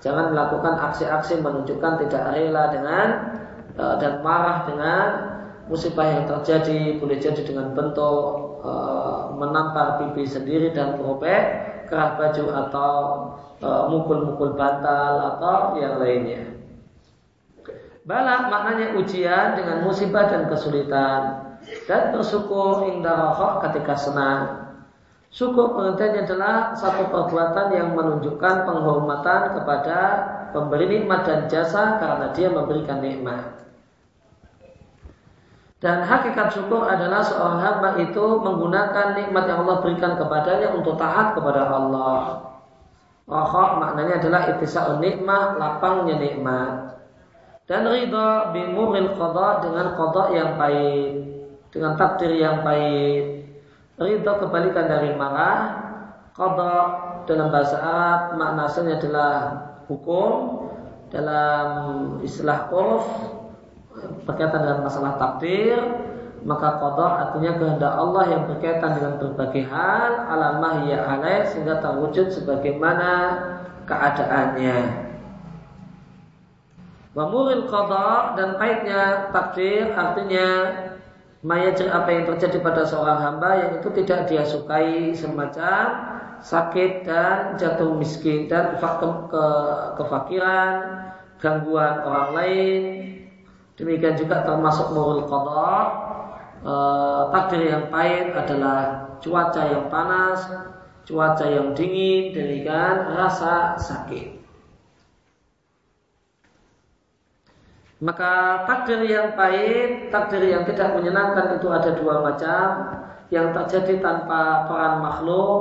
jangan 0.00 0.32
melakukan 0.32 0.80
aksi-aksi 0.80 1.44
menunjukkan 1.44 2.00
tidak 2.04 2.24
rela 2.32 2.72
dengan 2.72 3.06
e, 3.76 3.84
dan 4.00 4.24
marah 4.24 4.64
dengan 4.64 5.06
musibah 5.68 6.08
yang 6.08 6.24
terjadi 6.24 6.96
boleh 6.96 7.20
jadi 7.20 7.42
dengan 7.44 7.76
bentuk 7.76 8.24
e, 8.64 8.72
menampar 9.36 10.00
pipi 10.00 10.24
sendiri 10.24 10.72
dan 10.72 10.96
merobek 10.96 11.68
kerah 11.92 12.16
baju 12.16 12.44
atau 12.64 12.92
e, 13.60 13.68
mukul-mukul 13.92 14.56
bantal 14.56 15.36
atau 15.36 15.76
yang 15.76 16.00
lainnya. 16.00 16.59
Balak 18.10 18.50
maknanya 18.50 18.98
ujian 18.98 19.54
dengan 19.54 19.86
musibah 19.86 20.26
dan 20.26 20.50
kesulitan 20.50 21.46
dan 21.86 22.10
bersyukur 22.10 22.82
indah 22.90 23.38
ketika 23.70 23.94
senang. 23.94 24.42
Syukur 25.30 25.78
pengertiannya 25.78 26.26
adalah 26.26 26.74
satu 26.74 27.06
perbuatan 27.06 27.70
yang 27.70 27.94
menunjukkan 27.94 28.66
penghormatan 28.66 29.54
kepada 29.54 29.98
pemberi 30.50 30.90
nikmat 30.90 31.22
dan 31.22 31.46
jasa 31.46 32.02
karena 32.02 32.34
dia 32.34 32.50
memberikan 32.50 32.98
nikmat. 32.98 33.62
Dan 35.78 36.02
hakikat 36.02 36.50
syukur 36.50 36.90
adalah 36.90 37.22
seorang 37.22 37.62
hamba 37.62 37.90
itu 38.02 38.42
menggunakan 38.42 39.22
nikmat 39.22 39.46
yang 39.46 39.62
Allah 39.62 39.86
berikan 39.86 40.18
kepadanya 40.18 40.74
untuk 40.74 40.98
taat 40.98 41.38
kepada 41.38 41.62
Allah. 41.62 42.42
Rohok 43.30 43.78
maknanya 43.78 44.18
adalah 44.18 44.50
itisa'un 44.50 44.98
nikmat, 44.98 45.62
lapangnya 45.62 46.18
nikmat 46.18 46.99
dan 47.70 47.86
ridha 47.86 48.50
bimuril 48.50 49.14
qada 49.14 49.62
dengan 49.62 49.94
qada 49.94 50.34
yang 50.34 50.58
baik 50.58 51.10
dengan 51.70 51.94
takdir 51.94 52.34
yang 52.34 52.66
baik. 52.66 53.46
Ridha 53.94 54.32
kebalikan 54.42 54.90
dari 54.90 55.14
marah 55.14 55.78
qada 56.34 56.74
dalam 57.30 57.54
bahasa 57.54 57.78
Arab 57.78 58.20
maknanya 58.34 58.98
adalah 58.98 59.32
hukum. 59.86 60.30
Dalam 61.14 61.66
istilah 62.22 62.70
urf 62.70 63.06
berkaitan 64.26 64.62
dengan 64.62 64.86
masalah 64.86 65.18
takdir 65.18 65.78
maka 66.42 66.78
qada 66.78 67.06
artinya 67.26 67.54
kehendak 67.58 67.92
Allah 67.94 68.24
yang 68.34 68.42
berkaitan 68.50 68.98
dengan 68.98 69.14
berbagai 69.18 69.66
hal 69.66 70.26
alamah 70.26 70.86
ya 70.86 71.02
alaih 71.06 71.46
sehingga 71.50 71.82
terwujud 71.82 72.30
sebagaimana 72.30 73.10
keadaannya 73.90 75.09
Wamuril 77.20 77.68
qada 77.68 78.32
dan 78.32 78.56
pahitnya 78.56 79.28
takdir 79.28 79.92
artinya 79.92 80.72
mayajir 81.44 81.92
apa 81.92 82.08
yang 82.16 82.24
terjadi 82.24 82.64
pada 82.64 82.88
seorang 82.88 83.20
hamba 83.20 83.60
yang 83.60 83.70
itu 83.76 83.92
tidak 83.92 84.24
dia 84.24 84.40
sukai 84.40 85.12
semacam 85.12 86.16
sakit 86.40 87.04
dan 87.04 87.60
jatuh 87.60 87.92
miskin 87.92 88.48
dan 88.48 88.80
ke, 88.80 88.88
ke, 89.28 89.44
kefakiran, 90.00 90.72
gangguan 91.36 92.00
orang 92.08 92.28
lain. 92.32 92.82
Demikian 93.76 94.16
juga 94.16 94.40
termasuk 94.40 94.96
murul 94.96 95.28
qada. 95.28 95.76
E, 96.64 96.74
takdir 97.36 97.68
yang 97.68 97.92
pahit 97.92 98.32
adalah 98.32 99.12
cuaca 99.20 99.62
yang 99.68 99.92
panas, 99.92 100.40
cuaca 101.04 101.44
yang 101.44 101.76
dingin, 101.76 102.32
demikian 102.32 103.12
rasa 103.12 103.76
sakit. 103.76 104.39
Maka 108.00 108.64
takdir 108.64 109.04
yang 109.04 109.36
baik, 109.36 110.08
takdir 110.08 110.40
yang 110.48 110.64
tidak 110.64 110.96
menyenangkan 110.96 111.60
itu 111.60 111.68
ada 111.68 111.92
dua 111.92 112.24
macam. 112.24 112.66
Yang 113.28 113.46
terjadi 113.60 114.00
tanpa 114.00 114.64
peran 114.66 115.04
makhluk, 115.04 115.60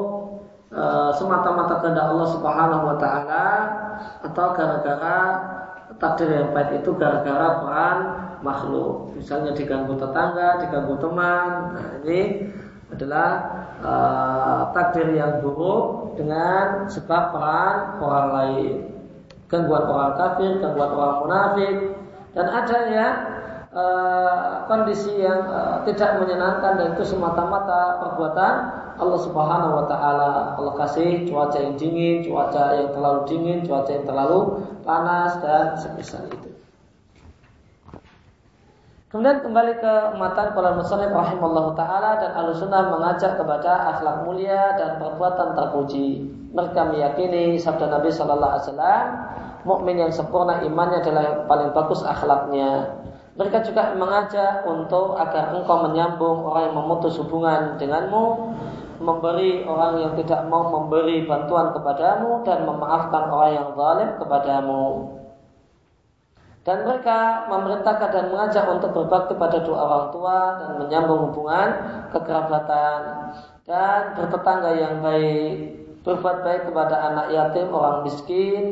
e, 0.71 0.83
semata-mata 1.19 1.83
kehendak 1.83 2.07
Allah 2.15 2.29
Subhanahu 2.31 2.83
wa 2.89 2.97
taala 2.97 3.47
atau 4.23 4.45
gara-gara 4.55 5.19
takdir 5.99 6.31
yang 6.31 6.55
baik 6.55 6.79
itu 6.79 6.95
gara-gara 6.95 7.59
peran 7.59 7.97
makhluk. 8.39 9.11
Misalnya 9.19 9.51
diganggu 9.51 9.99
tetangga, 9.99 10.63
diganggu 10.63 10.95
teman. 10.95 11.75
Nah, 11.75 11.89
ini 12.07 12.47
adalah 12.87 13.29
e, 13.83 13.93
takdir 14.71 15.11
yang 15.11 15.43
buruk 15.43 16.15
dengan 16.15 16.87
sebab 16.87 17.35
peran 17.35 17.99
orang 17.99 18.27
lain. 18.31 18.75
Gangguan 19.51 19.83
orang 19.91 20.13
kafir, 20.15 20.51
gangguan 20.63 20.91
orang 20.95 21.17
munafik, 21.25 21.98
dan 22.39 22.47
ada 22.47 22.77
ya 22.87 23.07
uh, 23.75 24.63
kondisi 24.71 25.11
yang 25.19 25.43
uh, 25.51 25.83
tidak 25.83 26.23
menyenangkan 26.23 26.79
dan 26.79 26.87
itu 26.95 27.03
semata-mata 27.03 27.99
perbuatan 27.99 28.53
Allah 28.95 29.19
Subhanahu 29.19 29.83
wa 29.83 29.85
taala. 29.91 30.55
Allah 30.55 30.73
kasih 30.87 31.27
cuaca 31.27 31.59
yang 31.59 31.75
dingin, 31.75 32.23
cuaca 32.23 32.79
yang 32.79 32.95
terlalu 32.95 33.19
dingin, 33.27 33.59
cuaca 33.67 33.91
yang 33.91 34.07
terlalu 34.07 34.63
panas 34.87 35.35
dan 35.43 35.75
semisal 35.75 36.23
itu. 36.31 36.49
Kemudian 39.09 39.41
kembali 39.41 39.81
ke 39.81 39.93
matan 40.21 40.53
para 40.53 40.79
muslim 40.79 41.09
rahimallahu 41.09 41.73
taala 41.75 42.23
dan 42.23 42.31
al-sunnah 42.39 42.93
mengajak 42.93 43.35
kepada 43.35 43.97
akhlak 43.97 44.23
mulia 44.23 44.79
dan 44.79 45.01
perbuatan 45.01 45.59
terpuji. 45.59 46.29
Mereka 46.55 46.93
meyakini 46.93 47.59
sabda 47.59 47.89
Nabi 47.89 48.13
sallallahu 48.13 48.53
alaihi 48.53 48.65
wasallam 48.69 49.03
mukmin 49.63 49.99
yang 49.99 50.11
sempurna 50.11 50.63
imannya 50.63 51.03
adalah 51.03 51.21
yang 51.23 51.39
paling 51.47 51.69
bagus 51.75 52.01
akhlaknya. 52.03 52.99
Mereka 53.39 53.63
juga 53.63 53.95
mengajak 53.95 54.67
untuk 54.67 55.15
agar 55.15 55.55
engkau 55.55 55.87
menyambung 55.87 56.43
orang 56.43 56.71
yang 56.71 56.75
memutus 56.75 57.15
hubungan 57.23 57.79
denganmu, 57.79 58.51
memberi 58.99 59.63
orang 59.63 60.03
yang 60.03 60.13
tidak 60.19 60.43
mau 60.51 60.67
memberi 60.67 61.23
bantuan 61.23 61.71
kepadamu 61.71 62.43
dan 62.43 62.67
memaafkan 62.67 63.31
orang 63.31 63.51
yang 63.55 63.67
zalim 63.79 64.09
kepadamu. 64.19 64.85
Dan 66.67 66.83
mereka 66.83 67.47
memerintahkan 67.47 68.09
dan 68.11 68.25
mengajak 68.27 68.65
untuk 68.67 68.91
berbakti 68.91 69.33
pada 69.39 69.63
dua 69.63 69.77
orang 69.87 70.05
tua 70.11 70.37
dan 70.59 70.69
menyambung 70.83 71.31
hubungan 71.31 71.67
kekerabatan 72.11 72.99
dan 73.63 74.19
bertetangga 74.19 74.71
yang 74.75 74.99
baik, 74.99 75.79
berbuat 76.03 76.43
baik 76.43 76.61
kepada 76.67 76.95
anak 77.07 77.27
yatim, 77.31 77.71
orang 77.71 78.03
miskin, 78.03 78.65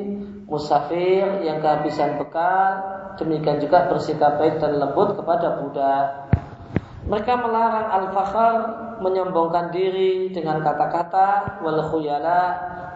musafir 0.48 1.44
yang 1.44 1.60
kehabisan 1.60 2.16
bekal, 2.16 2.80
demikian 3.20 3.60
juga 3.60 3.92
bersikap 3.92 4.40
baik 4.40 4.64
dan 4.64 4.80
lembut 4.80 5.20
kepada 5.20 5.60
budak. 5.60 6.32
Mereka 7.08 7.34
melarang 7.40 7.88
al-fakhar 7.88 8.56
menyombongkan 9.00 9.72
diri 9.72 10.32
dengan 10.32 10.60
kata-kata 10.64 11.60
wal 11.64 11.80
khuyala 11.92 12.44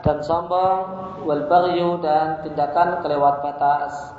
dan 0.03 0.19
sombong 0.23 0.79
wal 1.23 1.43
baryu 1.47 1.99
dan 1.99 2.43
tindakan 2.43 3.03
kelewat 3.03 3.43
batas. 3.43 4.15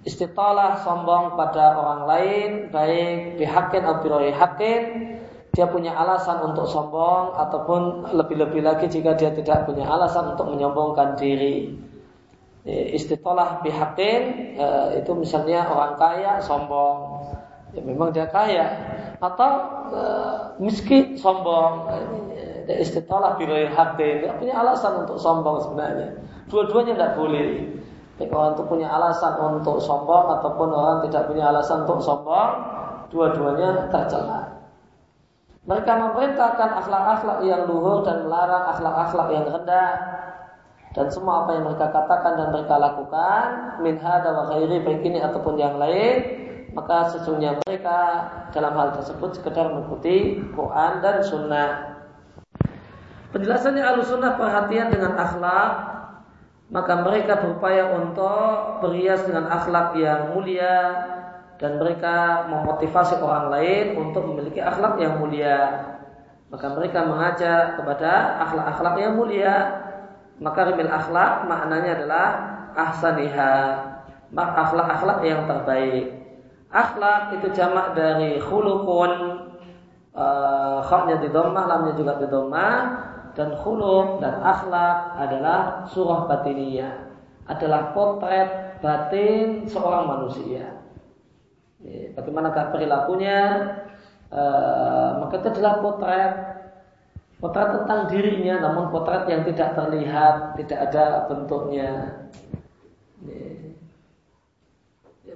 Istitalah 0.00 0.80
sombong 0.80 1.36
pada 1.36 1.76
orang 1.76 2.08
lain 2.08 2.50
baik 2.72 3.36
bihakin 3.36 3.84
atau 3.84 4.00
biroi 4.00 4.32
hakin 4.32 4.82
dia 5.52 5.66
punya 5.68 5.92
alasan 5.92 6.40
untuk 6.40 6.64
sombong 6.64 7.36
ataupun 7.36 8.14
lebih-lebih 8.16 8.64
lagi 8.64 8.86
jika 8.88 9.18
dia 9.18 9.34
tidak 9.34 9.68
punya 9.68 9.84
alasan 9.84 10.32
untuk 10.32 10.48
menyombongkan 10.48 11.20
diri. 11.20 11.89
Eh, 12.68 12.92
istitolah 12.92 13.64
bihakin 13.64 14.22
eh, 14.60 14.88
itu 15.00 15.12
misalnya 15.16 15.64
orang 15.68 15.96
kaya 15.96 16.40
sombong. 16.44 17.24
Ya 17.72 17.80
memang 17.86 18.10
dia 18.10 18.26
kaya. 18.26 18.66
Atau 19.22 19.52
uh, 19.94 20.58
miskin 20.58 21.14
sombong. 21.14 21.86
Istitolah 22.66 23.38
biroy 23.38 23.68
hati 23.70 24.26
dia 24.26 24.32
punya 24.34 24.58
alasan 24.58 25.06
untuk 25.06 25.20
sombong 25.22 25.62
sebenarnya. 25.62 26.18
Dua-duanya 26.50 26.98
tidak 26.98 27.14
boleh. 27.14 27.48
Orang 28.28 28.52
itu 28.52 28.62
punya 28.68 28.88
alasan 28.92 29.32
untuk 29.40 29.80
sombong 29.80 30.28
ataupun 30.40 30.68
orang 30.68 30.98
tidak 31.08 31.30
punya 31.30 31.48
alasan 31.48 31.88
untuk 31.88 32.04
sombong, 32.04 32.50
dua-duanya 33.08 33.88
tercela. 33.88 34.44
Mereka 35.64 35.88
memerintahkan 35.88 36.68
akhlak-akhlak 36.84 37.38
yang 37.48 37.64
luhur 37.64 38.04
dan 38.04 38.28
melarang 38.28 38.76
akhlak-akhlak 38.76 39.28
yang 39.32 39.44
rendah. 39.48 40.19
Dan 40.90 41.06
semua 41.06 41.46
apa 41.46 41.54
yang 41.54 41.70
mereka 41.70 41.86
katakan 41.94 42.34
dan 42.34 42.48
mereka 42.50 42.74
lakukan, 42.74 43.44
min 43.78 43.94
hada 44.02 44.34
wa 44.34 44.50
baik 44.50 45.02
ini 45.06 45.22
ataupun 45.22 45.54
yang 45.54 45.78
lain, 45.78 46.16
maka 46.74 47.14
sesungguhnya 47.14 47.62
mereka 47.62 47.98
dalam 48.50 48.74
hal 48.74 48.98
tersebut 48.98 49.38
sekedar 49.38 49.70
mengikuti 49.70 50.42
Quran 50.50 50.92
dan 50.98 51.22
Sunnah. 51.22 51.70
Penjelasannya 53.30 53.82
al-sunnah 53.86 54.34
perhatian 54.34 54.90
dengan 54.90 55.14
akhlak 55.14 56.00
maka 56.70 57.02
mereka 57.02 57.42
berupaya 57.42 57.98
untuk 57.98 58.78
berhias 58.78 59.26
dengan 59.26 59.50
akhlak 59.50 59.98
yang 59.98 60.30
mulia 60.30 60.78
dan 61.58 61.82
mereka 61.82 62.46
memotivasi 62.46 63.18
orang 63.18 63.50
lain 63.50 63.98
untuk 63.98 64.22
memiliki 64.30 64.62
akhlak 64.62 64.94
yang 65.02 65.18
mulia. 65.18 65.58
Maka 66.50 66.66
mereka 66.70 67.06
mengajak 67.06 67.78
kepada 67.78 68.42
akhlak-akhlak 68.46 68.94
yang 69.02 69.14
mulia. 69.18 69.54
Maka 70.40 70.72
rimil 70.72 70.88
akhlak 70.88 71.44
maknanya 71.44 72.00
adalah 72.00 72.26
ahsaniha. 72.72 73.54
Akhlak-akhlak 74.32 75.20
yang 75.26 75.44
terbaik. 75.44 76.16
Akhlak 76.72 77.36
itu 77.36 77.52
jamak 77.52 77.92
dari 77.92 78.40
khulukun. 78.40 79.46
Uh, 80.10 80.82
khaknya 80.82 81.22
di 81.22 81.30
domah, 81.30 81.70
lamnya 81.70 81.94
juga 81.94 82.18
di 82.18 82.26
domah 82.26 82.74
dan 83.38 83.54
khuluk 83.54 84.18
dan 84.18 84.42
akhlak 84.42 85.14
adalah 85.14 85.86
surah 85.86 86.26
batiniyah 86.26 87.10
adalah 87.50 87.90
potret 87.90 88.78
batin 88.78 89.66
seorang 89.66 90.06
manusia. 90.06 90.78
Bagaimanakah 92.14 92.70
perilakunya? 92.70 93.38
E, 94.30 94.42
maka 95.18 95.42
itu 95.42 95.48
adalah 95.58 95.82
potret 95.82 96.32
potret 97.40 97.68
tentang 97.72 98.06
dirinya, 98.12 98.68
namun 98.68 98.92
potret 98.92 99.24
yang 99.26 99.42
tidak 99.48 99.72
terlihat, 99.72 100.54
tidak 100.60 100.78
ada 100.92 101.04
bentuknya. 101.26 101.90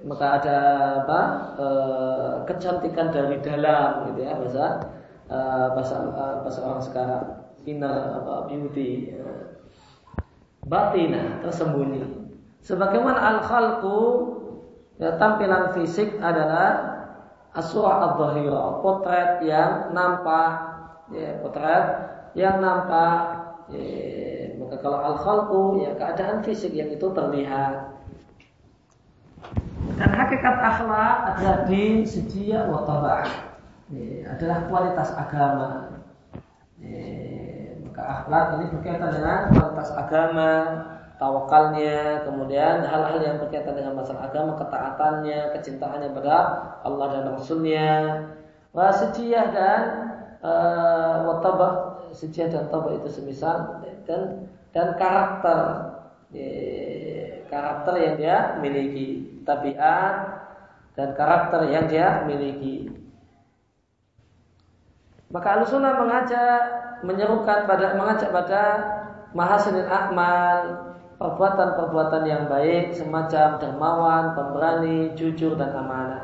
Maka 0.05 0.25
ada 0.37 0.57
apa? 1.01 1.21
E, 1.57 1.67
kecantikan 2.45 3.09
dari 3.09 3.41
dalam, 3.41 4.13
gitu 4.13 4.21
ya 4.21 4.37
bahasa 4.37 4.65
e, 5.25 5.37
bahasa 5.73 5.95
bahasa 6.45 6.59
orang 6.61 6.83
sekarang 6.85 7.23
inner 7.65 8.21
apa 8.21 8.45
beauty 8.45 9.17
ya. 9.17 9.25
batina 10.65 11.41
tersembunyi 11.41 12.05
sebagaimana 12.61 13.17
al 13.17 13.39
khalqu 13.41 13.97
ya, 15.01 15.17
tampilan 15.17 15.73
fisik 15.73 16.21
adalah 16.21 17.01
asura 17.57 18.13
ad 18.13 18.21
potret 18.81 19.41
yang 19.41 19.89
nampak 19.97 20.74
ya, 21.13 21.37
potret 21.41 21.85
yang 22.33 22.57
nampak 22.61 23.17
ya, 23.69 24.53
maka 24.57 24.75
kalau 24.81 24.99
al 25.01 25.15
khalqu 25.19 25.85
ya 25.85 25.91
keadaan 25.97 26.41
fisik 26.41 26.73
yang 26.73 26.89
itu 26.89 27.07
terlihat. 27.11 27.93
Dan 29.95 30.11
hakikat 30.11 30.55
akhlak 30.59 31.17
adalah 31.31 31.57
di 31.69 32.03
sejia 32.03 32.67
wa 32.67 32.83
ya, 33.93 34.33
adalah 34.35 34.57
kualitas 34.67 35.09
agama. 35.15 36.01
Ya, 36.81 37.79
maka 37.85 38.01
akhlak 38.03 38.45
ini 38.59 38.65
berkaitan 38.75 39.09
dengan 39.15 39.39
kualitas 39.55 39.89
agama, 39.95 40.51
tawakalnya, 41.15 42.27
kemudian 42.27 42.83
hal-hal 42.83 43.23
yang 43.23 43.37
berkaitan 43.39 43.77
dengan 43.79 43.95
masalah 43.95 44.27
agama, 44.27 44.59
ketaatannya, 44.59 45.39
kecintaannya 45.55 46.09
pada 46.11 46.37
Allah 46.83 47.07
dan 47.15 47.23
Rasulnya, 47.31 47.91
wasijiyah 48.75 49.47
dan 49.55 49.81
uh, 50.45 51.25
watabah, 51.25 51.73
sijiyah 52.13 52.53
dan 52.53 52.69
tabah 52.69 52.93
itu 53.01 53.09
semisal 53.09 53.81
dan 54.05 54.45
dan 54.69 54.93
karakter 55.01 55.59
karakter 57.49 57.93
yang 58.01 58.15
dia 58.19 58.37
miliki, 58.59 59.41
tabiat 59.47 60.15
dan 60.95 61.15
karakter 61.15 61.71
yang 61.71 61.85
dia 61.87 62.23
miliki. 62.27 62.91
Maka 65.31 65.59
Al-Sunnah 65.59 65.99
mengajak 65.99 66.61
menyerukan 67.03 67.67
pada 67.67 67.97
mengajak 67.99 68.29
pada 68.31 68.63
mahasinil 69.35 69.89
akmal 69.89 70.59
perbuatan-perbuatan 71.19 72.23
yang 72.23 72.43
baik 72.47 72.95
semacam 72.95 73.59
dermawan, 73.59 74.25
pemberani, 74.35 75.11
jujur 75.15 75.59
dan 75.59 75.75
amanah. 75.75 76.14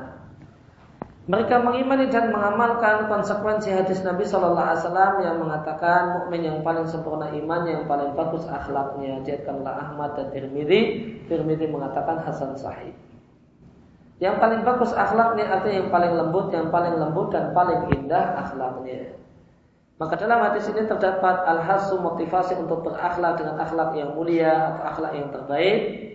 Mereka 1.30 1.62
mengimani 1.62 2.10
dan 2.10 2.34
mengamalkan 2.34 3.06
konsekuensi 3.06 3.70
hadis 3.70 4.02
Nabi 4.02 4.26
Shallallahu 4.26 4.58
Alaihi 4.74 4.82
Wasallam 4.82 5.14
yang 5.22 5.38
mengatakan 5.38 6.02
mukmin 6.18 6.42
yang 6.50 6.58
paling 6.66 6.90
sempurna 6.90 7.30
iman 7.30 7.62
yang 7.70 7.86
paling 7.86 8.18
bagus 8.18 8.42
akhlaknya. 8.50 9.22
Jadikanlah 9.22 9.86
Ahmad 9.86 10.18
dan 10.18 10.34
Tirmidzi. 10.34 10.82
Tirmidzi 11.30 11.70
mengatakan 11.70 12.26
Hasan 12.26 12.58
Sahih. 12.58 12.98
Yang 14.18 14.36
paling 14.42 14.62
bagus 14.66 14.98
akhlaknya 14.98 15.46
artinya 15.46 15.78
yang 15.86 15.92
paling 15.94 16.14
lembut, 16.18 16.50
yang 16.54 16.74
paling 16.74 16.94
lembut 16.98 17.30
dan 17.30 17.54
paling 17.54 17.90
indah 17.94 18.26
akhlaknya. 18.42 19.14
Maka 20.02 20.18
dalam 20.18 20.42
hadis 20.42 20.66
ini 20.74 20.90
terdapat 20.90 21.46
al-hasu 21.46 22.02
motivasi 22.02 22.58
untuk 22.58 22.82
berakhlak 22.82 23.38
dengan 23.38 23.62
akhlak 23.62 23.94
yang 23.94 24.18
mulia 24.18 24.74
atau 24.74 24.84
akhlak 24.90 25.14
yang 25.14 25.30
terbaik. 25.30 26.11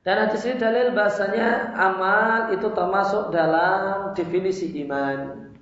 Dan 0.00 0.16
hadis 0.16 0.48
ini 0.48 0.56
dalil 0.56 0.96
bahasanya 0.96 1.76
amal 1.76 2.56
itu 2.56 2.72
termasuk 2.72 3.28
dalam 3.36 4.16
definisi 4.16 4.72
iman. 4.88 5.52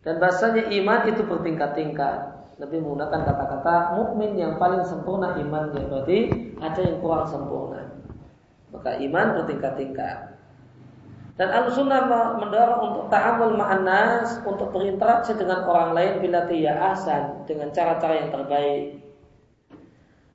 Dan 0.00 0.16
bahasanya 0.16 0.72
iman 0.72 1.04
itu 1.04 1.20
bertingkat-tingkat. 1.28 2.38
Lebih 2.58 2.80
menggunakan 2.80 3.28
kata-kata 3.28 3.94
mukmin 3.94 4.34
yang 4.34 4.56
paling 4.56 4.82
sempurna 4.82 5.36
imannya 5.38 5.84
berarti 5.84 6.18
ada 6.58 6.80
yang 6.80 6.98
kurang 7.04 7.28
sempurna. 7.28 7.92
Maka 8.72 8.98
iman 9.04 9.26
bertingkat-tingkat. 9.36 10.38
Dan 11.38 11.54
al-sunnah 11.54 12.02
mendorong 12.34 12.80
untuk 12.82 13.04
ta'amul 13.14 13.54
ma'anas, 13.54 14.42
untuk 14.42 14.74
berinteraksi 14.74 15.38
dengan 15.38 15.62
orang 15.70 15.94
lain 15.94 16.12
bila 16.18 16.50
tiya 16.50 16.74
ahsan, 16.90 17.46
dengan 17.46 17.70
cara-cara 17.70 18.26
yang 18.26 18.34
terbaik. 18.34 18.98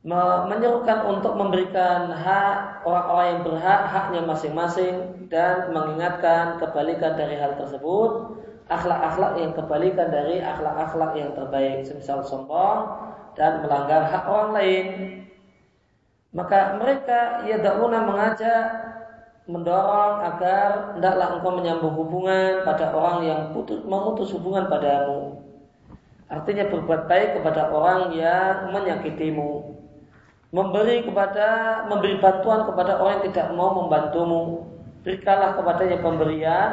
Menyerukan 0.03 1.07
untuk 1.07 1.39
memberikan 1.39 2.11
hak 2.11 2.83
orang-orang 2.83 3.27
yang 3.31 3.41
berhak, 3.47 3.81
haknya 3.87 4.21
masing-masing, 4.27 4.95
dan 5.31 5.71
mengingatkan 5.71 6.59
kebalikan 6.59 7.15
dari 7.15 7.39
hal 7.39 7.55
tersebut, 7.55 8.35
akhlak-akhlak 8.67 9.39
yang 9.39 9.55
kebalikan 9.55 10.11
dari 10.11 10.43
akhlak-akhlak 10.43 11.15
yang 11.15 11.31
terbaik, 11.31 11.87
semisal 11.87 12.19
sombong 12.19 12.91
dan 13.39 13.63
melanggar 13.63 14.03
hak 14.11 14.27
orang 14.27 14.51
lain. 14.51 14.85
Maka 16.33 16.75
mereka 16.81 17.45
ya 17.47 17.63
dauna 17.63 18.03
mengajak 18.03 18.65
mendorong 19.45 20.23
agar 20.23 20.95
hendaklah 20.95 21.27
engkau 21.37 21.51
menyambung 21.55 21.93
hubungan 21.99 22.63
pada 22.63 22.89
orang 22.95 23.27
yang 23.27 23.41
putus, 23.51 23.83
memutus 23.83 24.31
hubungan 24.35 24.65
padamu. 24.71 25.39
Artinya 26.31 26.67
berbuat 26.71 27.05
baik 27.05 27.39
kepada 27.39 27.69
orang 27.69 28.15
yang 28.15 28.73
menyakitimu. 28.73 29.82
Memberi 30.53 31.01
kepada 31.01 31.81
memberi 31.89 32.21
bantuan 32.21 32.69
kepada 32.69 33.01
orang 33.01 33.17
yang 33.17 33.25
tidak 33.33 33.47
mau 33.57 33.73
membantumu. 33.73 34.69
Berikanlah 35.01 35.57
kepadanya 35.57 35.97
pemberian 35.97 36.69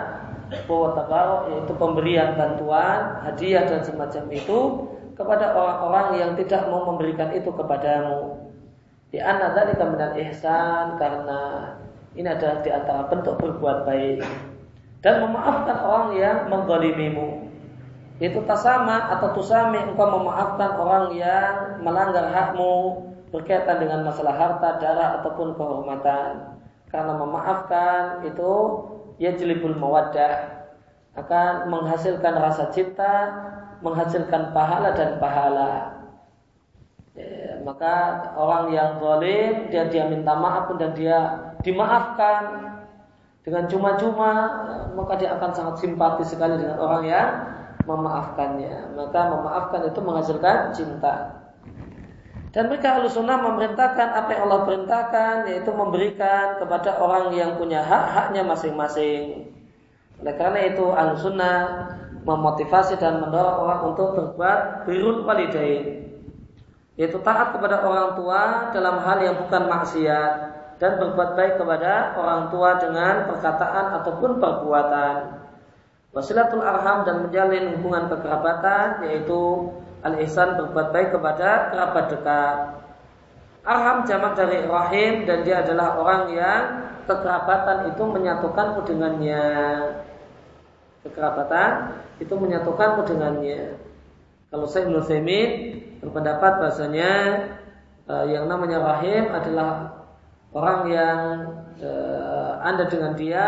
bahwa 0.69 0.89
tabarok 0.93 1.43
yaitu 1.49 1.73
pemberian 1.81 2.37
bantuan, 2.37 3.25
hadiah 3.25 3.65
dan 3.65 3.81
semacam 3.81 4.25
itu 4.37 4.59
kepada 5.17 5.57
orang-orang 5.57 6.07
yang 6.21 6.31
tidak 6.37 6.69
mau 6.69 6.93
memberikan 6.93 7.33
itu 7.33 7.49
kepadamu. 7.57 8.53
Di 9.09 9.19
anna 9.19 9.57
dzalika 9.57 9.89
minal 9.89 10.13
ihsan 10.29 11.01
karena 11.01 11.41
ini 12.13 12.29
adalah 12.29 12.61
di 12.61 12.71
antara 12.71 13.09
bentuk 13.09 13.41
berbuat 13.41 13.89
baik 13.89 14.21
dan 15.01 15.25
memaafkan 15.25 15.79
orang 15.81 16.09
yang 16.21 16.37
menggolimimu. 16.53 17.49
Itu 18.21 18.45
tasama 18.45 19.09
atau 19.17 19.33
tusami 19.33 19.81
engkau 19.81 20.21
memaafkan 20.21 20.77
orang 20.77 21.17
yang 21.17 21.81
melanggar 21.81 22.29
hakmu 22.29 23.09
berkaitan 23.31 23.79
dengan 23.79 24.03
masalah 24.07 24.35
harta, 24.35 24.79
darah 24.83 25.23
ataupun 25.23 25.55
kehormatan. 25.55 26.59
Karena 26.91 27.15
memaafkan 27.15 28.27
itu 28.27 28.53
ya 29.23 29.31
jelibul 29.39 29.79
mawaddah 29.79 30.61
akan 31.15 31.71
menghasilkan 31.71 32.35
rasa 32.39 32.71
cinta, 32.75 33.31
menghasilkan 33.83 34.51
pahala 34.51 34.91
dan 34.95 35.23
pahala. 35.23 36.03
Ya, 37.15 37.59
maka 37.67 38.27
orang 38.39 38.71
yang 38.71 39.03
zalim 39.03 39.67
dia 39.71 39.91
dia 39.91 40.07
minta 40.07 40.35
maaf 40.39 40.71
dan 40.79 40.95
dia 40.95 41.51
dimaafkan 41.67 42.71
dengan 43.43 43.67
cuma-cuma 43.67 44.31
maka 44.95 45.19
dia 45.19 45.35
akan 45.35 45.51
sangat 45.51 45.75
simpati 45.83 46.23
sekali 46.23 46.61
dengan 46.61 46.79
orang 46.79 47.03
yang 47.07 47.29
memaafkannya. 47.89 48.95
Maka 48.95 49.21
memaafkan 49.33 49.81
itu 49.91 50.01
menghasilkan 50.03 50.57
cinta. 50.71 51.40
Dan 52.51 52.67
mereka 52.67 52.99
ahlu 52.99 53.07
sunnah 53.07 53.39
memerintahkan 53.47 54.09
apa 54.11 54.29
yang 54.35 54.51
Allah 54.51 54.67
perintahkan 54.67 55.35
yaitu 55.47 55.71
memberikan 55.71 56.59
kepada 56.59 56.99
orang 56.99 57.31
yang 57.31 57.55
punya 57.55 57.79
hak-haknya 57.79 58.43
masing-masing. 58.43 59.55
Oleh 60.19 60.35
karena 60.35 60.61
itu 60.67 60.83
ahlu 60.91 61.15
sunnah 61.15 61.59
memotivasi 62.27 62.99
dan 62.99 63.23
mendorong 63.23 63.57
orang 63.65 63.81
untuk 63.95 64.09
berbuat 64.19 64.83
birrul 64.83 65.23
walidain. 65.23 66.11
Yaitu 66.99 67.23
taat 67.23 67.55
kepada 67.55 67.87
orang 67.87 68.19
tua 68.19 68.75
dalam 68.75 68.99
hal 68.99 69.19
yang 69.23 69.37
bukan 69.47 69.71
maksiat 69.71 70.33
dan 70.83 70.99
berbuat 70.99 71.39
baik 71.39 71.55
kepada 71.55 72.19
orang 72.19 72.51
tua 72.51 72.83
dengan 72.83 73.31
perkataan 73.31 74.03
ataupun 74.03 74.43
perbuatan. 74.43 75.15
Wasilatul 76.11 76.67
arham 76.67 77.07
dan 77.07 77.31
menjalin 77.31 77.79
hubungan 77.79 78.11
kekerabatan 78.11 79.07
yaitu 79.07 79.71
Al-ihsan 80.01 80.57
berbuat 80.57 80.97
baik 80.97 81.13
kepada 81.13 81.69
kerabat 81.69 82.05
dekat. 82.09 82.57
Arham 83.61 84.09
jamak 84.09 84.33
dari 84.33 84.65
rahim 84.65 85.29
dan 85.29 85.45
dia 85.45 85.61
adalah 85.61 86.01
orang 86.01 86.33
yang 86.33 86.63
kekerabatan 87.05 87.93
itu 87.93 88.03
menyatukanmu 88.09 88.81
dengannya. 88.89 89.45
Kekerabatan 91.05 92.01
itu 92.17 92.33
menyatukanmu 92.33 93.05
dengannya. 93.05 93.77
Kalau 94.49 94.65
saya 94.65 94.89
Ibnu 94.89 95.05
berpendapat 96.01 96.53
bahasanya 96.65 97.13
eh, 98.09 98.25
yang 98.33 98.49
namanya 98.49 98.81
rahim 98.81 99.29
adalah 99.37 100.01
orang 100.57 100.81
yang 100.89 101.21
eh, 101.77 102.53
Anda 102.65 102.89
dengan 102.89 103.13
dia 103.21 103.47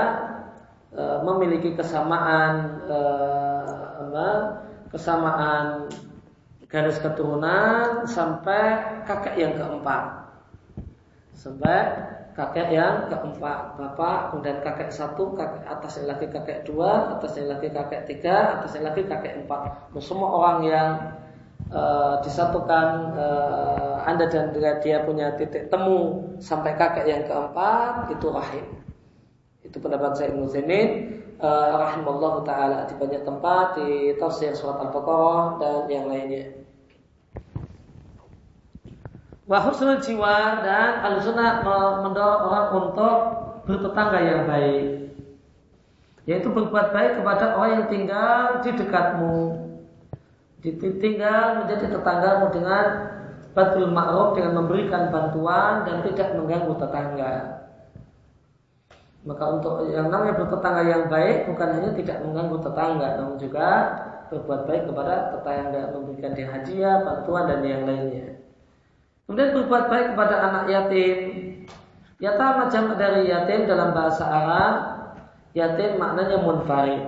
eh, 0.92 1.18
memiliki 1.24 1.72
kesamaan 1.72 2.84
kesamaan 4.92 5.88
garis 6.72 6.96
keturunan 7.04 8.08
sampai 8.08 8.80
kakek 9.04 9.36
yang 9.36 9.52
keempat. 9.60 10.24
Sampai 11.36 11.92
kakek 12.32 12.72
yang 12.72 13.12
keempat, 13.12 13.76
bapak, 13.76 14.32
kemudian 14.32 14.64
kakek 14.64 14.88
satu, 14.88 15.36
kakek 15.36 15.68
atasnya 15.68 16.16
lagi 16.16 16.26
kakek 16.32 16.64
dua, 16.64 17.20
atasnya 17.20 17.52
lagi 17.52 17.68
kakek 17.68 18.08
tiga, 18.08 18.56
atasnya 18.56 18.88
lagi 18.88 19.04
kakek 19.04 19.44
empat. 19.44 19.92
Nah, 19.92 20.00
semua 20.00 20.28
orang 20.32 20.58
yang 20.64 20.90
uh, 21.68 22.24
disatukan 22.24 23.20
uh, 23.20 24.08
anda 24.08 24.32
dan 24.32 24.56
dia 24.56 25.04
punya 25.04 25.36
titik 25.36 25.68
temu 25.68 26.24
sampai 26.40 26.72
kakek 26.72 27.04
yang 27.04 27.22
keempat 27.28 28.16
itu 28.16 28.32
rahim. 28.32 28.64
Itu 29.60 29.76
pendapat 29.76 30.16
saya 30.16 30.32
Ibnu 30.32 30.48
Zaimin 30.48 30.88
uh, 31.36 31.84
rahimallahu 31.84 32.48
taala 32.48 32.88
di 32.88 32.96
banyak 32.96 33.28
tempat 33.28 33.76
di 33.76 34.16
tafsir 34.16 34.56
surat 34.56 34.80
Al-Baqarah 34.88 35.60
dan 35.60 35.84
yang 35.92 36.08
lainnya. 36.08 36.61
Wahusnul 39.42 39.98
jiwa 39.98 40.62
dan 40.62 41.02
al-sunnah 41.02 41.66
mendorong 42.06 42.42
orang 42.46 42.68
untuk 42.78 43.16
bertetangga 43.66 44.20
yang 44.22 44.42
baik. 44.46 44.86
Yaitu 46.30 46.54
berbuat 46.54 46.94
baik 46.94 47.18
kepada 47.18 47.58
orang 47.58 47.82
yang 47.82 47.86
tinggal 47.90 48.62
di 48.62 48.70
dekatmu. 48.70 49.38
Tinggal 50.62 51.66
menjadi 51.66 51.90
tetanggamu 51.90 52.54
dengan 52.54 52.84
batul 53.50 53.90
ma'ruf 53.90 54.38
dengan 54.38 54.62
memberikan 54.62 55.10
bantuan 55.10 55.90
dan 55.90 56.06
tidak 56.06 56.38
mengganggu 56.38 56.78
tetangga. 56.78 57.32
Maka 59.26 59.44
untuk 59.58 59.90
yang 59.90 60.06
namanya 60.06 60.38
bertetangga 60.38 60.82
yang 60.86 61.04
baik 61.10 61.50
bukan 61.50 61.68
hanya 61.78 61.90
tidak 61.98 62.22
mengganggu 62.22 62.58
tetangga, 62.62 63.08
namun 63.18 63.36
juga 63.42 63.68
berbuat 64.30 64.70
baik 64.70 64.82
kepada 64.86 65.14
tetangga, 65.34 65.82
memberikan 65.94 66.32
dia 66.34 66.46
hadiah, 66.46 66.96
bantuan 67.02 67.44
dan 67.50 67.60
yang 67.66 67.82
lainnya. 67.82 68.31
Kemudian 69.26 69.54
berbuat 69.54 69.84
baik 69.88 70.06
kepada 70.14 70.36
anak 70.50 70.64
yatim. 70.68 71.18
Yatama 72.22 72.66
macam 72.66 72.94
dari 72.94 73.30
yatim 73.30 73.66
dalam 73.66 73.94
bahasa 73.94 74.24
Arab. 74.26 74.74
Yatim 75.52 75.98
maknanya 75.98 76.38
munfarid. 76.42 77.02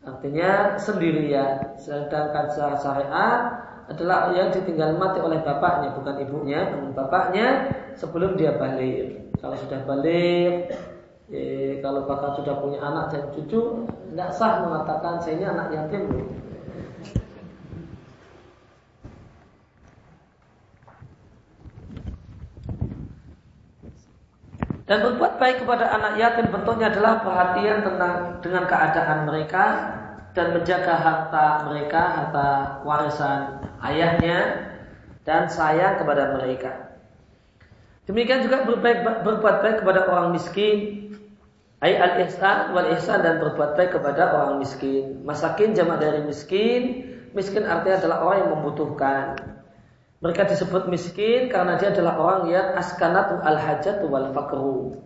Artinya 0.00 0.80
sendirian. 0.80 1.76
Sedangkan 1.76 2.48
secara 2.50 2.76
syariat 2.80 3.40
adalah 3.90 4.30
yang 4.32 4.54
ditinggal 4.54 4.96
mati 4.96 5.18
oleh 5.18 5.42
bapaknya, 5.42 5.90
bukan 5.98 6.14
ibunya, 6.22 6.60
namun 6.70 6.94
bapaknya 6.94 7.74
sebelum 7.98 8.38
dia 8.38 8.54
balik. 8.54 9.34
Kalau 9.42 9.56
sudah 9.58 9.82
balik, 9.82 10.70
eh, 11.32 11.82
kalau 11.82 12.06
bahkan 12.06 12.38
sudah 12.38 12.54
punya 12.62 12.78
anak 12.78 13.10
dan 13.10 13.24
cucu, 13.34 13.82
tidak 14.14 14.30
sah 14.30 14.62
mengatakan 14.62 15.18
saya 15.18 15.34
ini 15.42 15.46
anak 15.46 15.68
yatim. 15.74 16.06
Dan 24.90 25.06
berbuat 25.06 25.38
baik 25.38 25.62
kepada 25.62 25.86
anak 25.86 26.18
yatim 26.18 26.50
bentuknya 26.50 26.90
adalah 26.90 27.22
perhatian 27.22 27.86
tentang 27.86 28.42
dengan 28.42 28.66
keadaan 28.66 29.22
mereka 29.22 29.64
dan 30.34 30.50
menjaga 30.50 30.98
harta 30.98 31.70
mereka, 31.70 32.02
harta 32.10 32.48
warisan 32.82 33.70
ayahnya 33.86 34.66
dan 35.22 35.46
sayang 35.46 35.94
kepada 35.94 36.34
mereka. 36.34 36.90
Demikian 38.10 38.42
juga 38.42 38.66
berbaik, 38.66 39.06
berbuat 39.22 39.56
baik 39.62 39.76
kepada 39.86 40.10
orang 40.10 40.34
miskin, 40.34 41.06
ay 41.86 41.94
al 41.94 42.26
ihsan 42.26 42.74
wal 42.74 42.90
ihsan 42.98 43.22
dan 43.22 43.38
berbuat 43.38 43.78
baik 43.78 43.94
kepada 43.94 44.34
orang 44.34 44.58
miskin. 44.58 45.22
Masakin 45.22 45.70
jamak 45.70 46.02
dari 46.02 46.26
miskin, 46.26 47.06
miskin 47.30 47.62
artinya 47.62 48.02
adalah 48.02 48.18
orang 48.26 48.38
yang 48.42 48.50
membutuhkan. 48.58 49.38
Mereka 50.20 50.52
disebut 50.52 50.84
miskin 50.92 51.48
karena 51.48 51.80
dia 51.80 51.96
adalah 51.96 52.20
orang 52.20 52.52
yang 52.52 52.76
askanatu 52.76 53.40
al 53.40 53.56
hajat 53.56 54.04
wal 54.04 54.28
fakru. 54.36 55.00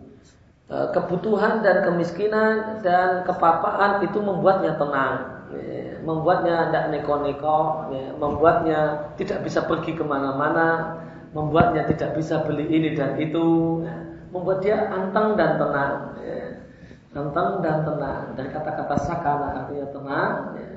E, 0.67 0.75
kebutuhan 0.91 1.63
dan 1.63 1.87
kemiskinan 1.87 2.83
dan 2.83 3.23
kepapaan 3.23 4.03
itu 4.03 4.19
membuatnya 4.19 4.75
tenang, 4.75 5.15
e, 5.55 5.95
membuatnya 6.03 6.67
tidak 6.67 6.85
neko-neko, 6.91 7.87
e, 7.95 7.97
membuatnya 8.19 9.07
tidak 9.15 9.47
bisa 9.47 9.63
pergi 9.63 9.95
ke 9.95 10.03
mana-mana, 10.03 10.99
membuatnya 11.31 11.87
tidak 11.87 12.19
bisa 12.19 12.43
beli 12.43 12.67
ini 12.67 12.91
dan 12.91 13.15
itu, 13.15 13.87
membuat 14.35 14.67
dia 14.67 14.83
anteng 14.91 15.39
dan 15.39 15.55
tenang, 15.55 15.93
anteng 17.15 17.63
dan 17.63 17.87
tenang. 17.87 18.35
Dari 18.35 18.49
kata-kata 18.51 18.95
sakana 18.99 19.63
artinya 19.63 19.87
tenang, 19.95 20.31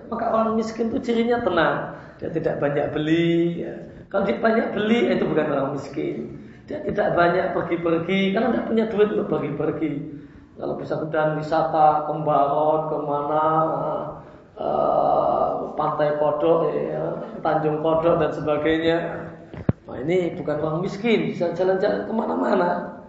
maka 0.07 0.30
orang 0.30 0.55
miskin 0.55 0.95
itu 0.95 1.03
cirinya 1.03 1.43
tenang, 1.43 1.99
dia 2.22 2.30
tidak 2.30 2.62
banyak 2.62 2.86
beli. 2.95 3.66
Kalau 4.09 4.25
dia 4.25 4.41
banyak 4.41 4.73
beli 4.73 5.13
itu 5.13 5.25
bukan 5.29 5.47
orang 5.53 5.71
miskin. 5.77 6.41
Dia 6.65 6.81
tidak 6.85 7.17
banyak 7.17 7.53
pergi-pergi 7.53 8.33
karena 8.33 8.49
tidak 8.53 8.67
punya 8.73 8.85
duit 8.89 9.09
untuk 9.13 9.29
pergi-pergi. 9.29 9.93
Kalau 10.59 10.75
bisa 10.75 10.99
kemudian 10.99 11.39
wisata 11.39 12.09
ke 12.09 12.13
Mbarot, 12.19 12.83
ke 12.91 12.97
mana, 13.05 13.47
uh, 14.59 15.71
pantai 15.79 16.19
Kodok, 16.19 16.73
ya, 16.75 17.05
Tanjung 17.45 17.79
Kodok 17.85 18.19
dan 18.19 18.31
sebagainya. 18.35 18.99
Nah 19.87 19.97
ini 20.03 20.35
bukan 20.35 20.57
orang 20.59 20.81
miskin, 20.83 21.31
bisa 21.31 21.55
jalan-jalan 21.55 22.11
ke 22.11 22.13
mana-mana. 22.13 23.01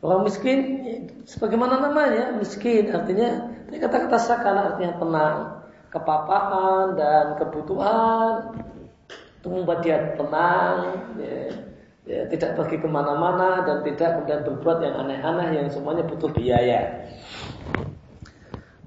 Orang 0.00 0.24
miskin, 0.24 0.80
sebagaimana 1.28 1.82
namanya, 1.92 2.34
miskin 2.40 2.88
artinya, 2.88 3.52
kata-kata 3.68 4.18
sakana 4.18 4.60
artinya 4.74 4.92
tenang, 4.96 5.38
kepapaan 5.92 6.96
dan 6.96 7.36
kebutuhan 7.36 8.54
itu 9.44 9.52
membuat 9.52 9.84
dia 9.84 10.16
tenang, 10.16 11.04
ya, 11.20 11.36
ya, 12.08 12.20
tidak 12.32 12.56
pergi 12.56 12.80
ke 12.80 12.88
mana-mana 12.88 13.60
dan 13.68 13.84
tidak 13.84 14.16
kemudian 14.16 14.40
berbuat 14.40 14.80
yang 14.80 15.04
aneh-aneh 15.04 15.60
yang 15.60 15.68
semuanya 15.68 16.00
butuh 16.08 16.32
biaya. 16.32 17.12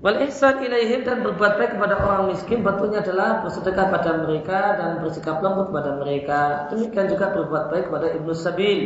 Wal 0.01 0.17
ihsan 0.25 0.65
ilaihim 0.65 1.05
dan 1.05 1.21
berbuat 1.21 1.61
baik 1.61 1.77
kepada 1.77 2.01
orang 2.01 2.33
miskin 2.33 2.65
bentuknya 2.65 3.05
adalah 3.05 3.45
bersedekah 3.45 3.85
pada 4.01 4.11
mereka 4.25 4.81
dan 4.81 4.89
bersikap 5.05 5.45
lembut 5.45 5.69
kepada 5.69 6.01
mereka. 6.01 6.41
Demikian 6.73 7.05
juga 7.05 7.37
berbuat 7.37 7.63
baik 7.69 7.93
kepada 7.93 8.07
ibnu 8.17 8.33
sabil. 8.33 8.81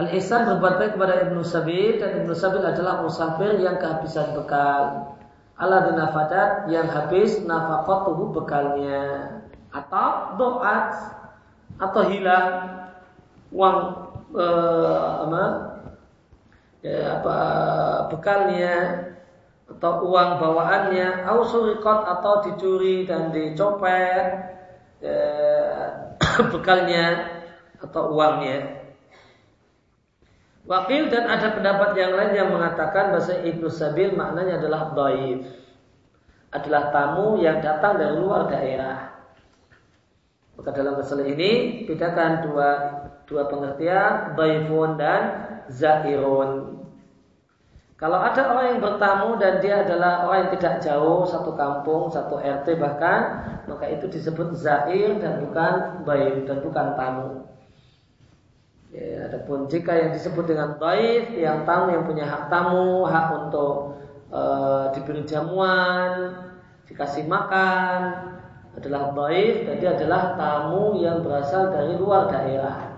Al 0.00 0.08
ihsan 0.16 0.48
berbuat 0.48 0.74
baik 0.80 0.92
kepada 0.96 1.28
ibnu 1.28 1.44
sabil 1.44 2.00
dan 2.00 2.24
ibnu 2.24 2.32
sabil 2.32 2.64
adalah 2.64 3.04
musafir 3.04 3.52
yang 3.60 3.76
kehabisan 3.76 4.32
bekal. 4.32 5.12
Allah 5.60 5.92
dinafadat 5.92 6.72
yang 6.72 6.88
habis 6.88 7.36
tubuh 7.44 8.32
bekalnya 8.32 9.37
atau 9.84 10.34
doa 10.34 10.76
atau 11.78 12.02
hilang 12.10 12.48
uang 13.54 13.78
eh, 14.34 15.08
apa, 15.24 15.42
ya, 16.82 17.22
apa 17.22 17.38
bekalnya 18.10 18.76
atau 19.68 20.08
uang 20.08 20.30
bawaannya 20.40 21.28
ausurikot 21.28 22.00
atau 22.08 22.34
dicuri 22.48 23.04
dan 23.06 23.30
dicopet 23.30 24.26
eh, 25.04 25.86
bekalnya 26.52 27.36
atau 27.78 28.16
uangnya 28.16 28.78
Wakil 30.68 31.08
dan 31.08 31.24
ada 31.24 31.56
pendapat 31.56 31.96
yang 31.96 32.12
lain 32.12 32.32
yang 32.36 32.48
mengatakan 32.52 33.08
bahasa 33.08 33.40
Ibnu 33.40 33.72
Sabil 33.72 34.12
maknanya 34.12 34.60
adalah 34.60 34.92
daif. 34.92 35.48
Adalah 36.52 36.92
tamu 36.92 37.40
yang 37.40 37.64
datang 37.64 37.96
dari 37.96 38.12
luar 38.20 38.52
daerah. 38.52 39.17
Maka 40.58 40.74
dalam 40.74 40.98
masalah 40.98 41.22
ini 41.22 41.86
bedakan 41.86 42.50
dua 42.50 42.68
dua 43.30 43.46
pengertian 43.46 44.34
daifun 44.34 44.98
dan 44.98 45.22
zairun. 45.70 46.82
Kalau 47.98 48.18
ada 48.22 48.42
orang 48.54 48.66
yang 48.74 48.80
bertamu 48.82 49.42
dan 49.42 49.58
dia 49.58 49.82
adalah 49.82 50.26
orang 50.26 50.46
yang 50.46 50.52
tidak 50.54 50.74
jauh 50.86 51.26
satu 51.26 51.58
kampung, 51.58 52.06
satu 52.06 52.38
RT 52.38 52.78
bahkan, 52.78 53.42
maka 53.66 53.90
itu 53.90 54.06
disebut 54.06 54.54
zair 54.54 55.18
dan 55.18 55.42
bukan 55.42 56.06
baik 56.06 56.46
dan 56.46 56.62
bukan 56.62 56.94
tamu. 56.94 57.30
Ya, 58.94 59.26
adapun 59.26 59.66
jika 59.66 59.98
yang 59.98 60.10
disebut 60.14 60.46
dengan 60.46 60.78
baik, 60.78 61.42
yang 61.42 61.66
tamu 61.66 61.90
yang 61.90 62.06
punya 62.06 62.24
hak 62.24 62.46
tamu, 62.46 63.02
hak 63.02 63.26
untuk 63.34 63.98
e, 64.30 64.42
diberi 64.94 65.26
jamuan, 65.26 66.38
dikasih 66.86 67.26
makan, 67.26 68.37
adalah 68.78 69.10
baik, 69.10 69.66
jadi 69.66 69.98
adalah 69.98 70.38
tamu 70.38 71.02
yang 71.02 71.26
berasal 71.26 71.74
dari 71.74 71.98
luar 71.98 72.30
daerah 72.30 72.88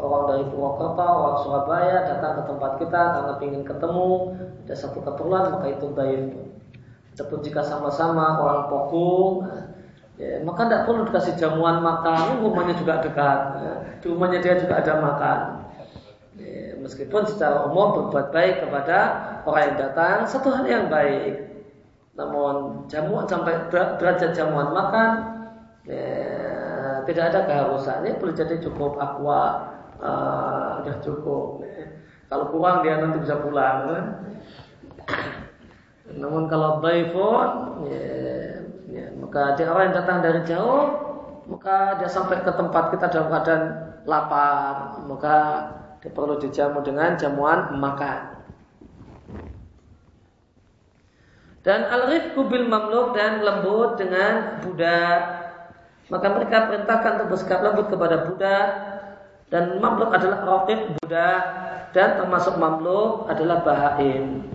orang 0.00 0.24
dari 0.28 0.44
Purwokerto, 0.52 1.04
orang 1.04 1.36
Surabaya 1.42 1.96
datang 2.04 2.32
ke 2.40 2.42
tempat 2.52 2.72
kita 2.80 3.02
karena 3.16 3.32
ingin 3.40 3.62
ketemu 3.64 4.08
ada 4.66 4.74
satu 4.76 4.98
keperluan 5.00 5.44
maka 5.56 5.66
itu 5.72 5.86
baik. 5.92 6.22
Ataupun 7.16 7.40
jika 7.40 7.64
sama-sama 7.64 8.44
orang 8.44 8.68
Pokung, 8.68 9.48
ya, 10.20 10.44
maka 10.44 10.68
tidak 10.68 10.84
perlu 10.84 11.08
dikasih 11.08 11.34
jamuan 11.40 11.80
makan, 11.80 12.44
rumahnya 12.44 12.76
juga 12.76 13.00
dekat, 13.00 13.40
ya. 13.64 13.74
di 14.04 14.06
rumahnya 14.12 14.38
dia 14.44 14.60
juga 14.60 14.74
ada 14.84 14.92
makan. 15.00 15.38
Ya, 16.36 16.76
meskipun 16.76 17.24
secara 17.24 17.64
umum 17.64 17.96
berbuat 17.96 18.28
baik 18.36 18.68
kepada 18.68 18.98
orang 19.48 19.72
yang 19.72 19.76
datang 19.80 20.28
satu 20.28 20.52
hal 20.52 20.68
yang 20.68 20.92
baik. 20.92 21.45
Namun 22.16 22.88
jamuan 22.88 23.28
sampai 23.28 23.68
derajat 23.70 24.32
jamuan 24.32 24.72
makan 24.72 25.10
ya, 25.84 27.04
tidak 27.04 27.24
ada 27.32 27.40
keharusannya 27.44 28.16
boleh 28.16 28.32
jadi 28.32 28.56
cukup 28.56 28.96
aqua 28.96 29.76
uh, 30.00 30.80
udah 30.80 30.96
cukup. 31.04 31.62
Kalau 32.26 32.50
kurang 32.50 32.82
dia 32.82 32.98
nanti 32.98 33.22
bisa 33.22 33.38
pulang. 33.38 33.76
Kan? 33.86 34.04
Namun 36.20 36.50
kalau 36.50 36.82
daifun, 36.82 37.48
ya, 37.86 38.06
ya, 38.90 39.04
maka 39.18 39.54
dia 39.54 39.70
orang 39.70 39.90
yang 39.90 39.96
datang 40.02 40.18
dari 40.22 40.40
jauh, 40.42 40.84
maka 41.46 41.98
dia 42.02 42.10
sampai 42.10 42.42
ke 42.42 42.50
tempat 42.50 42.94
kita 42.94 43.06
dalam 43.10 43.28
keadaan 43.30 43.64
lapar, 44.06 45.02
maka 45.06 45.36
dia 46.02 46.10
perlu 46.10 46.38
dijamu 46.38 46.82
dengan 46.82 47.14
jamuan 47.18 47.74
makan. 47.78 48.35
Dan 51.66 51.90
al-rifku 51.90 52.46
bil 52.46 52.70
mamluk 52.70 53.18
dan 53.18 53.42
lembut 53.42 53.98
dengan 53.98 54.62
budak. 54.62 55.20
Maka 56.06 56.26
mereka 56.30 56.70
perintahkan 56.70 57.10
untuk 57.18 57.34
bersikap 57.34 57.58
lembut 57.66 57.90
kepada 57.90 58.22
budak 58.22 58.68
dan 59.50 59.82
mamluk 59.82 60.14
adalah 60.14 60.46
rokib 60.46 60.94
budak 60.94 61.42
dan 61.90 62.22
termasuk 62.22 62.54
mamluk 62.54 63.26
adalah 63.26 63.66
bahaim 63.66 64.46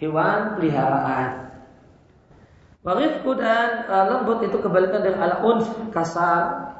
hewan 0.00 0.56
peliharaan. 0.56 1.52
Warifku 2.84 3.36
dan 3.36 3.88
uh, 3.88 4.04
lembut 4.12 4.44
itu 4.44 4.56
kebalikan 4.60 5.00
dari 5.00 5.16
ala 5.16 5.44
uns 5.44 5.68
kasar. 5.92 6.72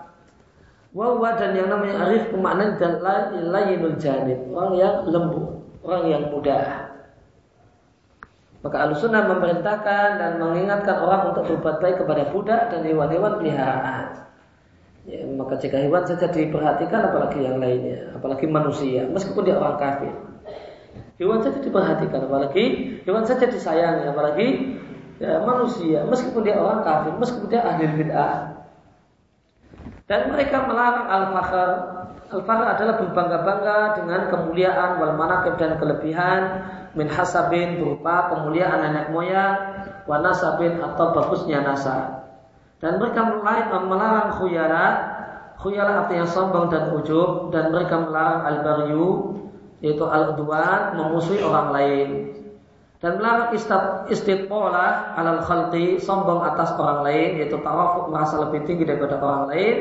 Wawa 0.96 1.34
dan 1.36 1.58
yang 1.58 1.68
namanya 1.68 2.06
arif 2.06 2.30
maknanya 2.32 2.78
adalah 2.78 3.34
layinul 3.34 3.98
janib 3.98 4.38
orang 4.54 4.78
yang 4.78 4.94
lembut, 5.04 5.60
orang 5.82 6.04
yang 6.06 6.22
mudah. 6.30 6.83
Maka 8.64 8.88
alusunah 8.88 9.28
memerintahkan 9.28 10.08
dan 10.16 10.40
mengingatkan 10.40 10.96
orang 11.04 11.36
untuk 11.36 11.44
berbuat 11.52 11.84
baik 11.84 12.00
kepada 12.00 12.32
budak 12.32 12.72
dan 12.72 12.80
hewan-hewan 12.80 13.36
peliharaan. 13.36 14.24
Ya, 15.04 15.20
maka 15.36 15.60
jika 15.60 15.76
hewan 15.76 16.00
saja 16.08 16.32
diperhatikan 16.32 17.12
apalagi 17.12 17.44
yang 17.44 17.60
lainnya, 17.60 18.16
apalagi 18.16 18.48
manusia, 18.48 19.04
meskipun 19.04 19.44
dia 19.44 19.60
orang 19.60 19.76
kafir. 19.76 20.16
Hewan 21.20 21.44
saja 21.44 21.60
diperhatikan, 21.60 22.24
apalagi 22.24 22.64
hewan 23.04 23.28
saja 23.28 23.44
disayangi, 23.44 24.08
apalagi 24.08 24.80
ya, 25.20 25.44
manusia, 25.44 26.00
meskipun 26.08 26.48
dia 26.48 26.56
orang 26.56 26.80
kafir, 26.80 27.12
meskipun 27.20 27.52
dia 27.52 27.68
ahli 27.68 27.84
bid'ah. 27.84 28.64
Dan 30.08 30.32
mereka 30.32 30.64
melarang 30.64 31.04
al-fakhr. 31.04 31.70
Al-fakhr 32.32 32.64
adalah 32.64 32.94
berbangga-bangga 32.96 34.00
dengan 34.00 34.20
kemuliaan 34.32 35.04
wal 35.04 35.20
dan 35.60 35.76
kelebihan 35.76 36.40
min 36.94 37.10
hasabin 37.10 37.82
berupa 37.82 38.30
kemuliaan 38.30 38.90
nenek 38.90 39.10
moyang, 39.10 39.84
wanasabin 40.06 40.78
atau 40.78 41.14
bagusnya 41.14 41.62
nasab. 41.62 42.24
Dan 42.84 43.00
mereka 43.00 43.24
melarang 43.80 44.36
khuyala 44.36 44.86
Khuyala 45.56 46.04
artinya 46.04 46.28
sombong 46.28 46.68
dan 46.68 46.92
ujub 46.92 47.48
Dan 47.48 47.72
mereka 47.72 47.96
melarang 47.96 48.44
al-baryu 48.44 49.40
Yaitu 49.80 50.04
al-udwan 50.04 50.92
Memusuhi 50.92 51.40
orang 51.40 51.72
lain. 51.72 52.08
Dan 53.00 53.16
melarang 53.16 53.56
istitpolah 54.12 55.16
Alal 55.16 55.40
khalqi 55.40 55.96
Sombong 55.96 56.44
atas 56.44 56.76
orang 56.76 57.08
lain 57.08 57.40
Yaitu 57.40 57.56
tarafuk 57.64 58.12
merasa 58.12 58.36
lebih 58.44 58.68
tinggi 58.68 58.84
daripada 58.84 59.16
orang 59.16 59.44
lain 59.48 59.76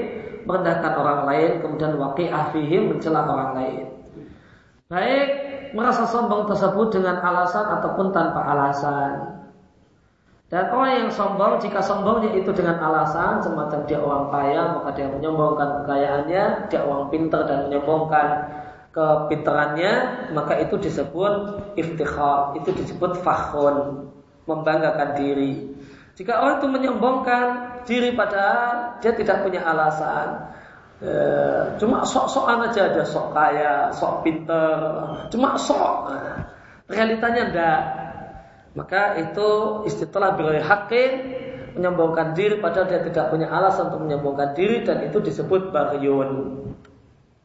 Merendahkan 0.48 0.94
orang 0.96 1.22
lain 1.28 1.52
Kemudian 1.60 2.00
waqi'ah 2.00 2.56
fihim 2.56 2.96
mencela 2.96 3.28
orang 3.28 3.52
lain. 3.52 3.84
Baik 4.88 5.28
merasa 5.74 6.06
sombong 6.06 6.46
tersebut 6.48 6.94
dengan 6.94 7.20
alasan 7.20 7.66
ataupun 7.82 8.14
tanpa 8.14 8.42
alasan. 8.46 9.44
Dan 10.54 10.70
orang 10.70 10.92
yang 11.02 11.10
sombong, 11.10 11.58
jika 11.58 11.82
sombongnya 11.82 12.38
itu 12.38 12.54
dengan 12.54 12.78
alasan 12.78 13.42
semacam 13.42 13.90
dia 13.90 13.98
orang 13.98 14.30
kaya, 14.30 14.62
maka 14.78 14.90
dia 14.94 15.10
menyombongkan 15.10 15.82
kekayaannya, 15.82 16.44
dia 16.70 16.80
orang 16.86 17.10
pintar 17.10 17.50
dan 17.50 17.66
menyombongkan 17.66 18.28
kepintarannya, 18.94 19.94
maka 20.38 20.54
itu 20.62 20.78
disebut 20.78 21.58
iftikhar, 21.74 22.54
itu 22.54 22.70
disebut 22.70 23.18
fakhun, 23.26 24.06
membanggakan 24.46 25.18
diri. 25.18 25.74
Jika 26.14 26.38
orang 26.38 26.62
itu 26.62 26.68
menyombongkan 26.70 27.44
diri 27.90 28.14
pada 28.14 28.46
dia 29.02 29.18
tidak 29.18 29.42
punya 29.42 29.66
alasan, 29.66 30.54
e, 31.02 31.14
cuma 31.82 32.06
sok-sokan 32.06 32.70
aja 32.70 32.92
ada 32.94 33.04
sok 33.08 33.34
kaya, 33.34 33.90
sok 33.96 34.22
pinter, 34.22 34.78
cuma 35.34 35.58
sok. 35.58 36.14
Realitanya 36.92 37.44
enggak 37.50 37.80
maka 38.74 39.22
itu 39.22 39.50
istilah 39.86 40.34
bilai 40.34 40.62
hakim 40.66 41.12
menyombongkan 41.78 42.34
diri 42.34 42.58
padahal 42.58 42.90
dia 42.90 43.02
tidak 43.06 43.30
punya 43.30 43.50
alasan 43.50 43.94
untuk 43.94 44.02
menyombongkan 44.06 44.58
diri 44.58 44.82
dan 44.82 45.06
itu 45.06 45.22
disebut 45.22 45.70
baryun. 45.70 46.62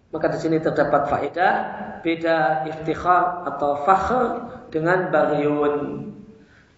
Maka 0.09 0.27
di 0.33 0.39
sini 0.41 0.57
terdapat 0.57 1.13
faedah 1.13 1.55
beda 2.01 2.65
iftikhar 2.65 3.45
atau 3.45 3.85
fakhr 3.85 4.25
dengan 4.73 5.13
baryun. 5.13 5.75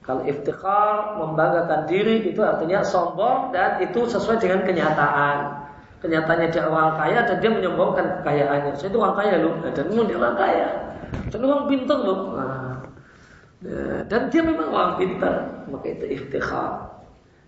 Kalau 0.02 0.26
iftikhar 0.26 1.22
membanggakan 1.22 1.86
diri 1.86 2.26
itu 2.26 2.42
artinya 2.42 2.82
sombong 2.82 3.54
dan 3.54 3.78
itu 3.78 4.02
sesuai 4.10 4.42
dengan 4.42 4.66
kenyataan. 4.66 5.69
Kenyataannya 6.00 6.48
dia 6.48 6.64
orang 6.64 6.96
kaya 6.96 7.20
dan 7.28 7.36
dia 7.44 7.50
menyombongkan 7.52 8.04
kekayaannya. 8.20 8.72
Saya 8.72 8.88
itu 8.88 8.98
orang 8.98 9.16
kaya 9.20 9.34
loh 9.44 9.52
dan 9.60 9.84
dia 9.92 10.16
orang 10.16 10.36
kaya. 10.36 10.68
Dan 11.28 11.40
orang 11.44 11.64
pintar 11.68 11.98
loh. 12.00 12.20
Nah, 13.60 14.00
dan 14.08 14.32
dia 14.32 14.40
memang 14.40 14.72
orang 14.72 14.96
pintar, 14.96 15.34
maka 15.68 15.86
itu 15.92 16.04
iftikhar. 16.16 16.88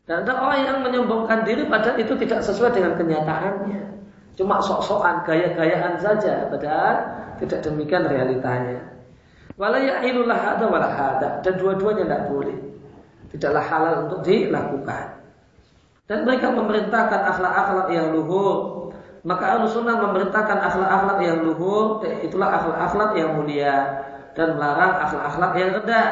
Dan 0.05 0.29
ada 0.29 0.33
orang 0.37 0.61
yang 0.69 0.79
menyombongkan 0.85 1.49
diri 1.49 1.65
padahal 1.65 1.97
itu 1.97 2.13
tidak 2.21 2.45
sesuai 2.45 2.77
dengan 2.77 2.93
kenyataannya. 3.01 3.81
Cuma 4.37 4.61
sok-sokan, 4.61 5.25
gaya-gayaan 5.25 5.97
saja, 5.97 6.53
padahal 6.53 6.97
tidak 7.41 7.65
demikian 7.65 8.05
realitanya. 8.05 8.81
Walaya'ilulah 9.57 10.59
ada 10.59 10.65
walahada. 10.69 11.29
Dan 11.41 11.57
dua-duanya 11.57 12.05
tidak 12.05 12.23
boleh. 12.29 12.57
Tidaklah 13.33 13.65
halal 13.65 13.95
untuk 14.09 14.21
dilakukan. 14.27 15.22
Dan 16.11 16.27
mereka 16.27 16.51
memerintahkan 16.51 17.21
akhlak-akhlak 17.31 17.89
yang 17.95 18.11
luhur. 18.11 18.91
Maka 19.23 19.55
al-sunnah 19.55 20.03
memerintahkan 20.03 20.59
akhlak-akhlak 20.59 21.19
yang 21.23 21.39
luhur. 21.47 22.03
Itulah 22.27 22.59
akhlak-akhlak 22.59 23.11
yang 23.15 23.39
mulia 23.39 23.77
dan 24.35 24.57
melarang 24.59 24.95
akhlak-akhlak 25.09 25.53
yang 25.61 25.71
rendah. 25.79 26.09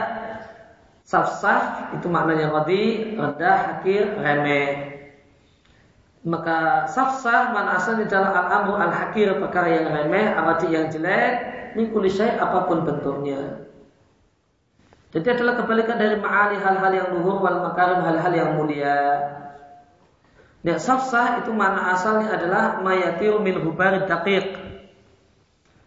Safsah 1.03 1.91
itu 1.99 2.07
maknanya 2.07 2.55
radi, 2.55 3.18
rendah, 3.18 3.57
hakir, 3.66 4.14
remeh. 4.14 4.91
Maka 6.20 6.84
safsah 6.86 7.51
mana 7.57 7.80
asalnya 7.80 8.05
adalah 8.05 8.30
al-amru 8.45 8.76
al-hakir 8.76 9.41
perkara 9.41 9.72
yang 9.72 9.88
remeh, 9.88 10.36
arati 10.36 10.68
yang 10.68 10.93
jelek, 10.93 11.32
mingkuli 11.74 12.12
syai 12.12 12.36
apa 12.36 12.68
pun 12.68 12.84
bentuknya. 12.84 13.66
Jadi 15.11 15.26
adalah 15.26 15.59
kebalikan 15.59 15.99
dari 15.99 16.20
ma'ali 16.20 16.61
hal-hal 16.62 16.93
yang 16.95 17.09
luhur 17.18 17.43
wal 17.43 17.59
makarim 17.66 18.07
hal-hal 18.07 18.30
yang 18.30 18.51
mulia. 18.55 19.18
Dan 20.61 20.77
safsah 20.77 21.41
itu 21.41 21.53
mana 21.57 21.97
asalnya 21.97 22.37
adalah 22.37 22.85
mayatiu 22.85 23.41
min 23.41 23.57
hubarid 23.61 24.05
daqiq 24.05 24.71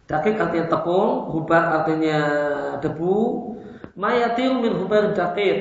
Dakik 0.03 0.35
artinya 0.35 0.67
tepung, 0.67 1.31
hubah 1.31 1.63
artinya 1.81 2.19
debu. 2.83 3.17
Mayatil 3.95 4.59
min 4.59 4.73
hubar 4.75 5.15
dakik. 5.15 5.57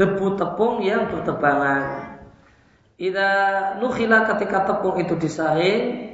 Debu 0.00 0.26
tepung 0.34 0.80
yang 0.80 1.12
bertebangan. 1.12 2.16
Ida 2.98 3.30
nukhila 3.78 4.26
ketika 4.34 4.66
tepung 4.66 4.98
itu 4.98 5.14
disaring, 5.14 6.10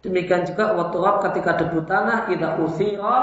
demikian 0.00 0.48
juga 0.48 0.72
waturab 0.72 1.20
ketika 1.28 1.60
debu 1.60 1.84
tanah 1.84 2.32
ida 2.32 2.56
usira 2.62 3.18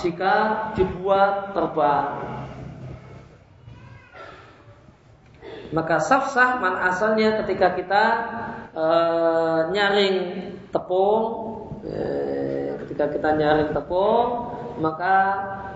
jika 0.00 0.34
dibuat 0.72 1.52
terbang. 1.52 2.06
Maka 5.68 6.00
safsah 6.00 6.64
man 6.64 6.80
asalnya 6.80 7.44
ketika 7.44 7.76
kita 7.76 8.04
e, 8.72 8.86
nyaring 9.68 10.16
tepung, 10.72 11.24
e, 11.84 11.98
ketika 12.84 13.12
kita 13.12 13.36
nyaring 13.36 13.76
tepung, 13.76 14.26
maka 14.80 15.14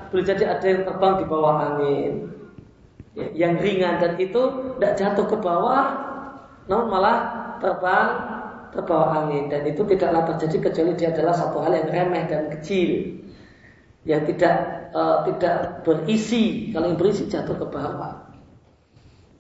boleh 0.08 0.24
jadi 0.24 0.56
ada 0.56 0.64
yang 0.64 0.82
terbang 0.88 1.14
di 1.20 1.24
bawah 1.28 1.54
angin, 1.60 2.12
ya, 3.12 3.26
yang 3.36 3.60
ringan 3.60 4.00
dan 4.00 4.16
itu 4.16 4.42
tidak 4.80 4.92
jatuh 4.96 5.26
ke 5.28 5.36
bawah, 5.36 5.84
namun 6.72 6.86
malah 6.88 7.16
terbang 7.60 8.08
terbawa 8.72 9.28
angin. 9.28 9.52
Dan 9.52 9.68
itu 9.68 9.84
tidaklah 9.84 10.24
terjadi 10.32 10.72
kecuali 10.72 10.92
dia 10.96 11.12
adalah 11.12 11.36
satu 11.36 11.60
hal 11.60 11.76
yang 11.76 11.88
remeh 11.92 12.24
dan 12.32 12.48
kecil. 12.48 13.20
Yang 14.08 14.34
tidak 14.34 14.56
uh, 14.96 15.22
tidak 15.28 15.84
berisi. 15.84 16.72
Kalau 16.72 16.90
yang 16.90 16.98
berisi 16.98 17.28
jatuh 17.28 17.54
ke 17.54 17.66
bawah 17.68 18.31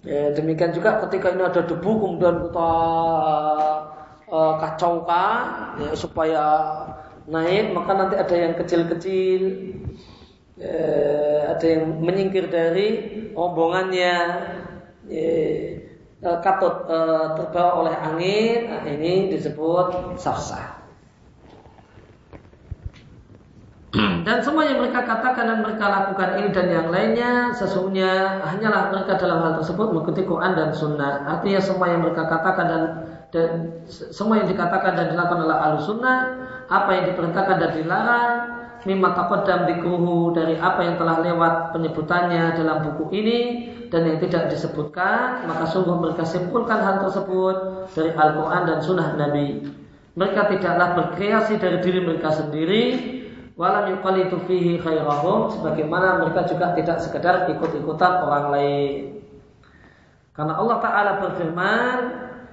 ya, 0.02 0.34
demikian 0.34 0.74
juga 0.74 1.02
ketika 1.06 1.34
ini 1.34 1.42
ada 1.46 1.62
debu 1.62 1.90
kemudian 1.98 2.36
kita 2.50 2.74
uh, 4.30 4.54
kacaukan 4.58 5.42
ya, 5.82 5.90
supaya 5.94 6.44
naik 7.26 7.70
maka 7.74 7.92
nanti 7.94 8.14
ada 8.18 8.34
yang 8.34 8.54
kecil-kecil 8.58 9.42
ya, 10.58 10.84
ada 11.54 11.66
yang 11.66 12.02
menyingkir 12.02 12.50
dari 12.50 12.86
rombongannya 13.32 14.14
ya, 15.06 15.30
Eh, 16.22 16.38
katut 16.38 16.86
e, 16.86 16.98
terbawa 17.34 17.82
oleh 17.82 17.94
angin, 17.98 18.70
nah 18.70 18.86
ini 18.86 19.26
disebut 19.34 20.14
safsah. 20.22 20.71
Dan 24.22 24.38
semua 24.38 24.62
yang 24.70 24.78
mereka 24.78 25.02
katakan 25.02 25.50
dan 25.50 25.58
mereka 25.66 25.90
lakukan 25.90 26.38
ini 26.38 26.48
dan 26.54 26.66
yang 26.70 26.88
lainnya 26.94 27.50
sesungguhnya 27.58 28.38
hanyalah 28.46 28.94
mereka 28.94 29.18
dalam 29.18 29.42
hal 29.42 29.58
tersebut 29.58 29.90
mengikuti 29.90 30.22
Quran 30.22 30.54
dan 30.54 30.70
Sunnah. 30.70 31.26
Artinya 31.26 31.58
semua 31.58 31.90
yang 31.90 32.06
mereka 32.06 32.30
katakan 32.30 32.66
dan 32.70 32.82
dan 33.32 33.80
semua 33.88 34.44
yang 34.44 34.48
dikatakan 34.52 34.92
dan 34.92 35.16
dilakukan 35.16 35.48
oleh 35.48 35.56
al 35.56 35.80
sunnah, 35.80 36.18
apa 36.68 36.90
yang 36.92 37.04
diperintahkan 37.10 37.56
dan 37.64 37.70
dilarang, 37.80 38.32
mimma 38.84 39.16
taqaddam 39.16 39.72
dikruhu 39.72 40.36
dari 40.36 40.60
apa 40.60 40.84
yang 40.84 41.00
telah 41.00 41.24
lewat 41.24 41.72
penyebutannya 41.72 42.60
dalam 42.60 42.92
buku 42.92 43.04
ini 43.16 43.38
dan 43.88 44.04
yang 44.04 44.20
tidak 44.20 44.52
disebutkan, 44.52 45.48
maka 45.48 45.64
sungguh 45.64 45.96
mereka 45.96 46.28
simpulkan 46.28 46.84
hal 46.84 47.00
tersebut 47.08 47.88
dari 47.96 48.12
Al-Quran 48.12 48.62
dan 48.68 48.78
Sunnah 48.84 49.16
Nabi. 49.16 49.64
Mereka 50.12 50.52
tidaklah 50.52 50.88
berkreasi 50.92 51.56
dari 51.56 51.80
diri 51.80 52.04
mereka 52.04 52.36
sendiri, 52.36 52.84
walam 53.58 53.92
yuqalitu 53.92 54.36
fihi 54.48 54.80
khairahum, 54.80 55.52
sebagaimana 55.52 56.22
mereka 56.24 56.48
juga 56.48 56.72
tidak 56.76 56.98
sekedar 57.00 57.48
ikut-ikutan 57.52 58.12
orang 58.24 58.46
lain. 58.52 59.22
Karena 60.32 60.56
Allah 60.56 60.78
Ta'ala 60.80 61.12
berfirman, 61.20 61.98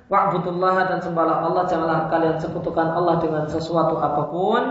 Wa'budullah 0.09 0.89
dan 0.89 0.99
sembahlah 1.05 1.45
Allah, 1.45 1.63
janganlah 1.69 2.09
kalian 2.09 2.41
sekutukan 2.41 2.97
Allah 2.97 3.21
dengan 3.21 3.45
sesuatu 3.45 4.01
apa 4.01 4.23
pun, 4.27 4.61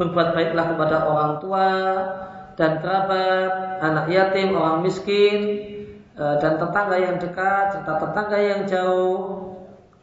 berbuat 0.00 0.32
baiklah 0.32 0.72
kepada 0.72 0.96
orang 1.04 1.32
tua 1.38 1.68
dan 2.56 2.80
kerabat, 2.80 3.84
anak 3.84 4.08
yatim, 4.08 4.56
orang 4.56 4.80
miskin, 4.80 5.70
Eh, 6.20 6.36
dan 6.36 6.60
tetangga 6.60 7.00
yang 7.00 7.16
dekat 7.16 7.72
serta 7.72 7.96
tetangga 7.96 8.36
yang 8.36 8.68
jauh 8.68 9.56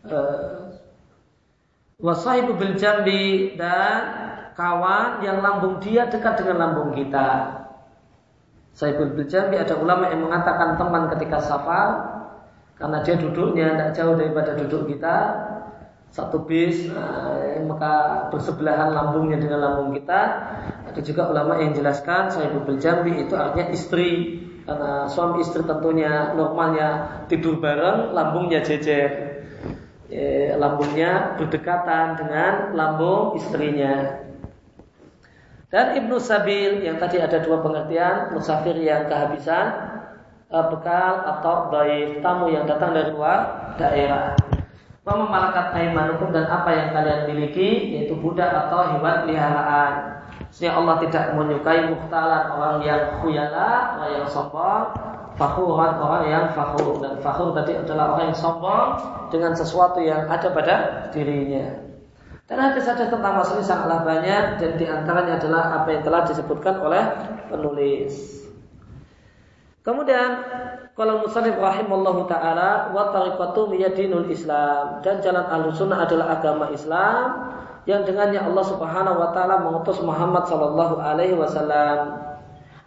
eh, 0.10 0.74
wasahibu 2.02 2.58
bil 2.58 2.74
jambi 2.74 3.54
dan 3.54 4.27
kawan 4.58 5.22
yang 5.22 5.46
lambung 5.46 5.78
dia 5.78 6.10
dekat 6.10 6.42
dengan 6.42 6.58
lambung 6.58 6.98
kita. 6.98 7.54
Bil 8.78 9.26
jambi 9.26 9.58
ada 9.58 9.74
ulama 9.78 10.10
yang 10.10 10.26
mengatakan 10.26 10.78
teman 10.78 11.10
ketika 11.18 11.42
safar 11.42 11.90
karena 12.78 13.02
dia 13.02 13.16
duduknya 13.18 13.74
tidak 13.74 13.90
jauh 13.98 14.14
daripada 14.14 14.54
duduk 14.54 14.86
kita 14.86 15.18
satu 16.14 16.46
bis 16.46 16.86
eh, 16.86 17.58
maka 17.66 18.30
bersebelahan 18.30 18.94
lambungnya 18.94 19.42
dengan 19.42 19.66
lambung 19.66 19.98
kita 19.98 20.22
ada 20.94 21.02
juga 21.02 21.26
ulama 21.26 21.58
yang 21.58 21.74
jelaskan 21.74 22.30
bil 22.38 22.78
jambi 22.78 23.18
itu 23.18 23.34
artinya 23.34 23.74
istri 23.74 24.46
karena 24.68 25.08
suami 25.08 25.48
istri 25.48 25.64
tentunya 25.64 26.36
normalnya 26.36 27.24
tidur 27.32 27.56
bareng, 27.64 28.12
lambungnya 28.12 28.60
jejer. 28.60 29.40
E, 30.12 30.52
lambungnya 30.60 31.40
berdekatan 31.40 32.20
dengan 32.20 32.76
lambung 32.76 33.40
istrinya. 33.40 34.27
Dan 35.68 36.00
Ibnu 36.00 36.16
Sabil 36.16 36.80
yang 36.80 36.96
tadi 36.96 37.20
ada 37.20 37.44
dua 37.44 37.60
pengertian, 37.60 38.32
musafir 38.32 38.72
yang 38.80 39.12
kehabisan 39.12 40.00
e, 40.48 40.58
bekal 40.72 41.28
atau 41.28 41.68
baik 41.68 42.24
tamu 42.24 42.48
yang 42.48 42.64
datang 42.64 42.96
dari 42.96 43.12
luar 43.12 43.76
daerah. 43.76 44.32
Wa 45.04 45.20
malakat 45.20 45.76
aimanukum 45.76 46.32
dan 46.32 46.48
apa 46.48 46.72
yang 46.72 46.96
kalian 46.96 47.22
miliki 47.28 48.00
yaitu 48.00 48.16
budak 48.16 48.48
atau 48.48 48.96
hewan 48.96 49.28
peliharaan. 49.28 50.24
Sehingga 50.56 50.80
Allah 50.80 51.04
tidak 51.04 51.36
menyukai 51.36 51.92
muhtalan 51.92 52.44
orang 52.56 52.78
yang 52.88 53.02
khuyala, 53.20 54.00
orang 54.00 54.12
yang 54.24 54.28
sombong, 54.32 54.88
fakhuran 55.36 55.94
orang 56.00 56.24
yang 56.32 56.46
fakhur 56.56 57.04
dan 57.04 57.20
fakhur 57.20 57.52
tadi 57.52 57.76
adalah 57.76 58.16
orang 58.16 58.32
yang 58.32 58.40
sombong 58.40 58.88
dengan 59.36 59.52
sesuatu 59.52 60.00
yang 60.00 60.32
ada 60.32 60.48
pada 60.48 60.76
dirinya. 61.12 61.87
Dan 62.48 62.64
hadis 62.64 62.88
hadis 62.88 63.12
tentang 63.12 63.44
ini 63.44 63.60
sangatlah 63.60 64.08
banyak 64.08 64.44
dan 64.56 64.72
di 64.80 64.88
antaranya 64.88 65.36
adalah 65.36 65.84
apa 65.84 65.92
yang 65.92 66.04
telah 66.08 66.24
disebutkan 66.24 66.80
oleh 66.80 67.04
penulis. 67.52 68.40
Kemudian 69.84 70.48
kalau 70.96 71.28
musannif 71.28 71.60
rahimallahu 71.60 72.24
taala 72.32 72.96
wa 72.96 73.12
tariqatu 73.12 73.68
miyadinul 73.68 74.32
Islam 74.32 75.04
dan 75.04 75.20
jalan 75.20 75.44
Ahlussunnah 75.44 76.08
adalah 76.08 76.40
agama 76.40 76.72
Islam 76.72 77.52
yang 77.84 78.08
dengannya 78.08 78.40
Allah 78.40 78.64
Subhanahu 78.64 79.20
wa 79.20 79.30
taala 79.36 79.64
mengutus 79.68 80.00
Muhammad 80.00 80.48
sallallahu 80.48 81.04
alaihi 81.04 81.36
wasallam. 81.36 82.16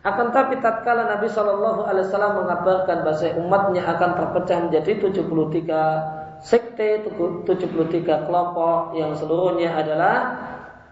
Akan 0.00 0.32
tapi 0.32 0.56
tatkala 0.64 1.04
Nabi 1.04 1.28
sallallahu 1.28 1.84
alaihi 1.84 2.08
wasallam 2.08 2.44
mengabarkan 2.44 3.04
bahwa 3.04 3.28
umatnya 3.44 3.84
akan 3.84 4.10
terpecah 4.16 4.58
menjadi 4.64 4.92
73 5.04 6.19
sekte, 6.40 7.04
73 7.04 8.26
kelompok 8.26 8.96
yang 8.96 9.12
seluruhnya 9.16 9.76
adalah 9.76 10.16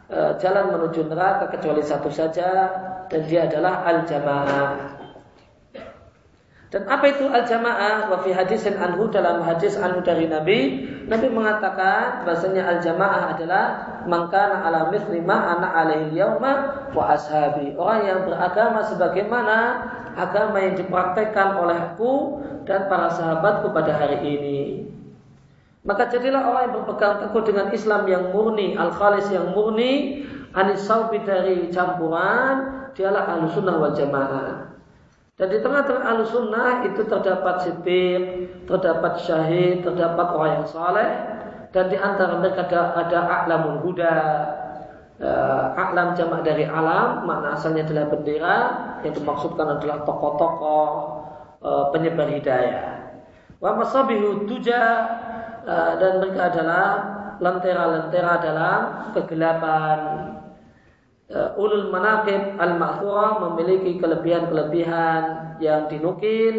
e, 0.08 0.18
jalan 0.40 0.76
menuju 0.76 1.08
neraka 1.08 1.48
kecuali 1.52 1.80
satu 1.84 2.08
saja 2.12 2.48
dan 3.08 3.20
dia 3.28 3.48
adalah 3.48 3.84
al-jamaah. 3.88 4.98
Dan 6.68 6.84
apa 6.84 7.08
itu 7.08 7.24
al-jamaah? 7.24 8.12
Wa 8.12 8.20
fi 8.20 8.36
hadisin 8.36 8.76
anhu 8.76 9.08
dalam 9.08 9.40
hadis 9.40 9.80
anhu 9.80 10.04
dari 10.04 10.28
Nabi, 10.28 10.84
Nabi 11.08 11.26
mengatakan 11.32 12.28
bahasanya 12.28 12.76
al-jamaah 12.76 13.32
adalah 13.32 13.64
mangkana 14.04 14.68
ala 14.68 14.92
mithli 14.92 15.24
ma 15.24 15.56
ana 15.56 15.72
alaihi 15.72 16.20
yauma 16.20 16.84
wa 16.92 17.16
ashabi. 17.16 17.72
Orang 17.72 18.04
yang 18.04 18.20
beragama 18.28 18.84
sebagaimana 18.84 19.56
agama 20.12 20.60
yang 20.60 20.76
dipraktekkan 20.76 21.56
olehku 21.56 22.44
dan 22.68 22.84
para 22.92 23.16
sahabatku 23.16 23.72
pada 23.72 23.96
hari 23.96 24.20
ini. 24.20 24.60
Maka 25.88 26.12
jadilah 26.12 26.44
orang 26.44 26.62
yang 26.68 26.74
berpegang 26.84 27.16
teguh 27.24 27.42
dengan 27.48 27.72
Islam 27.72 28.04
yang 28.04 28.28
murni, 28.28 28.76
al-khalis 28.76 29.32
yang 29.32 29.56
murni, 29.56 30.20
anis 30.52 30.84
dari 31.24 31.72
campuran, 31.72 32.84
dialah 32.92 33.24
ahlu 33.24 33.48
sunnah 33.48 33.80
wal 33.80 33.96
jamaah. 33.96 34.68
Dan 35.40 35.48
di 35.48 35.64
tengah-tengah 35.64 36.28
sunnah 36.28 36.84
itu 36.84 37.08
terdapat 37.08 37.64
sitir, 37.64 38.20
terdapat 38.68 39.22
syahid, 39.22 39.80
terdapat 39.80 40.26
orang 40.34 40.52
yang 40.60 40.66
saleh, 40.68 41.08
dan 41.72 41.88
di 41.88 41.96
antara 41.96 42.36
mereka 42.36 42.68
ada, 42.68 42.80
ada 43.06 43.18
a'lamul 43.24 43.80
huda. 43.86 44.16
Uh, 45.18 45.74
a'lam 45.74 46.14
jamak 46.14 46.46
dari 46.46 46.62
alam, 46.62 47.26
makna 47.26 47.58
asalnya 47.58 47.82
adalah 47.88 48.06
bendera, 48.06 48.56
yang 49.02 49.14
dimaksudkan 49.14 49.66
adalah 49.78 50.06
tokoh-tokoh 50.06 50.86
uh, 51.58 51.84
penyebar 51.90 52.30
hidayah. 52.30 53.18
Wa 53.58 53.74
masabihu 53.74 54.46
tuja, 54.46 54.78
uh, 55.68 55.92
dan 56.00 56.12
mereka 56.24 56.40
adalah 56.48 56.86
lentera-lentera 57.38 58.32
dalam 58.40 58.80
kegelapan 59.14 59.98
uh, 61.30 61.60
ulul 61.60 61.92
manaqib 61.92 62.56
al-ma'thura 62.56 63.44
memiliki 63.46 64.00
kelebihan-kelebihan 64.00 65.22
yang 65.60 65.86
dinukil 65.92 66.56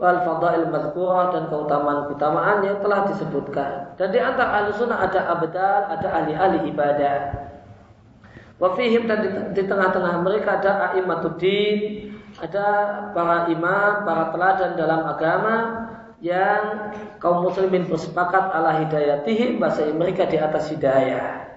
wal 0.00 0.24
fadail 0.24 0.72
madhkurah 0.72 1.36
dan 1.36 1.42
keutamaan-keutamaan 1.52 2.64
yang 2.64 2.80
telah 2.80 3.04
disebutkan. 3.12 3.92
Dan 4.00 4.08
di 4.08 4.18
antara 4.18 4.64
ahli 4.64 4.72
sunnah 4.72 5.04
ada 5.04 5.28
abdal, 5.28 5.80
ada 5.92 6.08
ahli-ahli 6.08 6.72
ibadah. 6.72 7.18
Wafihim 8.56 9.04
dan 9.08 9.52
di, 9.52 9.62
tengah-tengah 9.64 10.24
mereka 10.24 10.60
ada 10.60 10.88
a'immatuddin, 10.88 12.12
ada 12.40 12.66
para 13.12 13.52
imam, 13.52 14.08
para 14.08 14.32
teladan 14.32 14.70
dalam 14.76 15.00
agama 15.04 15.54
yang 16.20 16.92
kaum 17.16 17.48
muslimin 17.48 17.88
bersepakat 17.88 18.52
ala 18.52 18.84
hidayatihim 18.84 19.56
bahasa 19.56 19.88
mereka 19.92 20.28
di 20.28 20.36
atas 20.36 20.68
hidayah. 20.68 21.48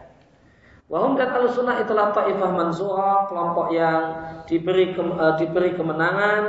Wahum 0.88 1.20
dan 1.20 1.36
al 1.36 1.52
sunnah 1.52 1.80
itulah 1.84 2.12
ta'ifah 2.16 2.52
mansurah, 2.52 3.28
kelompok 3.28 3.72
yang 3.76 4.02
diberi 4.48 4.96
ke, 4.96 5.02
uh, 5.04 5.36
diberi 5.40 5.76
kemenangan, 5.76 6.42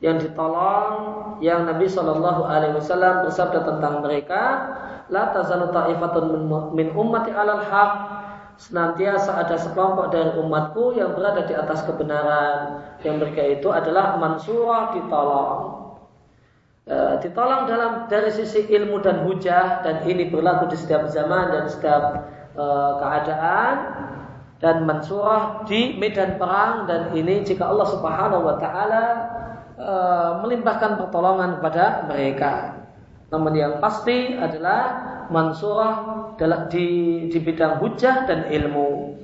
yang 0.00 0.16
ditolong, 0.16 0.94
yang 1.44 1.68
Nabi 1.68 1.86
Shallallahu 1.86 2.46
Alaihi 2.46 2.74
Wasallam 2.78 3.26
bersabda 3.28 3.60
tentang 3.68 4.00
mereka, 4.00 4.42
la 5.12 5.34
tazalu 5.34 5.70
ta'ifatun 5.74 6.24
min 6.72 6.94
ummati 6.94 7.30
alal 7.34 7.62
haq 7.62 7.92
senantiasa 8.60 9.40
ada 9.40 9.56
sekelompok 9.56 10.12
dari 10.12 10.36
umatku 10.36 10.92
yang 10.92 11.16
berada 11.16 11.48
di 11.48 11.56
atas 11.56 11.80
kebenaran 11.88 12.84
yang 13.00 13.16
mereka 13.16 13.40
itu 13.40 13.72
adalah 13.72 14.20
mansurah 14.20 14.92
ditolong 14.92 15.79
e, 16.90 16.96
ditolong 17.22 17.70
dalam 17.70 18.10
dari 18.10 18.34
sisi 18.34 18.66
ilmu 18.66 18.98
dan 18.98 19.22
hujah 19.22 19.86
dan 19.86 20.02
ini 20.10 20.26
berlaku 20.26 20.74
di 20.74 20.76
setiap 20.76 21.06
zaman 21.06 21.54
dan 21.54 21.64
setiap 21.70 22.02
e, 22.58 22.64
keadaan 22.98 23.74
dan 24.58 24.82
mansurah 24.84 25.62
di 25.70 25.94
medan 25.96 26.36
perang 26.36 26.90
dan 26.90 27.14
ini 27.14 27.46
jika 27.46 27.70
Allah 27.70 27.88
Subhanahu 27.94 28.42
wa 28.42 28.56
taala 28.58 29.04
e, 29.78 29.92
melimpahkan 30.42 30.98
pertolongan 30.98 31.62
kepada 31.62 32.10
mereka 32.10 32.80
namun 33.30 33.54
yang 33.54 33.78
pasti 33.78 34.34
adalah 34.34 35.10
mansurah 35.30 36.34
di, 36.66 36.88
di 37.30 37.38
bidang 37.38 37.78
hujah 37.78 38.26
dan 38.26 38.50
ilmu. 38.50 39.14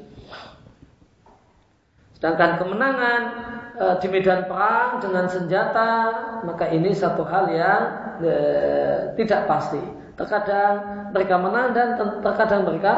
Sedangkan 2.15 2.63
kemenangan 2.63 3.23
e, 3.77 3.87
di 4.01 4.09
medan 4.09 4.49
perang 4.49 4.99
dengan 4.99 5.29
senjata, 5.29 5.91
maka 6.43 6.69
ini 6.73 6.91
satu 6.97 7.23
hal 7.29 7.53
yang 7.53 7.83
e, 8.25 8.33
tidak 9.21 9.45
pasti. 9.47 9.81
Terkadang 10.17 10.75
mereka 11.13 11.37
menang 11.37 11.77
dan 11.77 12.01
terkadang 12.25 12.65
mereka 12.65 12.95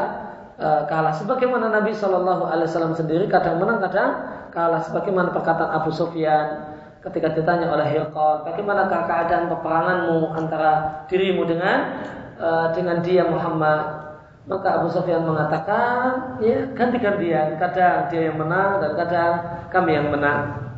e, 0.55 0.67
kalah. 0.87 1.13
Sebagaimana 1.19 1.69
Nabi 1.69 1.91
Shallallahu 1.91 2.47
Alaihi 2.47 2.67
Wasallam 2.71 2.95
sendiri 2.95 3.27
kadang 3.27 3.59
menang, 3.59 3.83
kadang 3.83 4.11
kalah. 4.55 4.81
Sebagaimana 4.87 5.35
perkataan 5.35 5.71
Abu 5.83 5.91
Sufyan 5.91 6.75
ketika 6.99 7.31
ditanya 7.31 7.71
oleh 7.71 7.87
Hirqal, 7.95 8.43
bagaimana 8.43 8.91
keadaan 8.91 9.47
peperanganmu 9.47 10.35
antara 10.35 11.03
dirimu 11.07 11.47
dengan 11.47 12.03
uh, 12.35 12.67
dengan 12.75 12.99
dia 12.99 13.23
Muhammad? 13.23 14.11
Maka 14.49 14.81
Abu 14.81 14.89
Sufyan 14.89 15.29
mengatakan, 15.29 16.41
ya 16.41 16.65
ganti-gantian, 16.73 17.61
kadang 17.61 18.09
dia 18.09 18.33
yang 18.33 18.41
menang 18.41 18.81
dan 18.81 18.91
kadang 18.97 19.33
kami 19.69 19.93
yang 19.93 20.09
menang. 20.09 20.68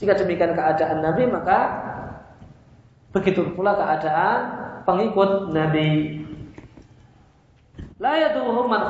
Jika 0.00 0.16
demikian 0.16 0.56
keadaan 0.56 1.04
Nabi, 1.04 1.28
maka 1.28 1.58
begitu 3.12 3.44
pula 3.52 3.76
keadaan 3.76 4.38
pengikut 4.88 5.52
Nabi. 5.52 6.20
La 8.02 8.18
man 8.34 8.82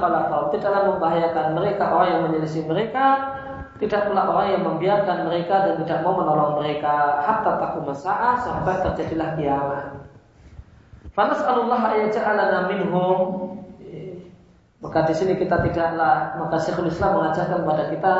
Tidaklah 0.49 0.83
membahayakan 0.97 1.47
mereka 1.53 1.85
orang 1.93 2.09
yang 2.09 2.23
menyelisih 2.31 2.65
mereka 2.65 3.37
tidak 3.77 4.09
pula 4.09 4.31
orang 4.31 4.55
yang 4.55 4.63
membiarkan 4.63 5.27
mereka 5.27 5.67
dan 5.67 5.75
tidak 5.83 6.07
mau 6.07 6.15
menolong 6.15 6.63
mereka 6.63 7.19
hatta 7.19 7.59
takum 7.59 7.91
sa'ah 7.91 8.39
sampai 8.39 8.79
terjadilah 8.79 9.35
kiamat. 9.35 9.85
Fanas 11.13 11.43
Allah 11.43 11.83
ayaja'alana 11.91 12.71
minhum 12.71 13.53
maka 14.83 15.07
di 15.07 15.15
sini 15.15 15.39
kita 15.39 15.63
tidaklah 15.63 16.39
maka 16.43 16.59
Syekhul 16.59 16.91
Islam 16.91 17.23
mengajarkan 17.23 17.59
kepada 17.63 17.85
kita 17.91 18.15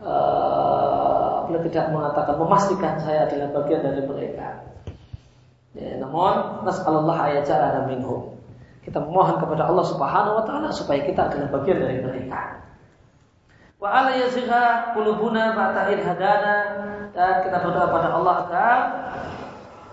uh, 0.00 0.67
beliau 1.48 1.64
tidak 1.66 1.90
mengatakan 1.90 2.36
memastikan 2.36 2.94
saya 3.00 3.24
adalah 3.24 3.48
bagian 3.56 3.80
dari 3.80 4.02
mereka. 4.04 4.48
Ya, 5.72 5.96
namun 5.96 6.64
nas'alullah 6.68 7.32
ayaja'alana 7.32 7.88
minhum. 7.88 8.36
Kita 8.84 9.04
memohon 9.04 9.40
kepada 9.40 9.68
Allah 9.68 9.84
Subhanahu 9.84 10.38
wa 10.40 10.44
taala 10.44 10.68
supaya 10.72 11.00
kita 11.04 11.28
adalah 11.28 11.48
bagian 11.60 11.80
dari 11.80 11.98
mereka. 12.04 12.60
Wa 13.78 13.88
ala 13.94 14.10
yazigha 14.16 14.92
qulubuna 14.92 15.54
ba'da 15.54 15.86
hadana 15.86 16.56
dan 17.14 17.32
kita 17.46 17.56
berdoa 17.62 17.86
pada 17.88 18.08
Allah 18.10 18.34
agar 18.46 18.78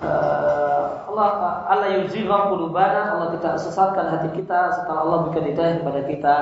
uh, 0.02 0.86
Allah 1.10 1.30
Allah 1.70 1.90
yuzigha 2.02 2.50
qulubana 2.52 3.16
Allah 3.16 3.38
tidak 3.38 3.56
sesatkan 3.62 4.10
hati 4.10 4.30
kita 4.36 4.74
setelah 4.74 5.06
Allah 5.06 5.18
berikan 5.30 5.46
hidayah 5.48 5.76
kepada 5.80 6.02
kita 6.10 6.36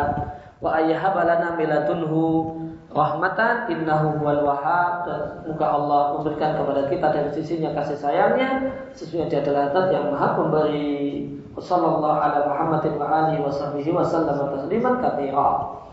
wa 0.64 0.80
ayyahabalana 0.80 1.60
miladunhu 1.60 2.56
rahmatan 2.96 3.68
innahu 3.68 4.24
huwal 4.24 4.48
wahhab. 4.48 5.04
Dan 5.04 5.22
muka 5.52 5.66
Allah 5.68 6.02
memberikan 6.16 6.56
kepada 6.56 6.88
kita 6.88 7.08
dari 7.12 7.30
sisinya 7.36 7.76
kasih 7.76 8.00
sayangnya. 8.00 8.72
Sesungguhnya 8.96 9.28
dia 9.28 9.40
adalah 9.44 9.76
zat 9.76 9.92
yang 9.92 10.08
maha 10.16 10.40
pemberi. 10.40 11.28
Sallallahu 11.54 12.18
ala 12.18 12.50
Muhammadin 12.50 12.98
wa 12.98 13.06
alihi 13.06 13.44
wa 13.44 13.52
sahbihi 13.52 13.94
wa 13.94 14.02
sallam 14.02 14.58
tasliman 14.58 14.98
katsira. 15.04 15.84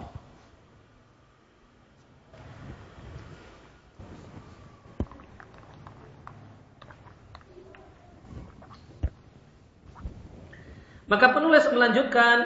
Maka 11.10 11.26
penulis 11.34 11.66
melanjutkan 11.74 12.36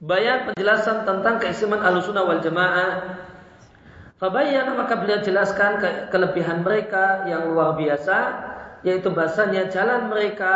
bayat 0.00 0.52
penjelasan 0.52 1.04
tentang 1.04 1.36
keistimewaan 1.36 1.84
alusuna 1.84 2.24
wal 2.24 2.40
jamaah. 2.40 3.20
Fabayan 4.16 4.76
maka 4.76 5.00
beliau 5.00 5.20
jelaskan 5.24 5.80
ke 5.80 5.88
kelebihan 6.12 6.60
mereka 6.60 7.24
yang 7.24 7.52
luar 7.52 7.76
biasa, 7.76 8.16
yaitu 8.84 9.08
bahasanya 9.12 9.68
jalan 9.72 10.12
mereka 10.12 10.52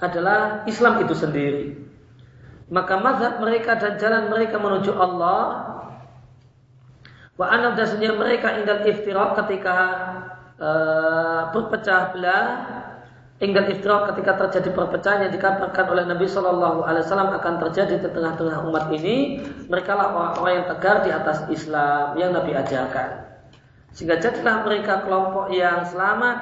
adalah 0.00 0.64
Islam 0.64 1.00
itu 1.04 1.12
sendiri. 1.12 1.76
Maka 2.72 2.96
mazhab 2.96 3.42
mereka 3.42 3.76
dan 3.76 4.00
jalan 4.00 4.32
mereka 4.32 4.56
menuju 4.56 4.96
Allah 4.96 5.66
wa 7.36 7.46
anam 7.48 7.72
dasarnya 7.72 8.14
mereka 8.14 8.52
inggal 8.60 8.84
iftirak 8.84 9.32
ketika 9.44 9.76
uh, 10.60 11.50
berpecah 11.50 12.12
belah 12.12 12.48
Inggal 13.40 13.72
iftirak 13.72 14.12
ketika 14.12 14.36
terjadi 14.36 14.76
perpecahan 14.76 15.24
yang 15.24 15.32
dikabarkan 15.32 15.86
oleh 15.88 16.04
Nabi 16.04 16.28
Shallallahu 16.28 16.84
Alaihi 16.84 17.08
Wasallam 17.08 17.32
akan 17.40 17.54
terjadi 17.64 17.96
di 18.04 18.08
tengah-tengah 18.12 18.68
umat 18.68 18.92
ini, 18.92 19.40
mereka 19.64 19.96
lah 19.96 20.12
orang-orang 20.12 20.60
yang 20.60 20.66
tegar 20.68 20.96
di 21.00 21.08
atas 21.08 21.48
Islam 21.48 22.20
yang 22.20 22.36
Nabi 22.36 22.52
ajarkan. 22.52 23.32
Sehingga 23.96 24.20
jadilah 24.20 24.60
mereka 24.60 25.08
kelompok 25.08 25.56
yang 25.56 25.88
selamat 25.88 26.36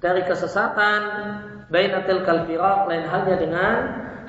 dari 0.00 0.24
kesesatan, 0.24 1.00
bainatil 1.68 2.24
kalfirak 2.24 2.88
lain 2.88 3.04
halnya 3.04 3.36
dengan 3.36 3.74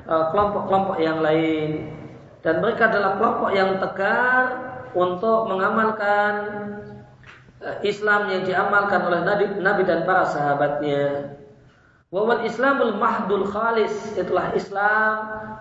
e, 0.04 0.14
kelompok-kelompok 0.36 1.00
yang 1.00 1.24
lain. 1.24 1.96
Dan 2.44 2.60
mereka 2.60 2.92
adalah 2.92 3.16
kelompok 3.16 3.56
yang 3.56 3.80
tegar 3.80 4.44
untuk 5.00 5.48
mengamalkan 5.48 6.32
e, 7.64 7.88
Islam 7.88 8.28
yang 8.36 8.44
diamalkan 8.44 9.00
oleh 9.00 9.24
Nabi, 9.24 9.46
Nabi 9.64 9.82
dan 9.88 10.04
para 10.04 10.28
sahabatnya. 10.28 11.39
Wawal 12.10 12.42
Islamul 12.42 12.98
mahdul 12.98 13.46
khalis 13.46 14.18
itulah 14.18 14.50
Islam 14.58 15.14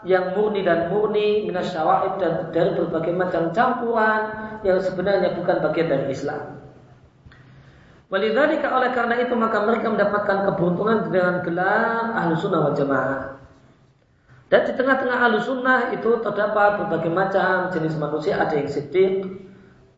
yang 0.08 0.32
murni 0.32 0.64
dan 0.64 0.88
murni 0.88 1.44
minasyawaib 1.44 2.16
dan 2.16 2.48
dari 2.56 2.72
berbagai 2.72 3.12
macam 3.12 3.52
campuran 3.52 4.32
yang 4.64 4.80
sebenarnya 4.80 5.36
bukan 5.36 5.60
bagian 5.60 5.92
dari 5.92 6.08
Islam. 6.08 6.56
Walidzalika 8.08 8.72
oleh 8.72 8.96
karena 8.96 9.20
itu 9.20 9.36
maka 9.36 9.60
mereka 9.60 9.92
mendapatkan 9.92 10.48
keberuntungan 10.48 11.12
dengan 11.12 11.44
gelar 11.44 12.16
ahlu 12.16 12.32
sunnah 12.40 12.60
wal 12.64 12.72
jamaah. 12.72 13.36
Dan 14.48 14.64
di 14.64 14.72
tengah-tengah 14.72 15.18
ahlu 15.28 15.44
sunnah 15.44 15.92
itu 15.92 16.16
terdapat 16.24 16.80
berbagai 16.80 17.12
macam 17.12 17.68
jenis 17.68 18.00
manusia. 18.00 18.40
Ada 18.40 18.64
yang 18.64 18.68
siddiq, 18.72 19.28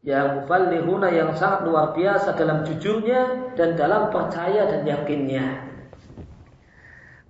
yang 0.02 0.42
mufallihuna 0.42 1.14
yang 1.14 1.30
sangat 1.38 1.62
luar 1.62 1.94
biasa 1.94 2.34
dalam 2.34 2.66
jujurnya 2.66 3.54
dan 3.54 3.78
dalam 3.78 4.10
percaya 4.10 4.66
dan 4.66 4.82
yakinnya. 4.82 5.69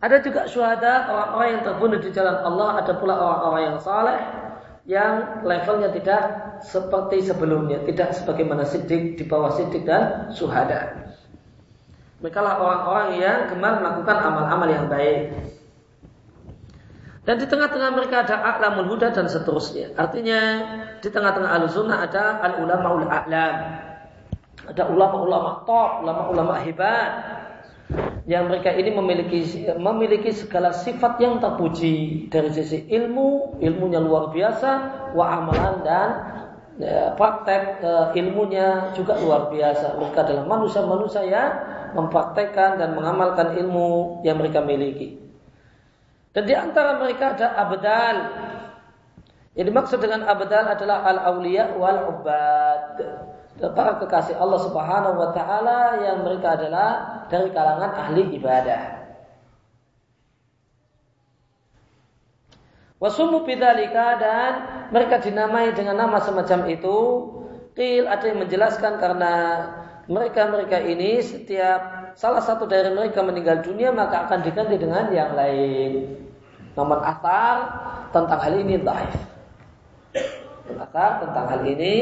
Ada 0.01 0.24
juga 0.24 0.48
syuhada 0.48 1.12
orang-orang 1.12 1.48
yang 1.52 1.62
terbunuh 1.68 1.98
di 2.01 2.09
jalan 2.09 2.40
Allah, 2.40 2.81
ada 2.81 2.93
pula 2.97 3.14
orang-orang 3.20 3.62
yang 3.68 3.77
saleh 3.77 4.20
yang 4.89 5.44
levelnya 5.44 5.93
tidak 5.93 6.22
seperti 6.64 7.20
sebelumnya, 7.20 7.85
tidak 7.85 8.16
sebagaimana 8.16 8.64
sidik 8.64 9.20
di 9.20 9.24
bawah 9.28 9.52
sidik 9.52 9.85
dan 9.85 10.32
syuhada. 10.32 11.12
Mereka 12.24 12.40
lah 12.40 12.56
orang-orang 12.60 13.09
yang 13.20 13.39
gemar 13.52 13.81
melakukan 13.81 14.16
amal-amal 14.24 14.68
yang 14.72 14.89
baik. 14.89 15.36
Dan 17.28 17.36
di 17.36 17.44
tengah-tengah 17.44 17.93
mereka 17.93 18.24
ada 18.24 18.40
a'lamul 18.40 18.97
huda 18.97 19.12
dan 19.12 19.28
seterusnya. 19.28 19.93
Artinya 20.01 20.40
di 21.05 21.09
tengah-tengah 21.12 21.60
al-sunnah 21.60 22.09
ada 22.09 22.40
al-ulama 22.40 23.05
ul-a'lam. 23.05 23.55
Ada 24.64 24.82
ulama-ulama 24.89 25.64
top, 25.68 26.05
ulama-ulama 26.05 26.56
hebat 26.64 27.09
yang 28.31 28.47
mereka 28.47 28.71
ini 28.71 28.95
memiliki 28.95 29.67
memiliki 29.75 30.31
segala 30.31 30.71
sifat 30.71 31.19
yang 31.19 31.43
terpuji 31.43 32.27
dari 32.31 32.51
sisi 32.55 32.87
ilmu, 32.87 33.59
ilmunya 33.59 33.99
luar 33.99 34.31
biasa, 34.31 34.71
wa 35.19 35.25
amalan 35.27 35.75
dan 35.83 36.09
ya, 36.79 37.12
praktek 37.19 37.83
uh, 37.83 38.15
ilmunya 38.15 38.95
juga 38.95 39.19
luar 39.19 39.51
biasa. 39.51 39.99
Mereka 39.99 40.19
adalah 40.23 40.45
manusia-manusia 40.47 41.23
yang 41.27 41.51
mempraktekkan 41.99 42.79
dan 42.79 42.95
mengamalkan 42.95 43.59
ilmu 43.59 44.23
yang 44.23 44.39
mereka 44.39 44.62
miliki. 44.62 45.19
Dan 46.31 46.47
di 46.47 46.55
antara 46.55 47.03
mereka 47.03 47.35
ada 47.35 47.59
abdal. 47.59 48.17
Yang 49.59 49.67
dimaksud 49.75 49.99
dengan 49.99 50.23
abdal 50.31 50.71
adalah 50.71 51.03
al-awliya 51.03 51.75
wal-ubad. 51.75 52.95
Para 53.75 53.99
kekasih 53.99 54.39
Allah 54.39 54.62
Subhanahu 54.62 55.19
wa 55.19 55.35
taala 55.35 55.99
yang 55.99 56.23
mereka 56.23 56.55
adalah 56.55 57.19
dari 57.31 57.48
kalangan 57.55 57.94
ahli 57.94 58.35
ibadah. 58.35 59.01
Wasumu 63.01 63.48
bidalika 63.48 64.20
dan 64.20 64.52
mereka 64.93 65.24
dinamai 65.24 65.73
dengan 65.73 65.97
nama 65.97 66.20
semacam 66.20 66.69
itu. 66.69 66.98
Qil 67.73 68.05
ada 68.05 68.28
yang 68.28 68.44
menjelaskan 68.44 69.01
karena 69.01 69.32
mereka-mereka 70.11 70.85
ini 70.85 71.23
setiap 71.24 72.12
salah 72.19 72.44
satu 72.44 72.69
dari 72.69 72.93
mereka 72.93 73.24
meninggal 73.24 73.65
dunia 73.65 73.89
maka 73.94 74.28
akan 74.28 74.44
diganti 74.44 74.77
dengan 74.77 75.09
yang 75.15 75.32
lain. 75.32 76.19
Namun 76.77 77.01
atar 77.01 77.57
tentang 78.12 78.36
hal 78.43 78.55
ini 78.59 78.74
daif. 78.85 79.16
Atar 80.77 81.24
tentang 81.24 81.47
hal 81.57 81.62
ini 81.65 81.97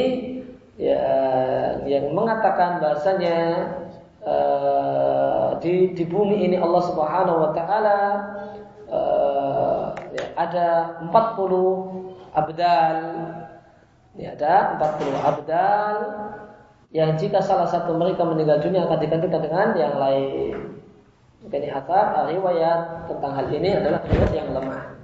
ya, 0.75 1.07
yang 1.87 2.11
mengatakan 2.11 2.83
bahasanya 2.83 3.37
uh, 4.29 5.49
di, 5.65 5.97
di 5.97 6.05
bumi 6.05 6.45
ini 6.45 6.57
Allah 6.61 6.83
Subhanahu 6.85 7.39
wa 7.49 7.51
taala 7.57 7.99
uh, 8.93 9.85
ya, 10.13 10.27
ada 10.37 10.69
40 11.09 12.37
abdal 12.37 12.97
ya, 14.21 14.29
ada 14.37 14.77
40 14.77 15.17
abdal 15.17 15.97
yang 16.93 17.17
jika 17.21 17.41
salah 17.45 17.69
satu 17.69 17.97
mereka 17.97 18.25
meninggal 18.25 18.65
dunia 18.65 18.89
akan 18.89 19.01
digantikan 19.01 19.45
dengan 19.45 19.69
yang 19.77 19.97
lain. 20.01 20.57
Ini 21.39 21.71
asar 21.71 22.29
riwayat 22.29 23.09
tentang 23.09 23.33
hal 23.37 23.47
ini 23.53 23.71
adalah 23.77 24.01
riwayat 24.09 24.33
yang 24.33 24.49
lemah. 24.57 24.99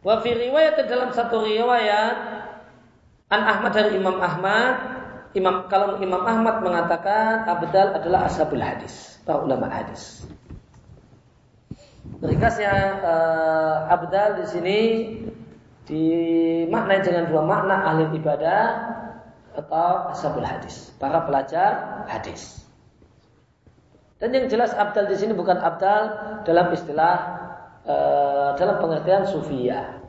Wa 0.00 0.16
fi 0.24 0.32
riwayat 0.32 0.80
dalam 0.88 1.12
satu 1.12 1.44
riwayat 1.44 2.39
An 3.30 3.46
Ahmad 3.46 3.70
dari 3.70 3.94
Imam 3.94 4.18
Ahmad 4.18 5.00
Imam 5.30 5.70
kalau 5.70 6.02
Imam 6.02 6.26
Ahmad 6.26 6.58
mengatakan 6.58 7.46
abdal 7.46 7.94
adalah 7.94 8.26
ashabul 8.26 8.58
hadis, 8.58 9.22
para 9.22 9.38
ulama 9.38 9.70
hadis. 9.70 10.26
Ringkasnya 12.18 12.98
uh, 12.98 13.94
abdal 13.94 14.42
di 14.42 14.46
sini 14.50 14.78
dimaknai 15.86 17.06
dengan 17.06 17.30
dua 17.30 17.46
makna 17.46 17.94
ahli 17.94 18.10
ibadah 18.18 18.62
atau 19.54 20.10
ashabul 20.10 20.42
hadis, 20.42 20.90
para 20.98 21.22
pelajar 21.22 22.02
hadis. 22.10 22.66
Dan 24.18 24.34
yang 24.34 24.50
jelas 24.50 24.74
abdal 24.74 25.06
di 25.06 25.14
sini 25.14 25.30
bukan 25.30 25.62
abdal 25.62 26.02
dalam 26.42 26.74
istilah 26.74 27.16
uh, 27.86 28.50
dalam 28.58 28.82
pengertian 28.82 29.30
sufiyah 29.30 29.99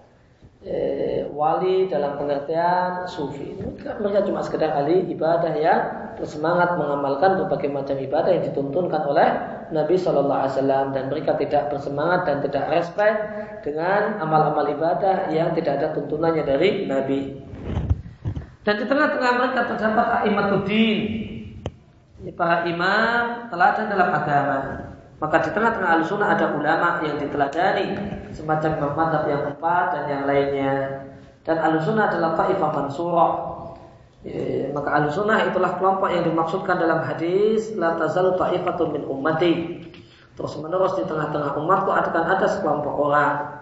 eh, 0.66 1.26
wali 1.34 1.90
dalam 1.90 2.18
pengertian 2.22 3.10
sufi. 3.10 3.58
Mereka 3.82 4.30
cuma 4.30 4.46
sekedar 4.46 4.78
ahli 4.78 5.10
ibadah 5.10 5.54
yang 5.58 5.82
bersemangat 6.18 6.78
mengamalkan 6.78 7.42
berbagai 7.42 7.70
macam 7.74 7.98
ibadah 7.98 8.30
yang 8.30 8.46
dituntunkan 8.46 9.02
oleh 9.10 9.30
Nabi 9.74 9.96
Shallallahu 9.98 10.42
Alaihi 10.46 10.54
Wasallam 10.54 10.86
dan 10.94 11.04
mereka 11.10 11.32
tidak 11.40 11.74
bersemangat 11.74 12.22
dan 12.30 12.38
tidak 12.46 12.66
respect 12.70 13.18
dengan 13.66 14.22
amal-amal 14.22 14.70
ibadah 14.70 15.34
yang 15.34 15.56
tidak 15.58 15.82
ada 15.82 15.88
tuntunannya 15.98 16.44
dari 16.46 16.86
Nabi. 16.86 17.42
Dan 18.62 18.78
di 18.78 18.86
tengah-tengah 18.86 19.32
mereka 19.42 19.62
terdapat 19.74 20.30
imatuddin, 20.30 20.98
para 22.38 22.70
imam 22.70 23.50
teladan 23.50 23.90
dalam 23.90 24.10
agama. 24.14 24.60
Maka 25.22 25.38
di 25.46 25.54
tengah-tengah 25.54 26.02
al-sunnah 26.02 26.34
ada 26.34 26.50
ulama 26.50 26.98
yang 27.06 27.22
diteladani 27.22 27.94
semacam 28.34 28.70
Imam 28.74 28.94
Madhab 28.98 29.24
yang 29.30 29.44
empat 29.54 29.86
dan 29.94 30.04
yang 30.10 30.24
lainnya. 30.26 30.74
Dan 31.46 31.62
al-sunnah 31.62 32.10
adalah 32.10 32.34
ta'ifah 32.34 32.70
mansurah. 32.74 33.34
E, 34.26 34.34
maka 34.74 34.90
al-sunnah 34.98 35.46
itulah 35.46 35.78
kelompok 35.78 36.10
yang 36.10 36.26
dimaksudkan 36.26 36.82
dalam 36.82 37.06
hadis 37.06 37.70
la 37.78 38.02
tazalu 38.02 38.34
ta'ifatun 38.34 38.98
min 38.98 39.06
ummati. 39.06 39.54
Terus 40.34 40.58
menerus 40.58 40.98
di 40.98 41.06
tengah-tengah 41.06 41.54
umatku 41.54 41.94
akan 41.94 42.26
ada 42.26 42.48
sekelompok 42.50 42.94
orang. 42.98 43.62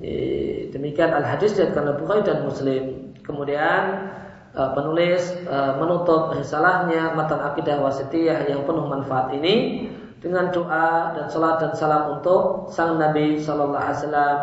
E, 0.00 0.72
demikian 0.72 1.12
al-hadis 1.12 1.52
dari 1.52 1.68
Bukhari 2.00 2.24
dan 2.24 2.48
Muslim. 2.48 3.12
Kemudian 3.20 4.08
e, 4.56 4.60
penulis 4.72 5.36
e, 5.36 5.56
menutup 5.76 6.32
risalahnya 6.32 7.12
matan 7.12 7.44
akidah 7.44 7.76
wasitiyah 7.76 8.48
yang 8.48 8.64
penuh 8.64 8.88
manfaat 8.88 9.36
ini 9.36 9.84
dengan 10.22 10.54
doa 10.54 11.18
dan 11.18 11.26
salat 11.26 11.58
dan 11.58 11.72
salam 11.74 12.16
untuk 12.18 12.70
sang 12.70 12.96
Nabi 12.96 13.36
Shallallahu 13.36 13.76
Alaihi 13.76 13.98
Wasallam. 13.98 14.38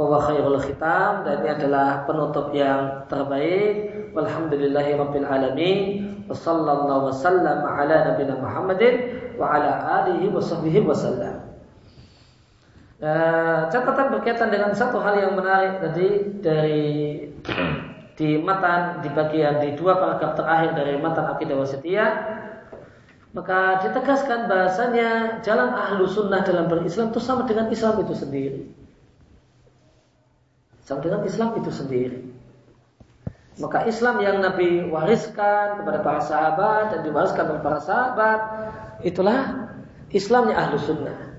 Wa 0.00 0.16
khairul 0.24 0.60
khitam. 0.64 1.28
Dan 1.28 1.44
ini 1.44 1.50
adalah 1.60 2.08
penutup 2.08 2.50
yang 2.56 3.04
terbaik. 3.06 3.92
Walhamdulillahi 4.16 4.96
rabbil 4.96 5.28
alamin. 5.28 5.78
Wa 6.24 6.32
sallallahu 6.32 7.10
wasallam 7.10 7.66
ala 7.66 8.16
Muhammadin 8.16 8.94
wa 9.40 9.56
ala 9.56 10.04
alihi 10.04 10.28
wa 10.28 10.36
sahbihi 10.36 10.84
wasallam 10.84 11.40
uh, 13.00 13.72
catatan 13.72 14.12
berkaitan 14.12 14.52
dengan 14.52 14.76
satu 14.76 15.00
hal 15.00 15.16
yang 15.16 15.32
menarik 15.32 15.80
tadi 15.80 16.08
dari 16.44 16.84
di 18.20 18.36
matan 18.36 19.00
di 19.00 19.08
bagian 19.16 19.64
di 19.64 19.72
dua 19.80 19.96
paragraf 19.96 20.36
terakhir 20.36 20.76
dari 20.76 21.00
matan 21.00 21.24
akidah 21.32 21.56
wasitiyah 21.56 22.10
maka 23.30 23.86
ditegaskan 23.86 24.50
bahasanya 24.50 25.38
jalan 25.46 25.70
ahlu 25.70 26.02
sunnah 26.10 26.42
dalam 26.42 26.66
berislam 26.66 27.14
itu 27.14 27.22
sama 27.22 27.46
dengan 27.46 27.70
Islam 27.70 28.02
itu 28.02 28.14
sendiri. 28.18 28.62
Sama 30.82 30.98
dengan 30.98 31.22
Islam 31.22 31.54
itu 31.54 31.70
sendiri. 31.70 32.18
Maka 33.62 33.86
Islam 33.86 34.18
yang 34.18 34.42
Nabi 34.42 34.82
wariskan 34.90 35.78
kepada 35.78 36.02
para 36.02 36.18
sahabat 36.18 36.90
dan 36.90 37.00
diwariskan 37.06 37.44
oleh 37.54 37.62
para 37.62 37.78
sahabat 37.78 38.40
itulah 39.06 39.70
Islamnya 40.10 40.58
ahlu 40.58 40.76
sunnah. 40.82 41.30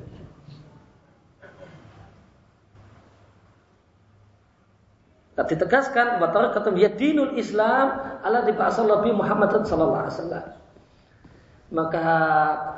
Tak 5.35 5.47
ditegaskan 5.51 6.23
bahwa 6.23 6.55
dia 6.71 6.87
dinul 6.95 7.35
Islam 7.35 7.99
ala 8.23 8.47
di 8.47 8.55
Nabi 8.55 9.09
Muhammad 9.11 9.51
sallallahu 9.67 10.03
alaihi 10.07 10.15
wasallam 10.15 10.60
maka 11.71 12.07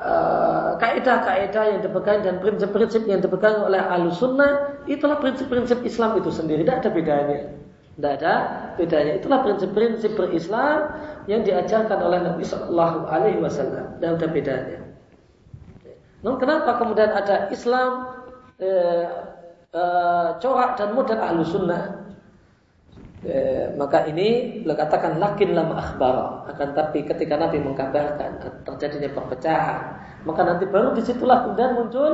uh, 0.06 0.70
kaidah-kaidah 0.78 1.66
yang 1.74 1.82
dipegang 1.82 2.22
dan 2.22 2.38
prinsip-prinsip 2.38 3.10
yang 3.10 3.26
dipegang 3.26 3.66
oleh 3.66 3.82
ahlu 3.82 4.14
sunnah 4.14 4.78
itulah 4.86 5.18
prinsip-prinsip 5.18 5.82
Islam 5.82 6.22
itu 6.22 6.30
sendiri. 6.30 6.62
Tidak 6.62 6.78
ada 6.86 6.90
bedanya. 6.94 7.40
Tidak 7.98 8.14
ada 8.22 8.34
bedanya. 8.78 9.18
Itulah 9.18 9.42
prinsip-prinsip 9.42 10.14
berislam 10.14 10.94
yang 11.26 11.42
diajarkan 11.42 12.00
oleh 12.06 12.22
Nabi 12.22 12.46
Shallallahu 12.46 13.10
Alaihi 13.10 13.42
Wasallam. 13.42 13.98
Tidak 13.98 14.10
ada 14.14 14.28
bedanya. 14.30 14.80
Namun 16.22 16.38
kenapa 16.38 16.78
kemudian 16.78 17.10
ada 17.10 17.50
Islam 17.50 18.14
eh, 18.62 19.06
eh, 19.74 20.28
corak 20.38 20.78
dan 20.78 20.94
model 20.94 21.18
ahlu 21.18 21.42
sunnah 21.42 22.03
Eh, 23.24 23.72
maka 23.80 24.04
ini 24.04 24.60
katakan 24.68 25.16
lakin 25.16 25.56
lama 25.56 25.80
akhbar 25.80 26.44
akan 26.52 26.76
tapi 26.76 27.08
ketika 27.08 27.40
Nabi 27.40 27.64
mengkabarkan 27.64 28.36
terjadinya 28.68 29.16
perpecahan 29.16 29.80
maka 30.28 30.44
nanti 30.44 30.68
baru 30.68 30.92
di 30.92 31.08
situlah 31.08 31.48
kemudian 31.48 31.72
muncul 31.72 32.12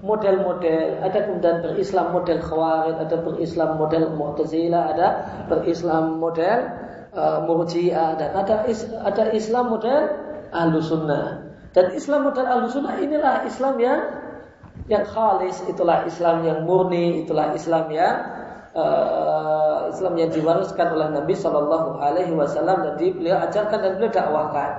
model-model. 0.00 1.04
Ada 1.04 1.18
kemudian 1.28 1.60
berislam 1.60 2.08
model 2.08 2.40
khawarij 2.40 2.96
ada 3.00 3.16
berislam 3.20 3.76
model 3.76 4.16
mu'tazilah 4.16 4.82
ada 4.96 5.08
berislam 5.48 6.20
model 6.20 6.58
uh, 7.16 7.44
murji'ah 7.44 8.16
dan 8.20 8.30
ada 8.36 8.64
is, 8.68 8.84
ada 9.04 9.32
Islam 9.32 9.72
model 9.72 10.08
ahlu 10.52 10.78
sunnah. 10.80 11.52
Dan 11.72 11.92
Islam 11.92 12.28
model 12.32 12.46
ahlu 12.48 12.68
sunnah 12.72 12.96
inilah 13.00 13.44
Islam 13.44 13.76
yang 13.76 14.00
yang 14.86 15.04
khalis 15.04 15.60
itulah 15.66 16.04
Islam 16.04 16.44
yang 16.44 16.64
murni 16.68 17.24
itulah 17.24 17.56
Islam 17.56 17.90
yang 17.90 18.16
uh, 18.76 19.65
Islam 19.90 20.14
yang 20.18 20.30
diwariskan 20.34 20.88
oleh 20.92 21.08
Nabi 21.14 21.34
Shallallahu 21.34 21.98
Alaihi 22.02 22.32
Wasallam 22.34 22.82
dan 22.82 22.94
beliau 22.98 23.38
ajarkan 23.42 23.78
dan 23.82 23.92
beliau 23.98 24.12
dakwahkan. 24.12 24.70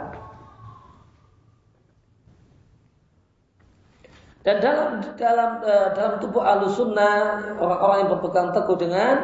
Dan 4.47 4.63
dalam 4.63 5.03
dalam 5.19 5.51
uh, 5.59 5.89
dalam 5.91 6.13
tubuh 6.23 6.39
alusunnah 6.39 7.51
orang-orang 7.59 7.97
yang 8.07 8.09
berpegang 8.15 8.49
teguh 8.55 8.77
dengan 8.79 9.15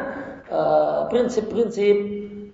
eh, 0.52 1.00
prinsip-prinsip 1.08 1.96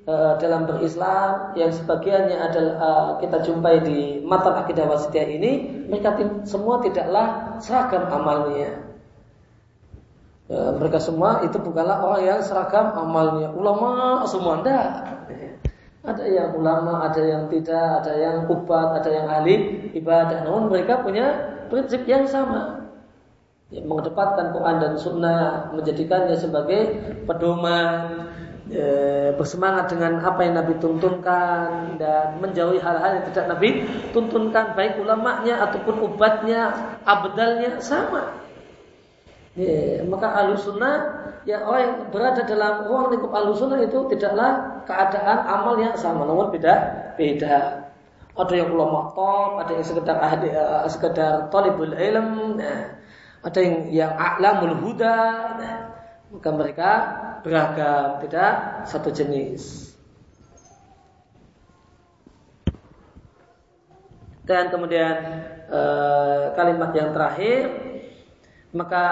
uh, 0.06 0.38
dalam 0.38 0.70
berislam 0.70 1.50
yang 1.58 1.74
sebagiannya 1.74 2.38
adalah 2.38 2.74
uh, 2.78 3.10
kita 3.18 3.42
jumpai 3.42 3.82
di 3.82 4.22
matan 4.22 4.54
akidah 4.54 4.86
wasitiyah 4.86 5.28
ini 5.34 5.52
mereka 5.90 6.14
semua 6.46 6.78
tidaklah 6.78 7.58
seragam 7.58 8.06
amalnya 8.06 8.89
Ya, 10.50 10.74
mereka 10.74 10.98
semua 10.98 11.46
itu 11.46 11.62
bukanlah 11.62 12.02
orang 12.02 12.26
yang 12.26 12.40
seragam 12.42 12.90
amalnya 12.98 13.54
ulama 13.54 14.26
semua 14.26 14.58
enggak. 14.58 15.06
Ada 16.02 16.26
yang 16.26 16.58
ulama, 16.58 17.06
ada 17.06 17.22
yang 17.22 17.46
tidak, 17.46 18.02
ada 18.02 18.12
yang 18.18 18.50
kubat, 18.50 18.98
ada 18.98 19.10
yang 19.14 19.30
ahli 19.30 19.86
ibadah. 19.94 20.42
Namun 20.42 20.74
mereka 20.74 21.06
punya 21.06 21.54
prinsip 21.70 22.02
yang 22.10 22.26
sama. 22.26 22.82
Ya, 23.70 23.86
mengedepankan 23.86 24.50
Quran 24.50 24.76
dan 24.82 24.92
Sunnah, 24.98 25.70
menjadikannya 25.70 26.34
sebagai 26.34 26.98
pedoman, 27.30 28.26
ya, 28.66 29.30
bersemangat 29.38 29.94
dengan 29.94 30.18
apa 30.18 30.42
yang 30.42 30.58
Nabi 30.58 30.74
tuntunkan 30.82 31.94
dan 32.02 32.42
menjauhi 32.42 32.82
hal-hal 32.82 33.22
yang 33.22 33.26
tidak 33.30 33.54
Nabi 33.54 33.86
tuntunkan, 34.10 34.74
baik 34.74 34.98
ulamanya 34.98 35.62
ataupun 35.62 36.10
ubatnya, 36.10 36.74
abdalnya 37.06 37.78
sama. 37.78 38.49
Ya, 39.58 40.06
maka 40.06 40.30
alusuna 40.30 40.90
ya 41.42 41.66
orang 41.66 41.82
yang 41.82 41.94
berada 42.14 42.46
dalam 42.46 42.86
ruang 42.86 43.10
lingkup 43.10 43.34
alusuna 43.34 43.82
itu 43.82 44.06
tidaklah 44.06 44.78
keadaan 44.86 45.42
amal 45.42 45.74
yang 45.74 45.98
sama, 45.98 46.22
namun 46.22 46.54
beda 46.54 46.74
beda. 47.18 47.82
Ada 48.38 48.54
yang 48.54 48.70
ulama 48.70 49.10
top, 49.10 49.58
ada 49.66 49.74
yang 49.74 49.82
sekedar 49.82 50.16
ahli, 50.22 50.54
uh, 50.54 50.86
sekedar 50.86 51.50
talibul 51.50 51.90
ilm, 51.98 52.62
nah, 52.62 52.94
ada 53.42 53.58
yang 53.58 53.76
yang 53.90 54.12
a'lamul 54.14 54.86
huda. 54.86 55.18
Nah, 55.58 55.76
maka 56.30 56.50
mereka 56.54 56.90
beragam, 57.42 58.22
tidak 58.22 58.52
satu 58.86 59.10
jenis. 59.10 59.90
Dan 64.46 64.70
kemudian 64.70 65.14
uh, 65.74 66.54
kalimat 66.54 66.94
yang 66.94 67.10
terakhir 67.10 67.89
maka 68.70 69.02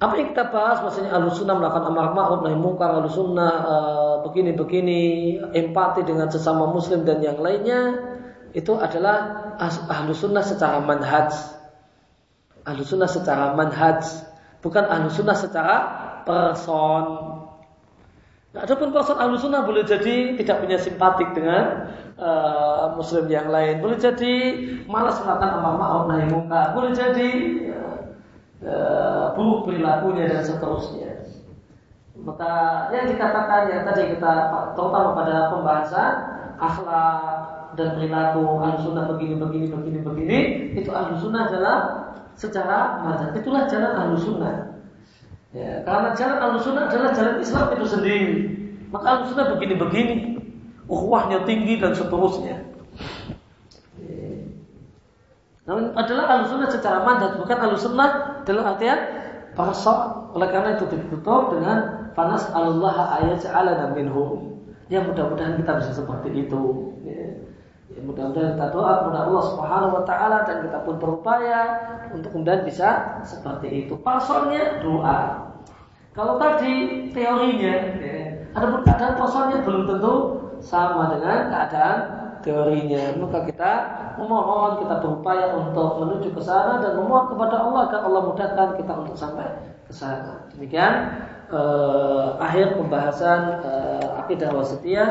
apa 0.00 0.12
yang 0.16 0.32
kita 0.32 0.48
bahas 0.48 0.80
maksudnya 0.80 1.12
ahlu 1.12 1.28
sunnah 1.28 1.60
melakukan 1.60 1.92
amar 1.92 2.16
ma'ruf 2.16 2.40
nahi 2.40 2.56
mungkar 2.56 2.88
ahlu 2.88 3.12
sunnah 3.12 3.52
uh, 3.68 4.14
begini 4.24 4.56
begini 4.56 5.00
empati 5.52 6.08
dengan 6.08 6.32
sesama 6.32 6.72
muslim 6.72 7.04
dan 7.04 7.20
yang 7.20 7.36
lainnya 7.36 8.00
itu 8.56 8.74
adalah 8.80 9.52
ahlu 9.92 10.16
sunnah 10.16 10.42
secara 10.42 10.82
manhaj. 10.82 11.30
Ahlu 12.66 12.82
sunnah 12.82 13.06
secara 13.06 13.52
manhaj 13.54 14.02
bukan 14.64 14.84
ahlu 14.88 15.12
sunnah 15.12 15.36
secara 15.36 15.76
person. 16.24 17.04
Nah, 18.50 18.66
adapun 18.66 18.90
person 18.90 19.20
ahlu 19.20 19.38
sunnah 19.38 19.62
boleh 19.62 19.86
jadi 19.86 20.34
tidak 20.40 20.56
punya 20.66 20.78
simpatik 20.82 21.28
dengan 21.36 21.92
uh, 22.20 22.94
muslim 22.94 23.26
yang 23.26 23.48
lain, 23.48 23.80
boleh 23.80 23.96
jadi 23.96 24.34
malas 24.86 25.18
melakukan 25.24 25.50
amar 25.58 25.74
ma'ruf 25.80 26.04
nahi 26.12 26.24
munkar, 26.28 26.76
boleh 26.76 26.92
jadi 26.92 27.30
uh, 28.62 29.32
buruk 29.34 29.66
perilakunya 29.66 30.28
dan 30.28 30.44
seterusnya. 30.44 31.24
Maka 32.20 32.52
yang 32.92 33.08
dikatakan 33.08 33.72
yang 33.72 33.82
tadi 33.88 34.12
kita 34.12 34.32
terutama 34.76 35.16
pada 35.16 35.48
pembahasan 35.48 36.12
akhlak 36.60 37.20
dan 37.80 37.96
perilaku 37.96 38.60
sunnah 38.84 39.08
begini 39.08 39.40
begini 39.40 39.66
begini 39.72 39.98
begini 40.04 40.38
itu 40.76 40.92
sunnah 40.92 41.48
adalah 41.48 41.76
secara 42.36 43.00
mazhab 43.08 43.32
itulah 43.32 43.64
jalan 43.64 44.12
sunnah 44.20 44.70
Ya, 45.50 45.82
karena 45.82 46.14
jalan 46.14 46.38
al-sunnah 46.38 46.86
adalah 46.86 47.10
jalan 47.10 47.42
Islam 47.42 47.74
itu 47.74 47.86
sendiri. 47.90 48.30
Maka 48.94 49.06
al-sunnah 49.22 49.50
begini-begini. 49.58 50.29
Ukhuwahnya 50.90 51.46
tinggi 51.46 51.78
dan 51.78 51.94
seterusnya. 51.94 52.66
Ya. 54.02 54.30
Namun 55.70 55.94
adalah 55.94 56.42
al-sunnah 56.42 56.66
secara 56.66 57.06
mandat. 57.06 57.38
Bukan 57.38 57.58
al-sunnah 57.62 58.42
dalam 58.42 58.66
artian 58.66 58.98
sok. 59.54 60.34
Oleh 60.34 60.50
karena 60.50 60.74
itu 60.74 60.90
ditutup 60.90 61.54
dengan 61.54 62.10
panas 62.18 62.50
Allah 62.50 63.22
ayat 63.22 63.38
ja'alana 63.38 63.94
minhum. 63.94 64.58
Ya 64.90 64.98
mudah-mudahan 65.06 65.62
kita 65.62 65.78
bisa 65.78 66.02
seperti 66.02 66.34
itu. 66.46 66.90
Ya. 67.06 67.38
Ya, 67.90 68.00
mudah-mudahan 68.02 68.58
kita 68.58 68.66
doa 68.74 68.92
kepada 69.02 69.18
Allah 69.30 69.44
Subhanahu 69.50 69.92
wa 69.98 70.04
taala 70.06 70.46
dan 70.46 70.62
kita 70.66 70.78
pun 70.82 70.98
berupaya 70.98 71.60
untuk 72.10 72.34
kemudian 72.34 72.66
bisa 72.66 73.18
seperti 73.22 73.86
itu. 73.86 73.94
Pasalnya 74.02 74.82
doa. 74.82 75.50
Kalau 76.10 76.38
tadi 76.42 77.06
teorinya, 77.14 77.74
ya, 78.02 78.50
ada 78.50 78.82
keadaan 78.82 79.14
pasalnya 79.14 79.62
belum 79.62 79.86
tentu 79.86 80.14
sama 80.60 81.16
dengan 81.16 81.48
keadaan 81.50 81.96
teorinya. 82.40 83.16
Maka 83.20 83.38
kita 83.48 83.72
memohon, 84.16 84.84
kita 84.84 84.94
berupaya 85.04 85.56
untuk 85.56 86.04
menuju 86.04 86.28
ke 86.32 86.42
sana 86.44 86.80
dan 86.80 86.96
memohon 86.96 87.32
kepada 87.32 87.56
Allah 87.64 87.80
agar 87.88 88.00
Allah 88.06 88.22
mudahkan 88.28 88.68
kita 88.80 88.92
untuk 88.96 89.16
sampai 89.16 89.48
ke 89.88 89.92
sana. 89.92 90.48
Demikian 90.56 90.92
eh, 91.52 92.28
akhir 92.40 92.78
pembahasan 92.78 93.60
eh, 93.64 94.06
akidah 94.24 94.50
wasitiyah 94.54 95.08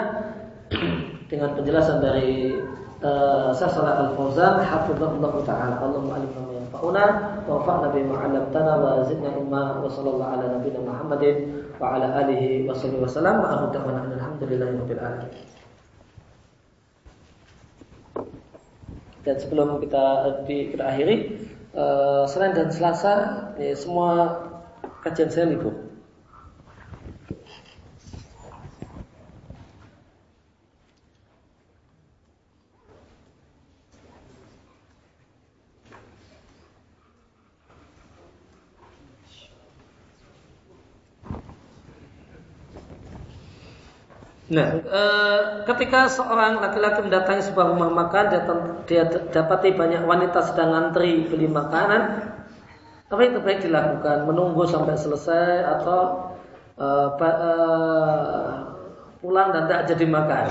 dengan 1.31 1.53
penjelasan 1.53 2.01
dari 2.01 2.57
uh, 3.03 3.51
Salah 3.55 4.09
Al-Fauzan 4.09 4.63
hafizahullah 4.63 5.33
taala 5.47 5.75
Allahumma 5.79 6.19
alimna 6.19 6.41
ma 6.43 6.53
yanfa'una 6.57 7.05
wa 7.47 7.53
anfa'na 7.61 7.87
bima 7.93 8.15
'allamtana 8.19 8.73
wa 8.79 9.03
zidna 9.07 9.29
ilma 9.37 9.79
wa 9.79 9.87
sallallahu 9.87 10.31
ala 10.35 10.45
nabiyyina 10.59 10.81
Muhammadin 10.83 11.35
wa 11.79 11.95
ala 11.95 12.21
alihi 12.21 12.67
wa 12.67 12.75
dan 19.19 19.35
sebelum 19.39 19.83
kita 19.83 20.05
di 20.47 20.71
kita 20.71 20.83
akhiri 20.85 21.15
uh, 21.75 22.23
Senin 22.25 22.55
dan 22.55 22.69
Selasa 22.71 23.13
ya, 23.59 23.75
semua 23.75 24.41
kajian 25.03 25.29
saya 25.29 25.53
libur 25.53 25.88
Nah, 44.49 44.81
e, 44.81 45.03
ketika 45.69 46.09
seorang 46.09 46.57
laki-laki 46.57 47.05
mendatangi 47.05 47.45
sebuah 47.45 47.69
rumah 47.69 47.93
makan, 47.93 48.25
dia, 48.33 48.41
dia 48.89 49.03
dapati 49.29 49.77
banyak 49.77 50.09
wanita 50.09 50.41
sedang 50.41 50.73
antri 50.73 51.29
beli 51.29 51.45
makanan. 51.45 52.33
Apa 53.09 53.21
yang 53.21 53.37
terbaik 53.41 53.61
dilakukan? 53.61 54.25
Menunggu 54.25 54.65
sampai 54.65 54.97
selesai 54.97 55.69
atau 55.77 56.33
e, 56.81 56.87
e, 57.21 57.53
pulang 59.21 59.53
dan 59.53 59.69
tidak 59.69 59.85
jadi 59.93 60.05
makan? 60.09 60.45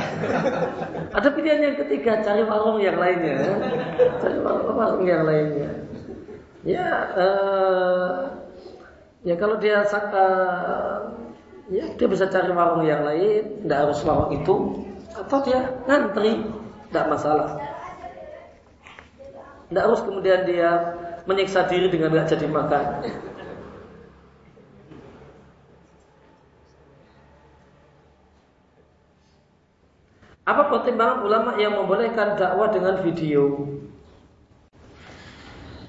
Ada 1.18 1.28
pilihan 1.34 1.60
yang 1.66 1.76
ketiga, 1.82 2.22
cari 2.22 2.46
warung 2.46 2.78
yang 2.78 3.02
lainnya. 3.02 3.38
Cari 4.22 4.38
warung, 4.38 4.78
warung 4.78 5.04
yang 5.10 5.26
lainnya. 5.26 5.74
Ya, 6.62 6.86
e, 7.18 7.26
ya 9.26 9.34
kalau 9.34 9.58
dia 9.58 9.82
uh, 9.82 11.17
ya 11.68 11.84
dia 11.96 12.08
bisa 12.08 12.28
cari 12.28 12.48
warung 12.52 12.84
yang 12.84 13.04
lain, 13.04 13.64
tidak 13.64 13.78
harus 13.88 14.00
warung 14.04 14.32
itu, 14.32 14.54
atau 15.12 15.38
dia 15.44 15.60
ngantri, 15.84 16.44
tidak 16.88 17.06
masalah. 17.12 17.48
Tidak 19.68 19.82
harus 19.84 20.00
kemudian 20.00 20.48
dia 20.48 20.96
menyiksa 21.28 21.68
diri 21.68 21.92
dengan 21.92 22.08
tidak 22.16 22.28
jadi 22.32 22.46
makan. 22.48 22.84
Apa 30.48 30.72
pertimbangan 30.72 31.28
ulama 31.28 31.60
yang 31.60 31.76
membolehkan 31.76 32.40
dakwah 32.40 32.72
dengan 32.72 33.04
video? 33.04 33.68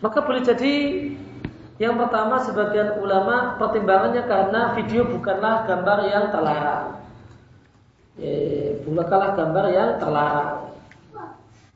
Maka 0.03 0.19
boleh 0.19 0.43
jadi 0.43 0.75
yang 1.79 1.95
pertama 1.95 2.43
sebagian 2.43 2.99
ulama 2.99 3.55
pertimbangannya 3.55 4.27
karena 4.27 4.75
video 4.75 5.07
bukanlah 5.07 5.63
gambar 5.63 5.97
yang 6.11 6.25
terlarang. 6.27 6.85
Eh, 8.19 8.83
bukanlah 8.83 9.31
gambar 9.39 9.65
yang 9.71 9.89
terlarang. 9.95 10.69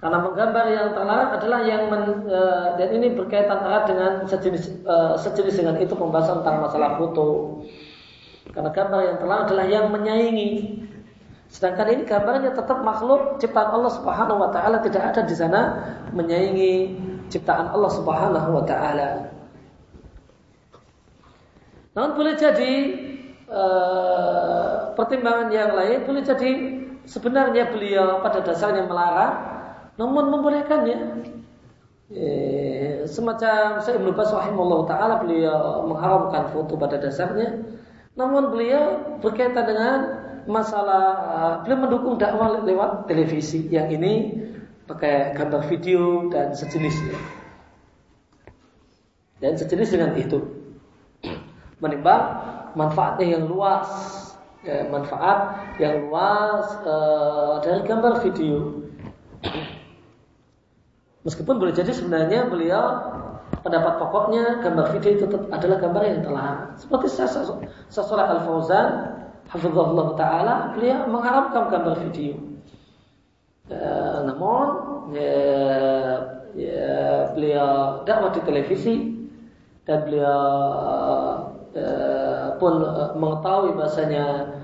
Karena 0.03 0.19
menggambar 0.19 0.65
yang 0.67 0.91
terlarang 0.91 1.29
adalah 1.39 1.59
yang 1.63 1.87
men, 1.87 2.27
e, 2.27 2.41
dan 2.75 2.91
ini 2.91 3.15
berkaitan 3.15 3.63
erat 3.63 3.87
dengan 3.87 4.11
sejenis 4.27 4.83
e, 4.83 4.95
sejenis 5.15 5.63
dengan 5.63 5.79
itu 5.79 5.95
pembahasan 5.95 6.43
tentang 6.43 6.59
masalah 6.59 6.99
foto. 6.99 7.63
Karena 8.51 8.67
gambar 8.75 8.99
yang 8.99 9.17
terlarang 9.23 9.45
adalah 9.47 9.65
yang 9.71 9.87
menyaingi. 9.95 10.51
Sedangkan 11.47 11.87
ini 11.95 12.03
gambarnya 12.03 12.51
tetap 12.51 12.83
makhluk 12.83 13.39
ciptaan 13.39 13.79
Allah 13.79 13.95
Subhanahu 13.95 14.43
wa 14.43 14.51
taala 14.51 14.83
tidak 14.83 15.15
ada 15.15 15.23
di 15.23 15.35
sana 15.39 15.61
menyaingi 16.11 16.99
ciptaan 17.31 17.71
Allah 17.71 17.91
Subhanahu 17.95 18.59
wa 18.59 18.63
taala. 18.67 19.32
Namun 21.93 22.11
boleh 22.17 22.33
jadi 22.33 22.73
e, 23.45 23.63
pertimbangan 24.97 25.49
yang 25.53 25.77
lain 25.77 26.09
boleh 26.09 26.23
jadi 26.25 26.51
sebenarnya 27.05 27.69
beliau 27.69 28.21
pada 28.25 28.41
dasarnya 28.41 28.89
melarang, 28.89 29.33
namun 30.01 30.33
membolehkannya. 30.33 30.97
E, 32.13 32.25
semacam 33.05 33.81
saya 33.81 33.97
Ibnu 33.97 34.13
Bas 34.13 34.33
taala 34.89 35.21
beliau 35.21 35.85
mengharamkan 35.85 36.49
foto 36.49 36.77
pada 36.77 36.97
dasarnya. 36.97 37.61
Namun 38.13 38.53
beliau 38.53 39.17
berkaitan 39.21 39.65
dengan 39.65 39.97
masalah 40.45 41.05
uh, 41.33 41.53
beliau 41.65 41.87
mendukung 41.87 42.15
dakwah 42.21 42.61
lewat 42.61 43.09
televisi 43.09 43.65
yang 43.73 43.89
ini 43.89 44.37
pakai 44.85 45.33
gambar 45.33 45.65
video 45.65 46.29
dan 46.29 46.53
sejenisnya. 46.53 47.17
Dan 49.41 49.57
sejenis 49.57 49.89
dengan 49.97 50.13
itu 50.13 50.62
menimbang 51.83 52.23
manfaatnya 52.79 53.37
yang 53.37 53.43
luas 53.51 53.87
ya, 54.63 54.87
manfaat 54.87 55.67
yang 55.77 56.07
luas 56.07 56.65
uh, 56.87 57.59
dari 57.59 57.83
gambar 57.83 58.23
video 58.23 58.83
Meskipun 61.23 61.55
boleh 61.55 61.71
jadi 61.71 61.91
sebenarnya 61.95 62.51
beliau 62.51 62.83
pendapat 63.63 63.95
pokoknya 63.95 64.59
gambar 64.59 64.91
video 64.91 65.11
itu 65.15 65.25
adalah 65.55 65.77
gambar 65.79 66.03
yang 66.03 66.19
telah 66.19 66.47
seperti 66.75 67.07
sesuai 67.87 68.23
Al 68.27 68.43
Fauzan 68.43 68.87
Hafizullah 69.47 70.07
Taala 70.19 70.55
beliau 70.75 71.07
mengharamkan 71.07 71.71
gambar 71.71 71.95
video. 72.03 72.35
Ya, 73.71 74.27
namun 74.27 74.67
ya, 75.15 75.39
ya, 76.59 76.91
beliau 77.31 78.03
dakwah 78.03 78.35
di 78.35 78.41
televisi 78.43 78.95
dan 79.87 80.03
beliau 80.03 80.43
ya, 81.73 82.55
pun 82.61 82.73
mengetahui 83.17 83.73
bahasanya 83.75 84.55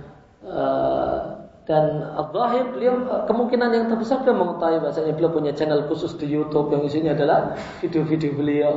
dan 1.69 1.85
Al-Zahir 2.17 2.73
beliau 2.73 3.05
kemungkinan 3.29 3.69
yang 3.69 3.85
terbesar 3.93 4.25
beliau 4.25 4.41
mengetahui 4.41 4.81
bahasanya 4.81 5.13
beliau 5.13 5.29
punya 5.29 5.53
channel 5.53 5.85
khusus 5.85 6.17
di 6.17 6.25
YouTube 6.25 6.73
yang 6.73 6.81
isinya 6.81 7.13
adalah 7.13 7.53
video-video 7.77 8.31
beliau. 8.33 8.73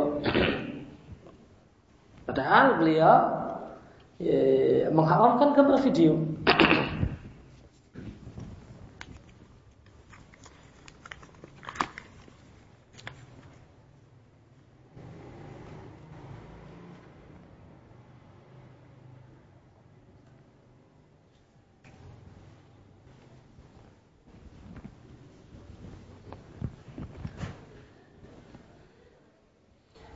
Padahal 2.28 2.76
beliau 2.80 3.16
ya, 4.20 4.88
mengharamkan 4.92 5.56
gambar 5.56 5.80
video. 5.80 6.20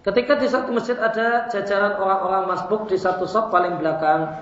Ketika 0.06 0.38
di 0.38 0.46
satu 0.46 0.70
masjid 0.70 0.94
ada 1.02 1.50
jajaran 1.50 1.98
orang-orang 1.98 2.54
masbuk 2.54 2.86
di 2.86 2.94
satu 2.94 3.26
sop 3.26 3.50
paling 3.50 3.82
belakang 3.82 4.38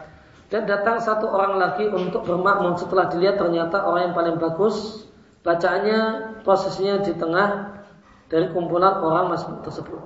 dan 0.52 0.68
datang 0.68 1.00
satu 1.00 1.24
orang 1.24 1.56
lagi 1.56 1.88
untuk 1.88 2.28
bermakmum 2.28 2.76
setelah 2.76 3.08
dilihat 3.08 3.40
ternyata 3.40 3.80
orang 3.80 4.12
yang 4.12 4.14
paling 4.14 4.36
bagus 4.36 5.08
bacaannya 5.40 6.00
posisinya 6.44 7.00
di 7.00 7.16
tengah 7.16 7.80
dari 8.28 8.52
kumpulan 8.52 9.00
orang 9.00 9.32
masbuk 9.32 9.64
tersebut. 9.64 10.04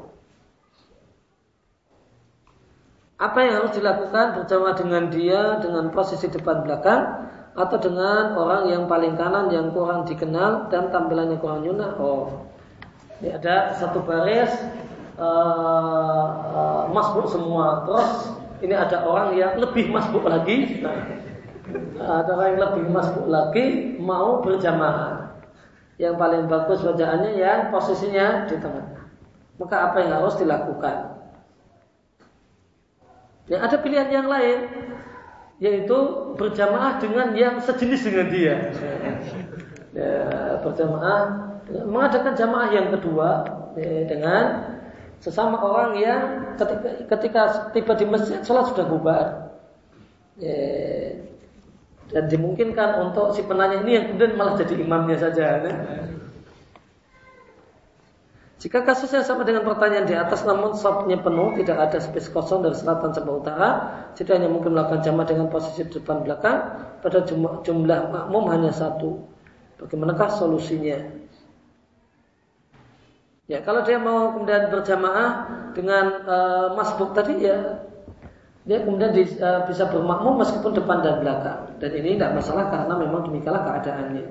Apa 3.18 3.38
yang 3.42 3.54
harus 3.58 3.74
dilakukan 3.74 4.38
berjamaah 4.38 4.78
dengan 4.78 5.10
dia 5.10 5.58
dengan 5.58 5.90
posisi 5.90 6.30
depan 6.30 6.62
belakang 6.62 7.02
atau 7.58 7.78
dengan 7.82 8.38
orang 8.38 8.70
yang 8.70 8.86
paling 8.86 9.18
kanan 9.18 9.50
yang 9.50 9.74
kurang 9.74 10.06
dikenal 10.06 10.70
dan 10.70 10.94
tampilannya 10.94 11.34
kurang 11.42 11.66
nyuna? 11.66 11.98
Oh, 11.98 12.46
ini 13.18 13.34
ada 13.34 13.74
satu 13.74 14.06
baris 14.06 14.54
uh, 15.18 16.26
uh, 16.54 16.82
masbuk 16.94 17.26
semua. 17.28 17.84
Terus 17.84 18.10
ini 18.62 18.74
ada 18.74 19.04
orang 19.04 19.34
yang 19.34 19.58
lebih 19.58 19.90
masbuk 19.90 20.24
lagi. 20.24 20.80
Nah, 20.80 22.24
ada 22.24 22.30
orang 22.32 22.48
yang 22.56 22.62
lebih 22.70 22.84
masbuk 22.88 23.26
lagi 23.28 23.98
mau 24.00 24.40
berjamaah. 24.40 25.36
Yang 25.98 26.14
paling 26.14 26.46
bagus 26.46 26.78
bacaannya 26.86 27.32
yang 27.34 27.74
posisinya 27.74 28.46
di 28.46 28.56
tengah. 28.62 28.86
Maka 29.58 29.90
apa 29.90 29.96
yang 30.06 30.22
harus 30.22 30.38
dilakukan? 30.38 31.18
Yang 33.50 33.60
ada 33.66 33.76
pilihan 33.82 34.08
yang 34.14 34.26
lain 34.30 34.58
yaitu 35.58 35.98
berjamaah 36.38 37.02
dengan 37.02 37.34
yang 37.34 37.58
sejenis 37.58 38.06
dengan 38.06 38.26
dia. 38.30 38.54
Ya, 39.90 40.14
berjamaah 40.62 41.50
mengadakan 41.66 42.38
jamaah 42.38 42.70
yang 42.70 42.94
kedua 42.94 43.42
ya, 43.74 44.06
dengan 44.06 44.77
sesama 45.18 45.58
orang 45.58 45.92
yang 45.98 46.22
ketika, 46.54 46.88
ketika 47.16 47.42
tiba 47.74 47.92
di 47.98 48.04
masjid 48.06 48.38
sholat 48.42 48.70
sudah 48.70 48.86
bubar. 48.86 49.26
Ya, 50.38 51.18
dan 52.08 52.24
dimungkinkan 52.30 53.10
untuk 53.10 53.36
si 53.36 53.44
penanya 53.44 53.84
ini 53.84 54.00
yang 54.00 54.04
kemudian 54.12 54.32
malah 54.38 54.56
jadi 54.56 54.80
imamnya 54.80 55.18
saja 55.20 55.44
ya. 55.60 55.72
jika 58.58 58.80
kasusnya 58.80 59.20
sama 59.26 59.44
dengan 59.44 59.66
pertanyaan 59.66 60.08
di 60.08 60.16
atas 60.16 60.46
namun 60.48 60.72
sopnya 60.72 61.20
penuh 61.20 61.52
tidak 61.60 61.90
ada 61.90 61.98
space 62.00 62.32
kosong 62.32 62.64
dari 62.64 62.78
selatan 62.80 63.12
sampai 63.12 63.34
utara 63.34 63.70
jadi 64.16 64.40
hanya 64.40 64.48
mungkin 64.48 64.72
melakukan 64.72 65.04
jamaah 65.04 65.28
dengan 65.28 65.46
posisi 65.52 65.84
depan 65.84 66.24
belakang 66.24 66.58
pada 66.98 67.22
jumlah, 67.22 67.62
jumlah 67.62 68.10
makmum 68.10 68.50
hanya 68.50 68.74
satu. 68.74 69.22
Bagaimanakah 69.78 70.26
solusinya 70.34 70.98
Ya, 73.48 73.64
kalau 73.64 73.80
dia 73.80 73.96
mau 73.96 74.36
kemudian 74.36 74.68
berjamaah 74.68 75.48
dengan 75.72 76.04
uh, 76.28 76.66
masbuk 76.76 77.16
tadi 77.16 77.48
ya 77.48 77.80
dia 78.68 78.84
kemudian 78.84 79.16
di, 79.16 79.24
uh, 79.40 79.64
bisa 79.64 79.88
bermakmum 79.88 80.36
meskipun 80.44 80.76
depan 80.76 81.00
dan 81.00 81.24
belakang. 81.24 81.72
Dan 81.80 81.90
ini 81.96 82.20
tidak 82.20 82.36
masalah 82.36 82.68
karena 82.68 82.94
memang 83.00 83.24
demikianlah 83.24 83.64
keadaannya. 83.64 84.28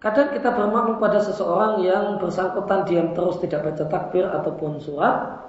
Kadang 0.00 0.32
kita 0.32 0.48
bermakmum 0.56 0.96
pada 0.96 1.20
seseorang 1.20 1.84
yang 1.84 2.16
bersangkutan 2.16 2.88
diam 2.88 3.12
terus 3.12 3.36
tidak 3.44 3.68
baca 3.68 3.84
takbir 3.84 4.24
ataupun 4.24 4.80
surat. 4.80 5.44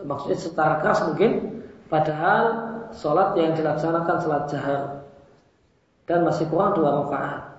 Maksudnya 0.00 0.40
secara 0.40 0.80
keras 0.80 1.04
mungkin. 1.04 1.60
Padahal 1.92 2.44
sholat 2.96 3.36
yang 3.36 3.52
dilaksanakan 3.52 4.16
sholat 4.24 4.42
jahar. 4.48 4.82
Dan 6.08 6.24
masih 6.24 6.48
kurang 6.48 6.72
dua 6.72 7.04
rakaat. 7.04 7.57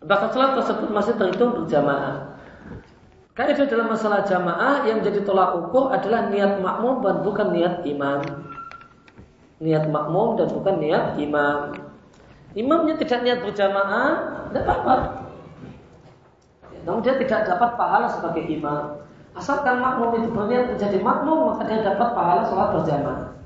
Bahkan 0.00 0.28
salat 0.32 0.56
tersebut 0.56 0.88
masih 0.88 1.12
terhitung 1.20 1.52
berjamaah. 1.60 2.40
Kaidah 3.36 3.68
dalam 3.68 3.92
masalah 3.92 4.24
jamaah 4.24 4.84
yang 4.88 5.04
jadi 5.04 5.24
tolak 5.24 5.56
ukur 5.60 5.92
adalah 5.92 6.32
niat 6.32 6.60
makmum 6.60 7.04
dan 7.04 7.20
bukan 7.20 7.48
niat 7.52 7.84
imam. 7.84 8.20
Niat 9.60 9.92
makmum 9.92 10.40
dan 10.40 10.48
bukan 10.56 10.76
niat 10.80 11.20
imam. 11.20 11.76
Imamnya 12.56 12.96
tidak 12.96 13.20
niat 13.22 13.38
berjamaah, 13.44 14.10
tidak 14.50 14.64
apa-apa. 14.66 14.94
Namun 16.88 17.00
dia 17.04 17.20
tidak 17.20 17.44
dapat 17.44 17.70
pahala 17.76 18.08
sebagai 18.08 18.44
imam. 18.48 19.04
Asalkan 19.36 19.84
makmum 19.84 20.16
itu 20.16 20.28
berniat 20.32 20.74
menjadi 20.74 20.98
makmum, 20.98 21.54
maka 21.54 21.68
dia 21.68 21.84
dapat 21.84 22.08
pahala 22.16 22.42
sholat 22.48 22.68
berjamaah. 22.72 23.39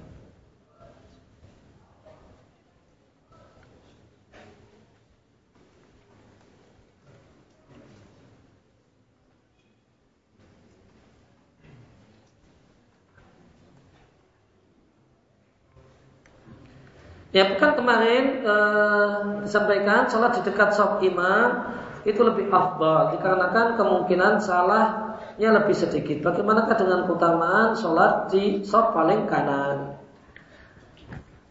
Ya 17.34 17.50
pekan 17.50 17.74
kemarin 17.74 18.46
uh, 18.46 19.42
disampaikan 19.42 20.06
sholat 20.06 20.38
di 20.38 20.46
dekat 20.46 20.70
sop 20.70 21.02
imam 21.02 21.66
itu 22.06 22.22
lebih 22.22 22.46
afdal 22.46 23.10
dikarenakan 23.18 23.74
kemungkinan 23.74 24.38
salahnya 24.38 25.50
lebih 25.58 25.74
sedikit. 25.74 26.22
Bagaimanakah 26.22 26.78
dengan 26.78 27.10
keutamaan 27.10 27.74
sholat 27.74 28.30
di 28.30 28.62
sop 28.62 28.94
paling 28.94 29.26
kanan? 29.26 29.98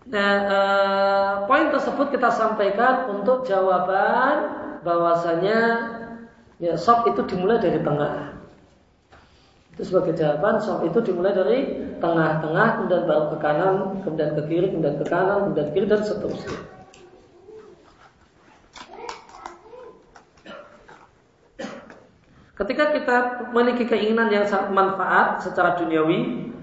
Nah, 0.07 0.33
uh, 0.47 1.33
poin 1.51 1.67
tersebut 1.67 2.15
kita 2.15 2.31
sampaikan 2.31 3.11
untuk 3.11 3.43
jawaban 3.43 4.55
bahwasanya 4.87 5.59
ya 6.63 6.79
sop 6.79 7.11
itu 7.11 7.27
dimulai 7.27 7.59
dari 7.59 7.83
tengah. 7.83 8.32
Itu 9.73 9.89
sebagai 9.89 10.13
jawaban 10.13 10.61
sholat 10.61 10.85
itu 10.85 10.99
dimulai 11.01 11.33
dari 11.33 11.59
tengah-tengah, 11.97 12.67
kemudian 12.77 13.03
baru 13.09 13.25
ke 13.33 13.37
kanan, 13.41 13.75
kemudian 14.05 14.37
ke 14.37 14.41
kiri, 14.45 14.67
kemudian 14.69 15.01
ke 15.01 15.05
kanan, 15.09 15.49
kemudian 15.49 15.65
ke 15.65 15.73
kiri 15.73 15.85
dan 15.89 16.01
seterusnya. 16.05 16.59
Ketika 22.53 22.93
kita 22.93 23.17
memiliki 23.49 23.89
keinginan 23.89 24.29
yang 24.29 24.45
sangat 24.45 24.69
manfaat 24.77 25.41
secara 25.41 25.73
duniawi, 25.73 26.53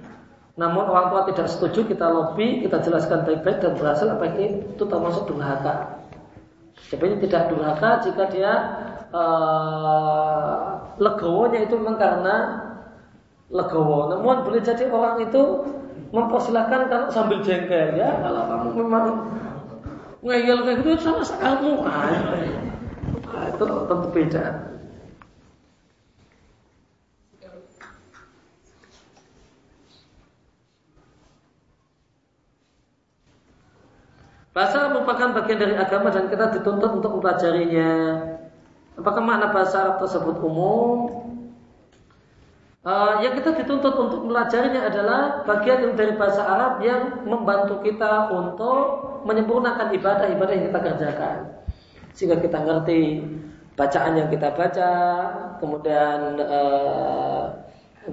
namun 0.55 0.87
orang 0.87 1.11
tua 1.11 1.23
tidak 1.27 1.51
setuju, 1.51 1.91
kita 1.91 2.07
lobby, 2.07 2.62
kita 2.62 2.78
jelaskan 2.78 3.27
baik-baik 3.27 3.59
dan 3.59 3.74
berhasil 3.74 4.07
apa 4.07 4.39
itu 4.39 4.85
termasuk 4.87 5.27
durhaka. 5.27 5.99
Sebenarnya 6.87 7.19
tidak 7.27 7.43
durhaka 7.51 7.91
jika 8.07 8.24
dia 8.31 8.53
uh, 9.11 10.95
legowonya 11.03 11.66
itu 11.66 11.74
memang 11.74 11.99
karena 11.99 12.35
legowo. 13.51 14.14
Namun 14.14 14.47
boleh 14.47 14.62
jadi 14.62 14.86
orang 14.89 15.27
itu 15.27 15.43
mempersilahkan 16.10 16.90
kalau 16.90 17.06
sambil 17.10 17.39
jengkel 17.43 17.94
ya 17.94 18.18
kalau 18.18 18.43
kamu 18.51 18.68
memang 18.82 19.06
ngeyel 20.27 20.59
kayak 20.66 20.82
gitu 20.82 20.98
sama 20.98 21.22
kamu 21.22 21.72
nah, 21.86 23.47
itu 23.47 23.64
tentu 23.64 24.09
beda. 24.10 24.44
Bahasa 34.51 34.90
merupakan 34.90 35.31
bagian 35.31 35.62
dari 35.62 35.74
agama 35.78 36.10
dan 36.10 36.27
kita 36.27 36.51
dituntut 36.59 36.98
untuk 36.98 37.22
mempelajarinya. 37.22 38.18
Apakah 38.98 39.22
makna 39.22 39.55
bahasa 39.55 39.78
Arab 39.78 40.02
tersebut 40.02 40.43
umum? 40.43 41.19
Uh, 42.81 43.20
yang 43.20 43.36
kita 43.36 43.61
dituntut 43.61 43.93
untuk 43.93 44.24
mempelajarinya 44.24 44.89
adalah 44.89 45.44
bagian 45.44 45.93
dari 45.93 46.16
bahasa 46.16 46.40
Arab 46.40 46.81
yang 46.81 47.28
membantu 47.28 47.77
kita 47.85 48.32
untuk 48.32 49.05
menyempurnakan 49.28 49.93
ibadah-ibadah 50.01 50.55
yang 50.57 50.66
kita 50.73 50.81
kerjakan. 50.81 51.36
Sehingga 52.16 52.40
kita 52.40 52.57
ngerti 52.65 53.20
bacaan 53.77 54.16
yang 54.16 54.32
kita 54.32 54.57
baca, 54.57 54.93
kemudian 55.61 56.40
uh, 56.40 57.52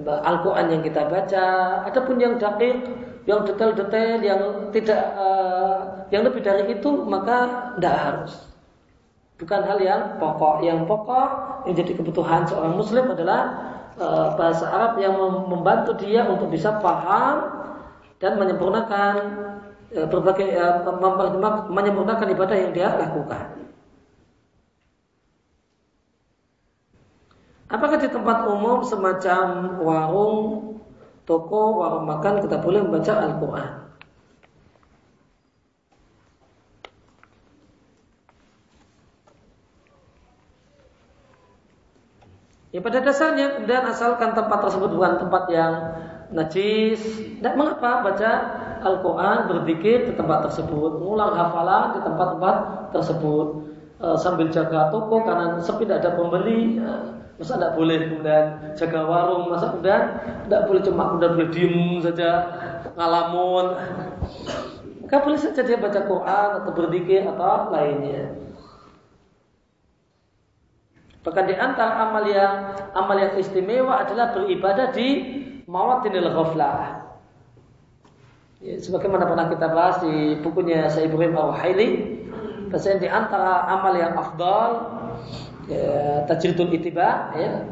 Al-Quran 0.04 0.68
yang 0.68 0.82
kita 0.84 1.08
baca, 1.08 1.46
adapun 1.88 2.20
yang 2.20 2.36
dakik, 2.36 2.76
yang 3.24 3.48
detail-detail, 3.48 4.20
yang 4.20 4.68
tidak, 4.68 5.00
uh, 5.16 6.04
yang 6.12 6.28
lebih 6.28 6.44
dari 6.44 6.76
itu 6.76 7.08
maka 7.08 7.72
tidak 7.80 7.96
harus. 7.96 8.32
Bukan 9.40 9.64
hal 9.64 9.80
yang 9.80 10.20
pokok. 10.20 10.60
Yang 10.60 10.84
pokok 10.84 11.28
yang 11.64 11.74
jadi 11.78 11.92
kebutuhan 11.96 12.44
seorang 12.44 12.76
Muslim 12.76 13.16
adalah 13.16 13.67
bahasa 14.38 14.64
Arab 14.70 15.02
yang 15.02 15.18
membantu 15.50 15.98
dia 15.98 16.22
untuk 16.22 16.54
bisa 16.54 16.78
paham 16.78 17.50
dan 18.22 18.38
menyempurnakan 18.38 19.14
uh, 19.94 20.06
berbagai 20.06 20.54
uh, 20.54 20.86
menyempurnakan 21.70 22.28
ibadah 22.34 22.56
yang 22.58 22.72
dia 22.74 22.88
lakukan. 22.94 23.58
Apakah 27.68 28.00
di 28.00 28.08
tempat 28.08 28.48
umum 28.48 28.80
semacam 28.80 29.76
warung, 29.84 30.44
toko, 31.28 31.84
warung 31.84 32.08
makan 32.08 32.40
kita 32.40 32.56
boleh 32.64 32.80
membaca 32.80 33.12
Al-Quran? 33.12 33.87
Ya 42.78 42.86
pada 42.86 43.02
dasarnya 43.02 43.58
kemudian 43.58 43.90
asalkan 43.90 44.38
tempat 44.38 44.62
tersebut 44.62 44.94
bukan 44.94 45.18
tempat 45.18 45.50
yang 45.50 45.98
najis, 46.30 47.02
tidak 47.42 47.58
mengapa 47.58 48.06
baca 48.06 48.30
Al-Quran 48.86 49.50
berzikir 49.50 50.06
di 50.06 50.14
tempat 50.14 50.46
tersebut, 50.46 51.02
mengulang 51.02 51.34
hafalan 51.34 51.98
di 51.98 52.06
tempat-tempat 52.06 52.56
tersebut 52.94 53.46
e, 53.98 54.06
sambil 54.14 54.46
jaga 54.54 54.94
toko 54.94 55.26
karena 55.26 55.58
sepi 55.58 55.90
tidak 55.90 56.06
ada 56.06 56.10
pembeli. 56.14 56.78
E, 56.78 57.18
Masa 57.38 57.58
tidak 57.58 57.74
boleh 57.74 57.98
kemudian 58.02 58.44
jaga 58.74 59.00
warung, 59.06 59.50
masa 59.50 59.74
kemudian 59.74 60.02
tidak 60.46 60.62
boleh 60.70 60.82
cuma 60.86 61.02
kemudian 61.10 61.32
boleh 61.34 61.50
diem 61.50 61.78
saja 61.98 62.30
ngalamun. 62.94 63.66
Maka 65.02 65.16
boleh 65.22 65.38
saja 65.38 65.66
dia 65.66 65.82
baca 65.82 66.02
Quran 66.06 66.48
atau 66.62 66.70
berzikir 66.74 67.26
atau 67.26 67.74
lainnya. 67.74 68.38
Bahkan 71.26 71.44
di 71.50 71.54
antara 71.58 72.08
amal 72.08 72.24
yang 72.30 72.78
amal 72.94 73.16
yang 73.18 73.34
istimewa 73.36 74.06
adalah 74.06 74.32
beribadah 74.32 74.94
di 74.94 75.08
mawatinil 75.66 76.30
ghaflah. 76.30 77.04
Ya, 78.58 78.74
sebagaimana 78.78 79.26
pernah 79.26 79.46
kita 79.46 79.66
bahas 79.70 80.02
di 80.02 80.38
bukunya 80.42 80.90
Sayyid 80.90 81.14
Ibrahim 81.14 81.38
Al-Haili, 81.38 81.90
di 82.74 83.08
antara 83.08 83.64
amal 83.70 83.94
yang 83.96 84.18
afdal 84.18 84.70
ya, 85.70 86.26
tajridul 86.28 86.68
itiba 86.74 87.32
ya 87.32 87.64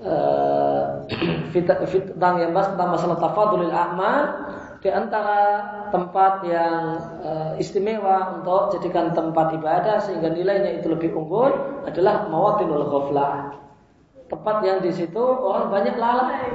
uh, 0.00 1.04
tentang 1.52 2.34
yang 2.40 2.56
bahas 2.56 2.72
tentang 2.72 2.88
masalah 2.94 3.16
tafadulil 3.20 3.74
amal 3.74 4.48
di 4.80 4.88
antara 4.88 5.60
tempat 5.92 6.40
yang 6.48 6.96
uh, 7.20 7.52
istimewa 7.60 8.40
untuk 8.40 8.72
jadikan 8.72 9.12
tempat 9.12 9.52
ibadah 9.60 10.00
sehingga 10.00 10.32
nilainya 10.32 10.80
itu 10.80 10.88
lebih 10.88 11.12
unggul 11.12 11.52
adalah 11.84 12.24
mawatinul 12.32 12.88
ghaflah. 12.88 13.60
Tempat 14.32 14.56
yang 14.64 14.80
di 14.80 14.88
situ 14.88 15.20
orang 15.20 15.68
banyak 15.68 15.96
lalai. 16.00 16.48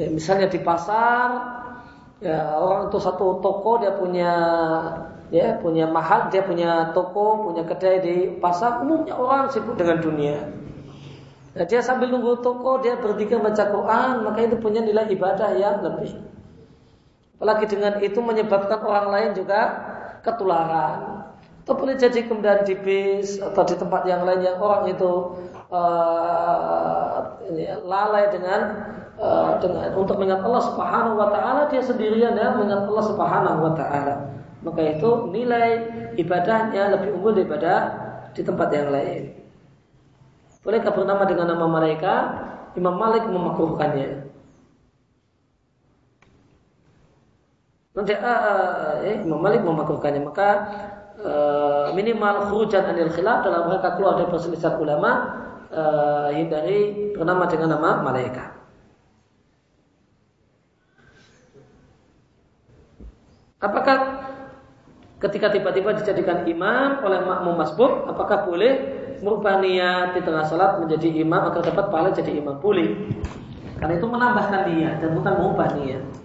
Ya, 0.00 0.08
misalnya 0.08 0.48
di 0.48 0.56
pasar, 0.64 1.28
ya 2.24 2.56
orang 2.56 2.88
itu 2.88 2.96
satu 2.96 3.44
toko 3.44 3.76
dia 3.76 3.92
punya 3.92 4.32
ya 5.28 5.60
punya 5.60 5.84
mahal, 5.84 6.32
dia 6.32 6.40
punya 6.40 6.88
toko, 6.96 7.52
punya 7.52 7.68
kedai 7.68 8.00
di 8.00 8.16
pasar, 8.40 8.80
umumnya 8.80 9.12
orang 9.12 9.52
sibuk 9.52 9.76
dengan 9.76 10.00
dunia. 10.00 10.40
Nah, 11.52 11.68
dia 11.68 11.84
sambil 11.84 12.08
nunggu 12.08 12.40
toko, 12.40 12.80
dia 12.80 12.96
bertiga 12.96 13.36
baca 13.36 13.60
Quran, 13.68 14.24
maka 14.24 14.40
itu 14.40 14.56
punya 14.56 14.80
nilai 14.80 15.04
ibadah 15.12 15.52
yang 15.52 15.84
lebih. 15.84 16.31
Apalagi 17.42 17.66
dengan 17.74 17.98
itu 17.98 18.22
menyebabkan 18.22 18.86
orang 18.86 19.10
lain 19.10 19.30
juga 19.34 19.60
ketularan. 20.22 21.26
Atau 21.66 21.74
boleh 21.74 21.98
jadi 21.98 22.22
kemudian 22.30 22.62
di 22.62 22.78
bis 22.78 23.42
atau 23.42 23.66
di 23.66 23.74
tempat 23.74 24.06
yang 24.06 24.22
lain 24.22 24.46
yang 24.46 24.62
orang 24.62 24.94
itu 24.94 25.42
uh, 25.74 27.42
ini, 27.50 27.66
lalai 27.82 28.30
dengan 28.30 28.60
uh, 29.18 29.58
dengan 29.58 29.90
untuk 29.98 30.22
mengingat 30.22 30.46
Allah 30.46 30.62
Subhanahu 30.70 31.18
wa 31.18 31.34
taala 31.34 31.66
dia 31.66 31.82
sendirian 31.82 32.38
ya 32.38 32.54
mengingat 32.54 32.86
Allah 32.86 33.04
Subhanahu 33.10 33.58
wa 33.58 33.72
taala 33.74 34.14
maka 34.62 34.80
itu 34.94 35.10
nilai 35.34 35.70
ibadahnya 36.14 36.94
lebih 36.94 37.18
unggul 37.18 37.34
daripada 37.34 37.74
di 38.30 38.42
tempat 38.46 38.70
yang 38.70 38.94
lain. 38.94 39.34
Bolehkah 40.62 40.94
bernama 40.94 41.26
dengan 41.26 41.50
nama 41.50 41.66
mereka? 41.66 42.14
Imam 42.78 42.94
Malik 42.94 43.26
memakruhkannya. 43.26 44.31
Nanti 47.92 48.16
uh, 48.16 49.04
eh, 49.04 49.20
Imam 49.20 49.36
Malik 49.36 49.60
memakruhkannya 49.60 50.24
maka 50.24 50.48
uh, 51.20 51.92
minimal 51.92 52.48
khurujan 52.48 52.88
anil 52.88 53.12
khilaf 53.12 53.44
dalam 53.44 53.68
mereka 53.68 54.00
keluar 54.00 54.16
dari 54.16 54.32
perselisihan 54.32 54.80
ulama 54.80 55.10
uh, 55.68 56.28
hindari 56.32 57.12
bernama 57.12 57.44
dengan 57.52 57.76
nama 57.76 58.00
malaikat. 58.00 58.48
Apakah 63.60 63.96
ketika 65.20 65.52
tiba-tiba 65.52 65.94
dijadikan 65.94 66.48
imam 66.48 67.04
oleh 67.04 67.20
makmum 67.22 67.60
masbuk, 67.60 68.08
apakah 68.08 68.48
boleh 68.48 68.72
merubah 69.22 69.60
niat 69.62 70.18
di 70.18 70.20
tengah 70.24 70.48
salat 70.48 70.80
menjadi 70.82 71.22
imam 71.22 71.46
agar 71.46 71.60
dapat 71.60 71.86
pahala 71.92 72.10
jadi 72.10 72.40
imam? 72.40 72.56
Boleh. 72.56 72.88
Karena 73.76 74.00
itu 74.00 74.06
menambahkan 74.08 74.62
niat 74.66 74.96
dan 74.98 75.12
bukan 75.12 75.32
mengubah 75.36 75.68
niat. 75.76 76.21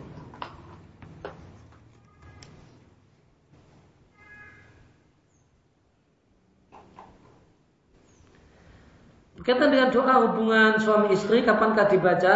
Berkaitan 9.48 9.72
dengan 9.72 9.96
doa 9.96 10.28
hubungan 10.28 10.76
suami 10.76 11.16
istri, 11.16 11.40
kapankah 11.40 11.88
dibaca? 11.88 12.36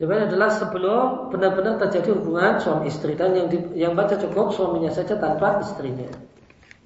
Jawabannya 0.00 0.24
adalah 0.32 0.48
sebelum 0.48 1.28
benar-benar 1.28 1.76
terjadi 1.84 2.16
hubungan 2.16 2.56
suami 2.56 2.88
istri 2.88 3.12
dan 3.12 3.36
yang 3.36 3.52
di, 3.52 3.60
yang 3.76 3.92
baca 3.92 4.16
cukup 4.16 4.56
suaminya 4.56 4.88
saja 4.88 5.20
tanpa 5.20 5.60
istrinya. 5.60 6.08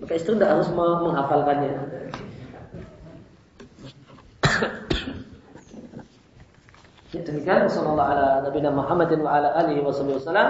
Maka 0.03 0.19
istri 0.19 0.35
tidak 0.35 0.59
harus 0.59 0.74
menghafalkannya. 0.74 2.11
Ya 7.11 7.20
demikian. 7.27 7.66
Sallallahu 7.66 8.07
ala 8.07 8.27
nabiyina 8.47 8.70
Muhammadin 8.70 9.19
wa 9.27 9.43
ala 9.43 9.51
alihi 9.59 9.82
wa 9.82 9.91
wasallam 10.15 10.49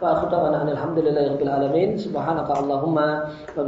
wa 0.00 0.06
allahumma 2.56 3.28
wa 3.52 3.60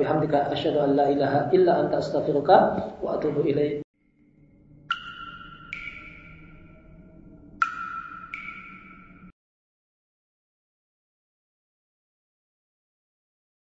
an 0.80 0.96
la 0.96 1.04
ilaha 1.12 1.52
illa 1.52 1.84
anta 1.84 2.00
astaghfiruka 2.00 2.56
wa 3.04 3.18
atubu 3.18 3.44
ilaik 3.44 3.84